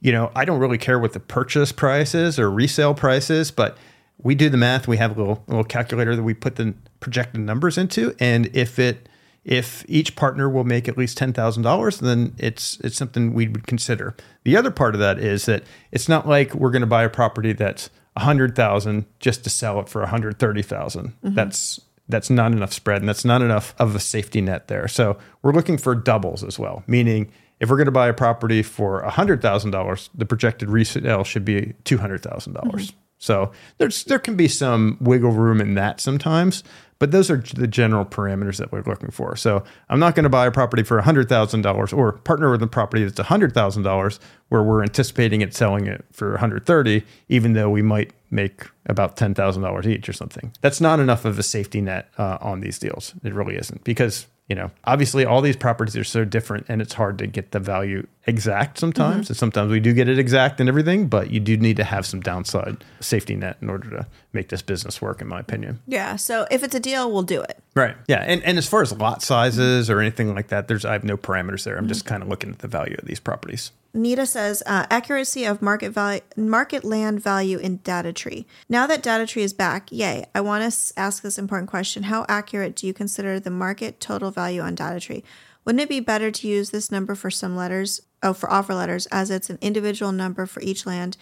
you 0.00 0.12
know, 0.12 0.30
I 0.34 0.44
don't 0.44 0.58
really 0.58 0.78
care 0.78 0.98
what 0.98 1.12
the 1.12 1.20
purchase 1.20 1.72
price 1.72 2.14
is 2.14 2.38
or 2.38 2.50
resale 2.50 2.94
price 2.94 3.30
is, 3.30 3.50
but 3.50 3.76
we 4.22 4.34
do 4.34 4.48
the 4.48 4.56
math. 4.56 4.86
We 4.86 4.96
have 4.98 5.16
a 5.16 5.20
little, 5.20 5.44
a 5.46 5.50
little 5.50 5.64
calculator 5.64 6.14
that 6.16 6.22
we 6.22 6.34
put 6.34 6.56
the 6.56 6.74
projected 7.00 7.40
numbers 7.40 7.78
into. 7.78 8.14
And 8.18 8.50
if 8.54 8.78
it, 8.78 9.08
if 9.44 9.84
each 9.88 10.16
partner 10.16 10.48
will 10.48 10.64
make 10.64 10.88
at 10.88 10.98
least 10.98 11.16
ten 11.16 11.32
thousand 11.32 11.62
dollars, 11.62 11.98
then 12.00 12.34
it's 12.38 12.78
it's 12.80 12.96
something 12.96 13.32
we 13.32 13.48
would 13.48 13.66
consider. 13.66 14.14
The 14.44 14.56
other 14.56 14.70
part 14.70 14.94
of 14.94 15.00
that 15.00 15.18
is 15.18 15.46
that 15.46 15.64
it's 15.92 16.08
not 16.08 16.28
like 16.28 16.54
we're 16.54 16.70
going 16.70 16.80
to 16.82 16.86
buy 16.86 17.04
a 17.04 17.08
property 17.08 17.52
that's 17.52 17.88
a 18.16 18.20
hundred 18.20 18.54
thousand 18.54 19.06
just 19.18 19.44
to 19.44 19.50
sell 19.50 19.80
it 19.80 19.88
for 19.88 20.02
a 20.02 20.08
hundred 20.08 20.38
thirty 20.38 20.62
mm-hmm. 20.62 21.34
That's 21.34 21.80
that's 22.08 22.28
not 22.28 22.52
enough 22.52 22.72
spread, 22.72 23.00
and 23.00 23.08
that's 23.08 23.24
not 23.24 23.40
enough 23.40 23.74
of 23.78 23.94
a 23.94 24.00
safety 24.00 24.40
net 24.40 24.68
there. 24.68 24.88
So 24.88 25.16
we're 25.42 25.52
looking 25.52 25.78
for 25.78 25.94
doubles 25.94 26.44
as 26.44 26.58
well, 26.58 26.82
meaning 26.86 27.30
if 27.60 27.70
we're 27.70 27.76
going 27.76 27.86
to 27.86 27.92
buy 27.92 28.08
a 28.08 28.14
property 28.14 28.62
for 28.62 29.02
hundred 29.02 29.40
thousand 29.40 29.70
dollars, 29.70 30.10
the 30.14 30.26
projected 30.26 30.68
resale 30.68 31.24
should 31.24 31.44
be 31.44 31.74
two 31.84 31.98
hundred 31.98 32.22
thousand 32.22 32.54
dollars. 32.54 32.90
Mm-hmm. 32.90 32.96
So 33.20 33.52
there's 33.78 34.02
there 34.04 34.18
can 34.18 34.34
be 34.34 34.48
some 34.48 34.96
wiggle 35.00 35.30
room 35.30 35.60
in 35.60 35.74
that 35.74 36.00
sometimes, 36.00 36.64
but 36.98 37.12
those 37.12 37.30
are 37.30 37.36
the 37.36 37.66
general 37.66 38.04
parameters 38.06 38.56
that 38.56 38.72
we're 38.72 38.82
looking 38.82 39.10
for. 39.10 39.36
So 39.36 39.62
I'm 39.90 40.00
not 40.00 40.14
going 40.14 40.24
to 40.24 40.30
buy 40.30 40.46
a 40.46 40.50
property 40.50 40.82
for 40.82 41.00
hundred 41.02 41.28
thousand 41.28 41.60
dollars 41.60 41.92
or 41.92 42.12
partner 42.12 42.50
with 42.50 42.62
a 42.62 42.66
property 42.66 43.04
that's 43.04 43.20
hundred 43.28 43.52
thousand 43.52 43.82
dollars 43.82 44.18
where 44.48 44.62
we're 44.62 44.82
anticipating 44.82 45.42
it 45.42 45.54
selling 45.54 45.86
it 45.86 46.04
for 46.12 46.30
130, 46.30 47.04
even 47.28 47.52
though 47.52 47.68
we 47.70 47.82
might 47.82 48.12
make 48.30 48.66
about 48.86 49.18
ten 49.18 49.34
thousand 49.34 49.62
dollars 49.62 49.86
each 49.86 50.08
or 50.08 50.14
something. 50.14 50.52
That's 50.62 50.80
not 50.80 50.98
enough 50.98 51.26
of 51.26 51.38
a 51.38 51.42
safety 51.42 51.82
net 51.82 52.08
uh, 52.16 52.38
on 52.40 52.60
these 52.60 52.78
deals. 52.78 53.14
It 53.22 53.34
really 53.34 53.56
isn't 53.56 53.84
because 53.84 54.26
you 54.48 54.56
know 54.56 54.70
obviously 54.84 55.26
all 55.26 55.42
these 55.42 55.56
properties 55.56 55.94
are 55.94 56.04
so 56.04 56.24
different 56.24 56.64
and 56.70 56.80
it's 56.80 56.94
hard 56.94 57.18
to 57.18 57.26
get 57.26 57.52
the 57.52 57.60
value 57.60 58.06
exact 58.26 58.78
sometimes 58.78 59.28
and 59.30 59.36
sometimes 59.36 59.70
we 59.72 59.80
do 59.80 59.92
get 59.94 60.06
it 60.08 60.18
exact 60.18 60.60
and 60.60 60.68
everything 60.68 61.06
but 61.08 61.30
you 61.30 61.40
do 61.40 61.56
need 61.56 61.76
to 61.76 61.84
have 61.84 62.04
some 62.04 62.20
downside 62.20 62.84
safety 63.00 63.34
net 63.34 63.56
in 63.62 63.70
order 63.70 63.88
to 63.88 64.06
make 64.34 64.50
this 64.50 64.60
business 64.62 65.00
work 65.00 65.20
in 65.22 65.26
my 65.26 65.40
opinion 65.40 65.80
Yeah. 65.86 66.16
So 66.16 66.46
if 66.50 66.62
it's 66.62 66.74
a 66.74 66.80
deal, 66.80 67.10
we'll 67.10 67.22
do 67.22 67.40
it. 67.40 67.58
right 67.74 67.96
yeah 68.08 68.18
and, 68.26 68.42
and 68.44 68.58
as 68.58 68.68
far 68.68 68.82
as 68.82 68.92
lot 68.92 69.22
sizes 69.22 69.88
or 69.88 70.00
anything 70.00 70.34
like 70.34 70.48
that 70.48 70.68
there's 70.68 70.84
i 70.84 70.92
have 70.92 71.02
no 71.04 71.16
parameters 71.16 71.64
there 71.64 71.76
i'm 71.78 71.88
just 71.88 72.04
kind 72.04 72.22
of 72.22 72.28
looking 72.28 72.50
at 72.50 72.58
the 72.58 72.68
value 72.68 72.94
of 72.98 73.06
these 73.06 73.20
properties 73.20 73.72
Nita 73.92 74.24
says 74.24 74.62
uh, 74.66 74.86
accuracy 74.88 75.44
of 75.46 75.60
market 75.60 75.90
value, 75.90 76.20
market 76.36 76.84
land 76.84 77.20
value 77.20 77.58
in 77.58 77.78
data 77.78 78.12
tree. 78.12 78.46
Now 78.68 78.86
that 78.86 79.02
data 79.02 79.26
tree 79.26 79.42
is 79.42 79.52
back, 79.52 79.88
yay! 79.90 80.26
I 80.32 80.40
want 80.42 80.62
to 80.62 80.66
s- 80.66 80.92
ask 80.96 81.24
this 81.24 81.38
important 81.40 81.68
question: 81.68 82.04
How 82.04 82.24
accurate 82.28 82.76
do 82.76 82.86
you 82.86 82.94
consider 82.94 83.40
the 83.40 83.50
market 83.50 83.98
total 83.98 84.30
value 84.30 84.60
on 84.60 84.76
data 84.76 85.00
tree? 85.00 85.24
Wouldn't 85.64 85.82
it 85.82 85.88
be 85.88 85.98
better 85.98 86.30
to 86.30 86.46
use 86.46 86.70
this 86.70 86.92
number 86.92 87.16
for 87.16 87.32
some 87.32 87.56
letters, 87.56 88.00
oh, 88.22 88.32
for 88.32 88.50
offer 88.50 88.74
letters, 88.74 89.06
as 89.06 89.30
it's 89.30 89.50
an 89.50 89.58
individual 89.60 90.12
number 90.12 90.46
for 90.46 90.60
each 90.62 90.86
land? 90.86 91.16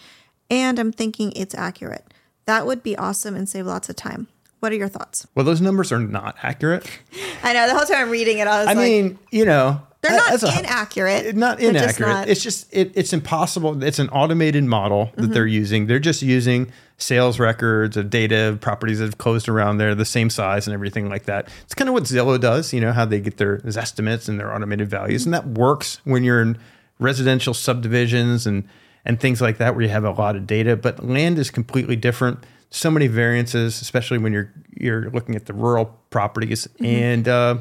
And 0.49 0.79
I'm 0.79 0.91
thinking 0.91 1.31
it's 1.35 1.55
accurate. 1.55 2.05
That 2.45 2.65
would 2.65 2.81
be 2.81 2.97
awesome 2.97 3.35
and 3.35 3.47
save 3.47 3.67
lots 3.67 3.89
of 3.89 3.95
time. 3.95 4.27
What 4.59 4.71
are 4.71 4.75
your 4.75 4.89
thoughts? 4.89 5.25
well 5.35 5.45
those 5.45 5.61
numbers 5.61 5.89
are 5.91 5.99
not 5.99 6.35
accurate 6.43 6.85
I 7.43 7.53
know 7.53 7.65
the 7.67 7.75
whole 7.75 7.85
time 7.85 7.99
I'm 7.99 8.09
reading 8.09 8.39
it, 8.39 8.47
I 8.47 8.59
was 8.59 8.67
like, 8.67 8.75
i 8.75 8.79
like, 8.79 8.91
mean 8.91 9.19
you 9.31 9.45
know 9.45 9.81
they're 10.01 10.15
not 10.15 10.41
a- 10.43 10.59
inaccurate. 10.59 11.35
not 11.35 11.57
They're 11.57 11.73
just 11.73 11.99
inaccurate. 11.99 12.07
not- 12.07 12.29
It's 12.29 12.41
just 12.41 12.73
it, 12.73 12.91
it's 12.95 13.11
impossible. 13.11 13.83
It's 13.83 13.99
an 13.99 14.09
automated 14.09 14.63
model 14.63 15.11
that 15.15 15.23
mm-hmm. 15.23 15.33
they're 15.33 15.45
using. 15.45 15.87
They're 15.87 15.99
just 15.99 16.21
using 16.21 16.71
sales 16.97 17.37
records 17.37 17.97
of 17.97 18.09
data 18.09 18.49
of 18.49 18.61
properties 18.61 18.99
that 18.99 19.05
have 19.05 19.17
closed 19.17 19.49
around 19.49 19.77
there, 19.77 19.95
the 19.95 20.05
same 20.05 20.29
size 20.29 20.67
and 20.67 20.73
everything 20.73 21.09
like 21.09 21.23
that. 21.25 21.49
It's 21.63 21.73
kind 21.73 21.89
of 21.89 21.93
what 21.93 22.03
Zillow 22.03 22.39
does. 22.39 22.71
You 22.71 22.79
know 22.79 22.93
how 22.93 23.03
they 23.03 23.19
get 23.19 23.37
their 23.37 23.61
estimates 23.65 24.29
and 24.29 24.39
their 24.39 24.53
automated 24.53 24.89
values, 24.89 25.25
and 25.25 25.33
that 25.33 25.45
works 25.45 25.99
when 26.05 26.23
you're 26.23 26.41
in 26.41 26.57
residential 26.99 27.53
subdivisions 27.53 28.45
and 28.45 28.67
and 29.05 29.19
things 29.19 29.41
like 29.41 29.57
that 29.57 29.75
where 29.75 29.83
you 29.83 29.89
have 29.89 30.03
a 30.03 30.11
lot 30.11 30.35
of 30.35 30.45
data. 30.45 30.75
But 30.75 31.03
land 31.03 31.39
is 31.39 31.49
completely 31.49 31.95
different. 31.95 32.45
So 32.69 32.91
many 32.91 33.07
variances, 33.07 33.81
especially 33.81 34.17
when 34.17 34.33
you're 34.33 34.53
you're 34.75 35.09
looking 35.09 35.35
at 35.35 35.45
the 35.45 35.53
rural 35.53 35.97
properties, 36.09 36.67
and 36.79 37.27
uh, 37.27 37.57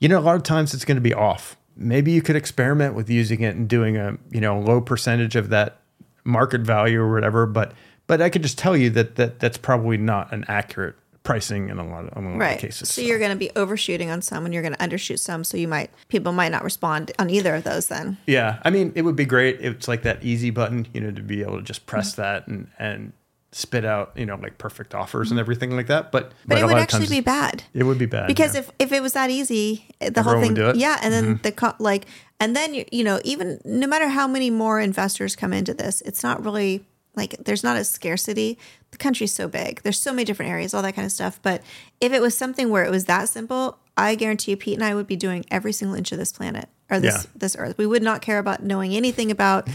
you 0.00 0.08
know 0.08 0.18
a 0.18 0.20
lot 0.20 0.36
of 0.36 0.42
times 0.42 0.74
it's 0.74 0.84
going 0.84 0.96
to 0.96 1.00
be 1.00 1.14
off 1.14 1.56
maybe 1.80 2.12
you 2.12 2.22
could 2.22 2.36
experiment 2.36 2.94
with 2.94 3.08
using 3.08 3.40
it 3.40 3.56
and 3.56 3.68
doing 3.68 3.96
a 3.96 4.16
you 4.30 4.40
know 4.40 4.60
low 4.60 4.80
percentage 4.80 5.34
of 5.34 5.48
that 5.48 5.78
market 6.24 6.60
value 6.60 7.00
or 7.00 7.12
whatever 7.12 7.46
but 7.46 7.72
but 8.06 8.20
i 8.20 8.28
could 8.28 8.42
just 8.42 8.58
tell 8.58 8.76
you 8.76 8.90
that 8.90 9.16
that 9.16 9.40
that's 9.40 9.56
probably 9.56 9.96
not 9.96 10.32
an 10.32 10.44
accurate 10.46 10.94
pricing 11.22 11.68
in 11.68 11.78
a 11.78 11.86
lot 11.86 12.06
of, 12.06 12.16
a 12.16 12.26
lot 12.26 12.38
right. 12.38 12.54
of 12.54 12.60
cases 12.60 12.88
So 12.88 13.02
you're 13.02 13.18
going 13.18 13.30
to 13.30 13.36
be 13.36 13.50
overshooting 13.56 14.10
on 14.10 14.22
some, 14.22 14.44
and 14.44 14.54
you're 14.54 14.62
going 14.62 14.74
to 14.74 14.78
undershoot 14.78 15.18
some. 15.18 15.44
So 15.44 15.56
you 15.56 15.68
might 15.68 15.90
people 16.08 16.32
might 16.32 16.50
not 16.50 16.64
respond 16.64 17.12
on 17.18 17.28
either 17.30 17.54
of 17.54 17.64
those. 17.64 17.88
Then 17.88 18.16
yeah 18.26 18.60
i 18.64 18.70
mean 18.70 18.92
it 18.94 19.02
would 19.02 19.16
be 19.16 19.24
great 19.24 19.60
it's 19.60 19.88
like 19.88 20.02
that 20.02 20.22
easy 20.22 20.50
button 20.50 20.86
you 20.94 21.00
know 21.00 21.10
to 21.10 21.22
be 21.22 21.42
able 21.42 21.56
to 21.56 21.62
just 21.62 21.86
press 21.86 22.12
Mm-hmm. 22.12 22.22
that 22.22 22.46
and 22.46 22.68
and 22.78 23.12
spit 23.52 23.84
out 23.84 24.12
you 24.14 24.24
know 24.24 24.36
like 24.36 24.58
perfect 24.58 24.94
offers 24.94 25.30
and 25.30 25.40
everything 25.40 25.74
like 25.74 25.88
that 25.88 26.12
but 26.12 26.32
but, 26.46 26.58
it 26.58 26.62
a 26.62 26.66
would 26.66 26.76
actually 26.76 27.00
times 27.00 27.10
be 27.10 27.20
bad 27.20 27.64
it 27.74 27.82
would 27.82 27.98
be 27.98 28.06
bad 28.06 28.28
because 28.28 28.54
yeah. 28.54 28.60
if 28.60 28.70
if 28.78 28.92
it 28.92 29.02
was 29.02 29.12
that 29.14 29.30
easy, 29.30 29.86
the 30.00 30.22
whole 30.22 30.40
thing, 30.40 30.52
it? 30.52 30.58
Mm-hmm. 30.58 30.78
yeah. 30.78 30.98
And 31.02 31.12
then 31.12 31.40
the 31.42 31.52
co- 31.52 31.74
like 31.78 32.06
And 32.38 32.56
then 32.56 32.74
you 32.74 32.84
you 32.90 33.04
know, 33.04 33.20
even 33.24 33.60
no 33.64 33.86
matter 33.86 34.08
how 34.08 34.26
many 34.26 34.50
more 34.50 34.80
investors 34.80 35.36
come 35.36 35.52
into 35.52 35.74
this, 35.74 36.00
it's 36.02 36.22
not 36.22 36.44
really 36.44 36.84
like 37.16 37.36
there's 37.44 37.64
not 37.64 37.76
a 37.76 37.84
scarcity. 37.84 38.58
The 38.90 38.98
country's 38.98 39.32
so 39.32 39.48
big. 39.48 39.82
There's 39.82 39.98
so 39.98 40.12
many 40.12 40.24
different 40.24 40.50
areas, 40.50 40.74
all 40.74 40.82
that 40.82 40.94
kind 40.94 41.06
of 41.06 41.12
stuff. 41.12 41.40
But 41.42 41.62
if 42.00 42.12
it 42.12 42.22
was 42.22 42.36
something 42.36 42.70
where 42.70 42.84
it 42.84 42.90
was 42.90 43.06
that 43.06 43.28
simple, 43.28 43.78
I 43.96 44.14
guarantee 44.14 44.52
you 44.52 44.56
Pete 44.56 44.74
and 44.74 44.84
I 44.84 44.94
would 44.94 45.06
be 45.06 45.16
doing 45.16 45.44
every 45.50 45.72
single 45.72 45.96
inch 45.96 46.12
of 46.12 46.18
this 46.18 46.32
planet 46.32 46.68
or 46.90 47.00
this 47.00 47.24
Yeah. 47.24 47.30
this 47.34 47.56
earth. 47.58 47.76
We 47.78 47.86
would 47.86 48.02
not 48.02 48.22
care 48.22 48.38
about 48.38 48.62
knowing 48.62 48.94
anything 48.94 49.30
about 49.30 49.68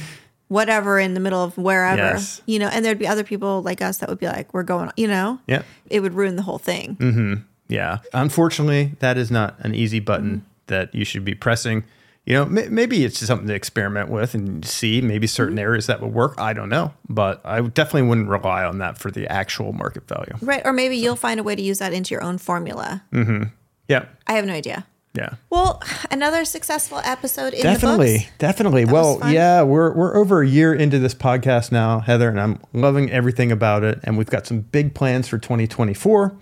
whatever 0.47 0.99
in 0.99 1.13
the 1.13 1.19
middle 1.19 1.43
of 1.43 1.57
wherever. 1.57 2.01
Yes. 2.01 2.41
You 2.45 2.59
know, 2.59 2.67
and 2.67 2.85
there'd 2.85 2.99
be 2.99 3.07
other 3.07 3.23
people 3.23 3.61
like 3.63 3.81
us 3.81 3.97
that 3.97 4.09
would 4.09 4.19
be 4.19 4.27
like, 4.27 4.53
we're 4.53 4.63
going, 4.63 4.91
you 4.95 5.07
know? 5.07 5.39
Yeah. 5.47 5.63
It 5.89 6.01
would 6.01 6.13
ruin 6.13 6.35
the 6.35 6.43
whole 6.43 6.59
thing. 6.59 6.95
Mm-hmm. 6.97 7.33
Yeah. 7.67 7.99
Unfortunately, 8.13 8.93
that 8.99 9.17
is 9.17 9.31
not 9.31 9.55
an 9.59 9.73
easy 9.73 9.99
button 9.99 10.37
mm-hmm. 10.37 10.45
that 10.67 10.93
you 10.93 11.03
should 11.03 11.25
be 11.25 11.33
pressing. 11.33 11.83
You 12.25 12.33
know, 12.33 12.43
m- 12.43 12.73
maybe 12.73 13.05
it's 13.05 13.19
just 13.19 13.27
something 13.27 13.47
to 13.47 13.53
experiment 13.53 14.09
with 14.09 14.33
and 14.33 14.65
see 14.65 14.99
maybe 15.01 15.27
certain 15.27 15.59
areas 15.59 15.85
that 15.87 16.01
would 16.01 16.13
work. 16.13 16.33
I 16.39 16.53
don't 16.53 16.69
know, 16.69 16.93
but 17.07 17.39
I 17.45 17.61
definitely 17.61 18.03
wouldn't 18.09 18.29
rely 18.29 18.63
on 18.63 18.79
that 18.79 18.97
for 18.97 19.11
the 19.11 19.27
actual 19.31 19.73
market 19.73 20.07
value. 20.07 20.33
Right. 20.41 20.61
Or 20.65 20.73
maybe 20.73 20.97
you'll 20.97 21.15
find 21.15 21.39
a 21.39 21.43
way 21.43 21.55
to 21.55 21.61
use 21.61 21.77
that 21.79 21.93
into 21.93 22.15
your 22.15 22.23
own 22.23 22.37
formula. 22.39 23.03
Mm-hmm. 23.13 23.43
Yeah. 23.87 24.05
I 24.25 24.33
have 24.33 24.45
no 24.45 24.53
idea. 24.53 24.87
Yeah. 25.13 25.35
Well, 25.49 25.81
another 26.11 26.43
successful 26.43 26.97
episode 27.05 27.53
in 27.53 27.59
the 27.59 27.63
Definitely, 27.63 28.17
books. 28.17 28.31
definitely. 28.37 28.83
was 28.85 28.91
well, 29.21 29.31
yeah, 29.31 29.61
we're 29.61 29.93
we're 29.93 30.17
over 30.17 30.41
a 30.41 30.47
year 30.47 30.73
into 30.73 30.99
this 30.99 31.13
podcast 31.15 31.71
now, 31.71 32.01
Heather, 32.01 32.27
and 32.27 32.37
I'm 32.41 32.59
loving 32.73 33.09
everything 33.11 33.49
about 33.49 33.85
it. 33.85 33.99
And 34.03 34.17
we've 34.17 34.27
got 34.29 34.45
some 34.45 34.59
big 34.59 34.93
plans 34.93 35.29
for 35.29 35.37
2024, 35.37 36.35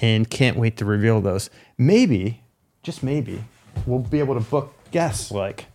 and 0.00 0.30
can't 0.30 0.56
wait 0.56 0.78
to 0.78 0.86
reveal 0.86 1.20
those. 1.20 1.50
Maybe, 1.76 2.42
just 2.82 3.02
maybe, 3.02 3.44
we'll 3.84 3.98
be 3.98 4.20
able 4.20 4.34
to 4.36 4.40
book 4.40 4.72
guests 4.94 5.32
like 5.32 5.66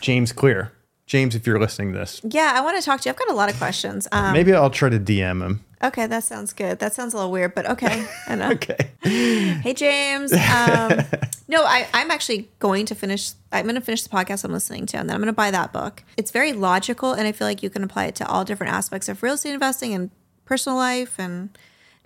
James 0.00 0.30
Clear. 0.30 0.72
James, 1.06 1.34
if 1.34 1.46
you're 1.46 1.58
listening 1.58 1.94
to 1.94 1.98
this, 1.98 2.20
Yeah, 2.22 2.52
I 2.54 2.60
want 2.60 2.78
to 2.78 2.84
talk 2.84 3.00
to 3.00 3.08
you. 3.08 3.12
I've 3.12 3.18
got 3.18 3.30
a 3.30 3.34
lot 3.34 3.48
of 3.50 3.56
questions. 3.56 4.06
Um, 4.12 4.34
maybe 4.34 4.52
I'll 4.52 4.68
try 4.68 4.90
to 4.90 4.98
DM 5.00 5.42
him. 5.42 5.64
okay, 5.82 6.06
that 6.06 6.22
sounds 6.22 6.52
good. 6.52 6.78
That 6.80 6.92
sounds 6.92 7.14
a 7.14 7.16
little 7.16 7.32
weird, 7.32 7.54
but 7.54 7.64
okay. 7.70 8.04
I 8.26 8.34
know. 8.34 8.50
Okay. 8.58 8.90
Hey, 9.02 9.72
James. 9.72 10.34
Um, 10.34 11.00
no, 11.48 11.64
I, 11.64 11.86
I'm 11.94 12.10
actually 12.10 12.50
going 12.58 12.84
to 12.86 12.94
finish. 12.94 13.30
I'm 13.52 13.64
going 13.64 13.74
to 13.76 13.80
finish 13.80 14.02
the 14.02 14.10
podcast 14.10 14.44
I'm 14.44 14.52
listening 14.52 14.84
to, 14.86 14.98
and 14.98 15.08
then 15.08 15.14
I'm 15.14 15.22
going 15.22 15.28
to 15.28 15.32
buy 15.32 15.50
that 15.50 15.72
book. 15.72 16.04
It's 16.18 16.30
very 16.30 16.52
logical, 16.52 17.14
and 17.14 17.26
I 17.26 17.32
feel 17.32 17.46
like 17.46 17.62
you 17.62 17.70
can 17.70 17.82
apply 17.82 18.04
it 18.04 18.14
to 18.16 18.26
all 18.28 18.44
different 18.44 18.74
aspects 18.74 19.08
of 19.08 19.22
real 19.22 19.32
estate 19.34 19.54
investing 19.54 19.94
and 19.94 20.10
personal 20.44 20.76
life 20.76 21.18
and 21.18 21.56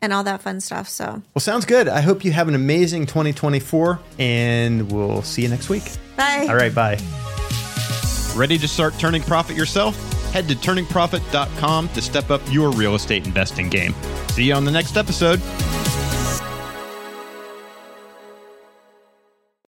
and 0.02 0.12
all 0.12 0.22
that 0.24 0.42
fun 0.42 0.60
stuff. 0.60 0.88
So, 0.88 1.22
Well, 1.34 1.40
sounds 1.40 1.64
good. 1.64 1.88
I 1.88 2.00
hope 2.02 2.24
you 2.24 2.32
have 2.32 2.48
an 2.48 2.54
amazing 2.54 3.06
2024, 3.06 3.98
and 4.18 4.92
we'll 4.92 5.22
see 5.22 5.42
you 5.42 5.48
next 5.48 5.68
week. 5.70 5.84
bye. 6.16 6.46
All 6.48 6.56
right, 6.56 6.74
bye. 6.74 6.98
Ready 8.36 8.58
to 8.58 8.68
start 8.68 8.98
turning 8.98 9.22
profit 9.22 9.56
yourself? 9.56 9.96
Head 10.32 10.48
to 10.48 10.54
turningprofit.com 10.54 11.88
to 11.90 12.02
step 12.02 12.30
up 12.30 12.40
your 12.50 12.70
real 12.72 12.94
estate 12.94 13.26
investing 13.26 13.68
game. 13.68 13.94
See 14.28 14.44
you 14.44 14.54
on 14.54 14.64
the 14.64 14.70
next 14.72 14.96
episode. 14.96 15.40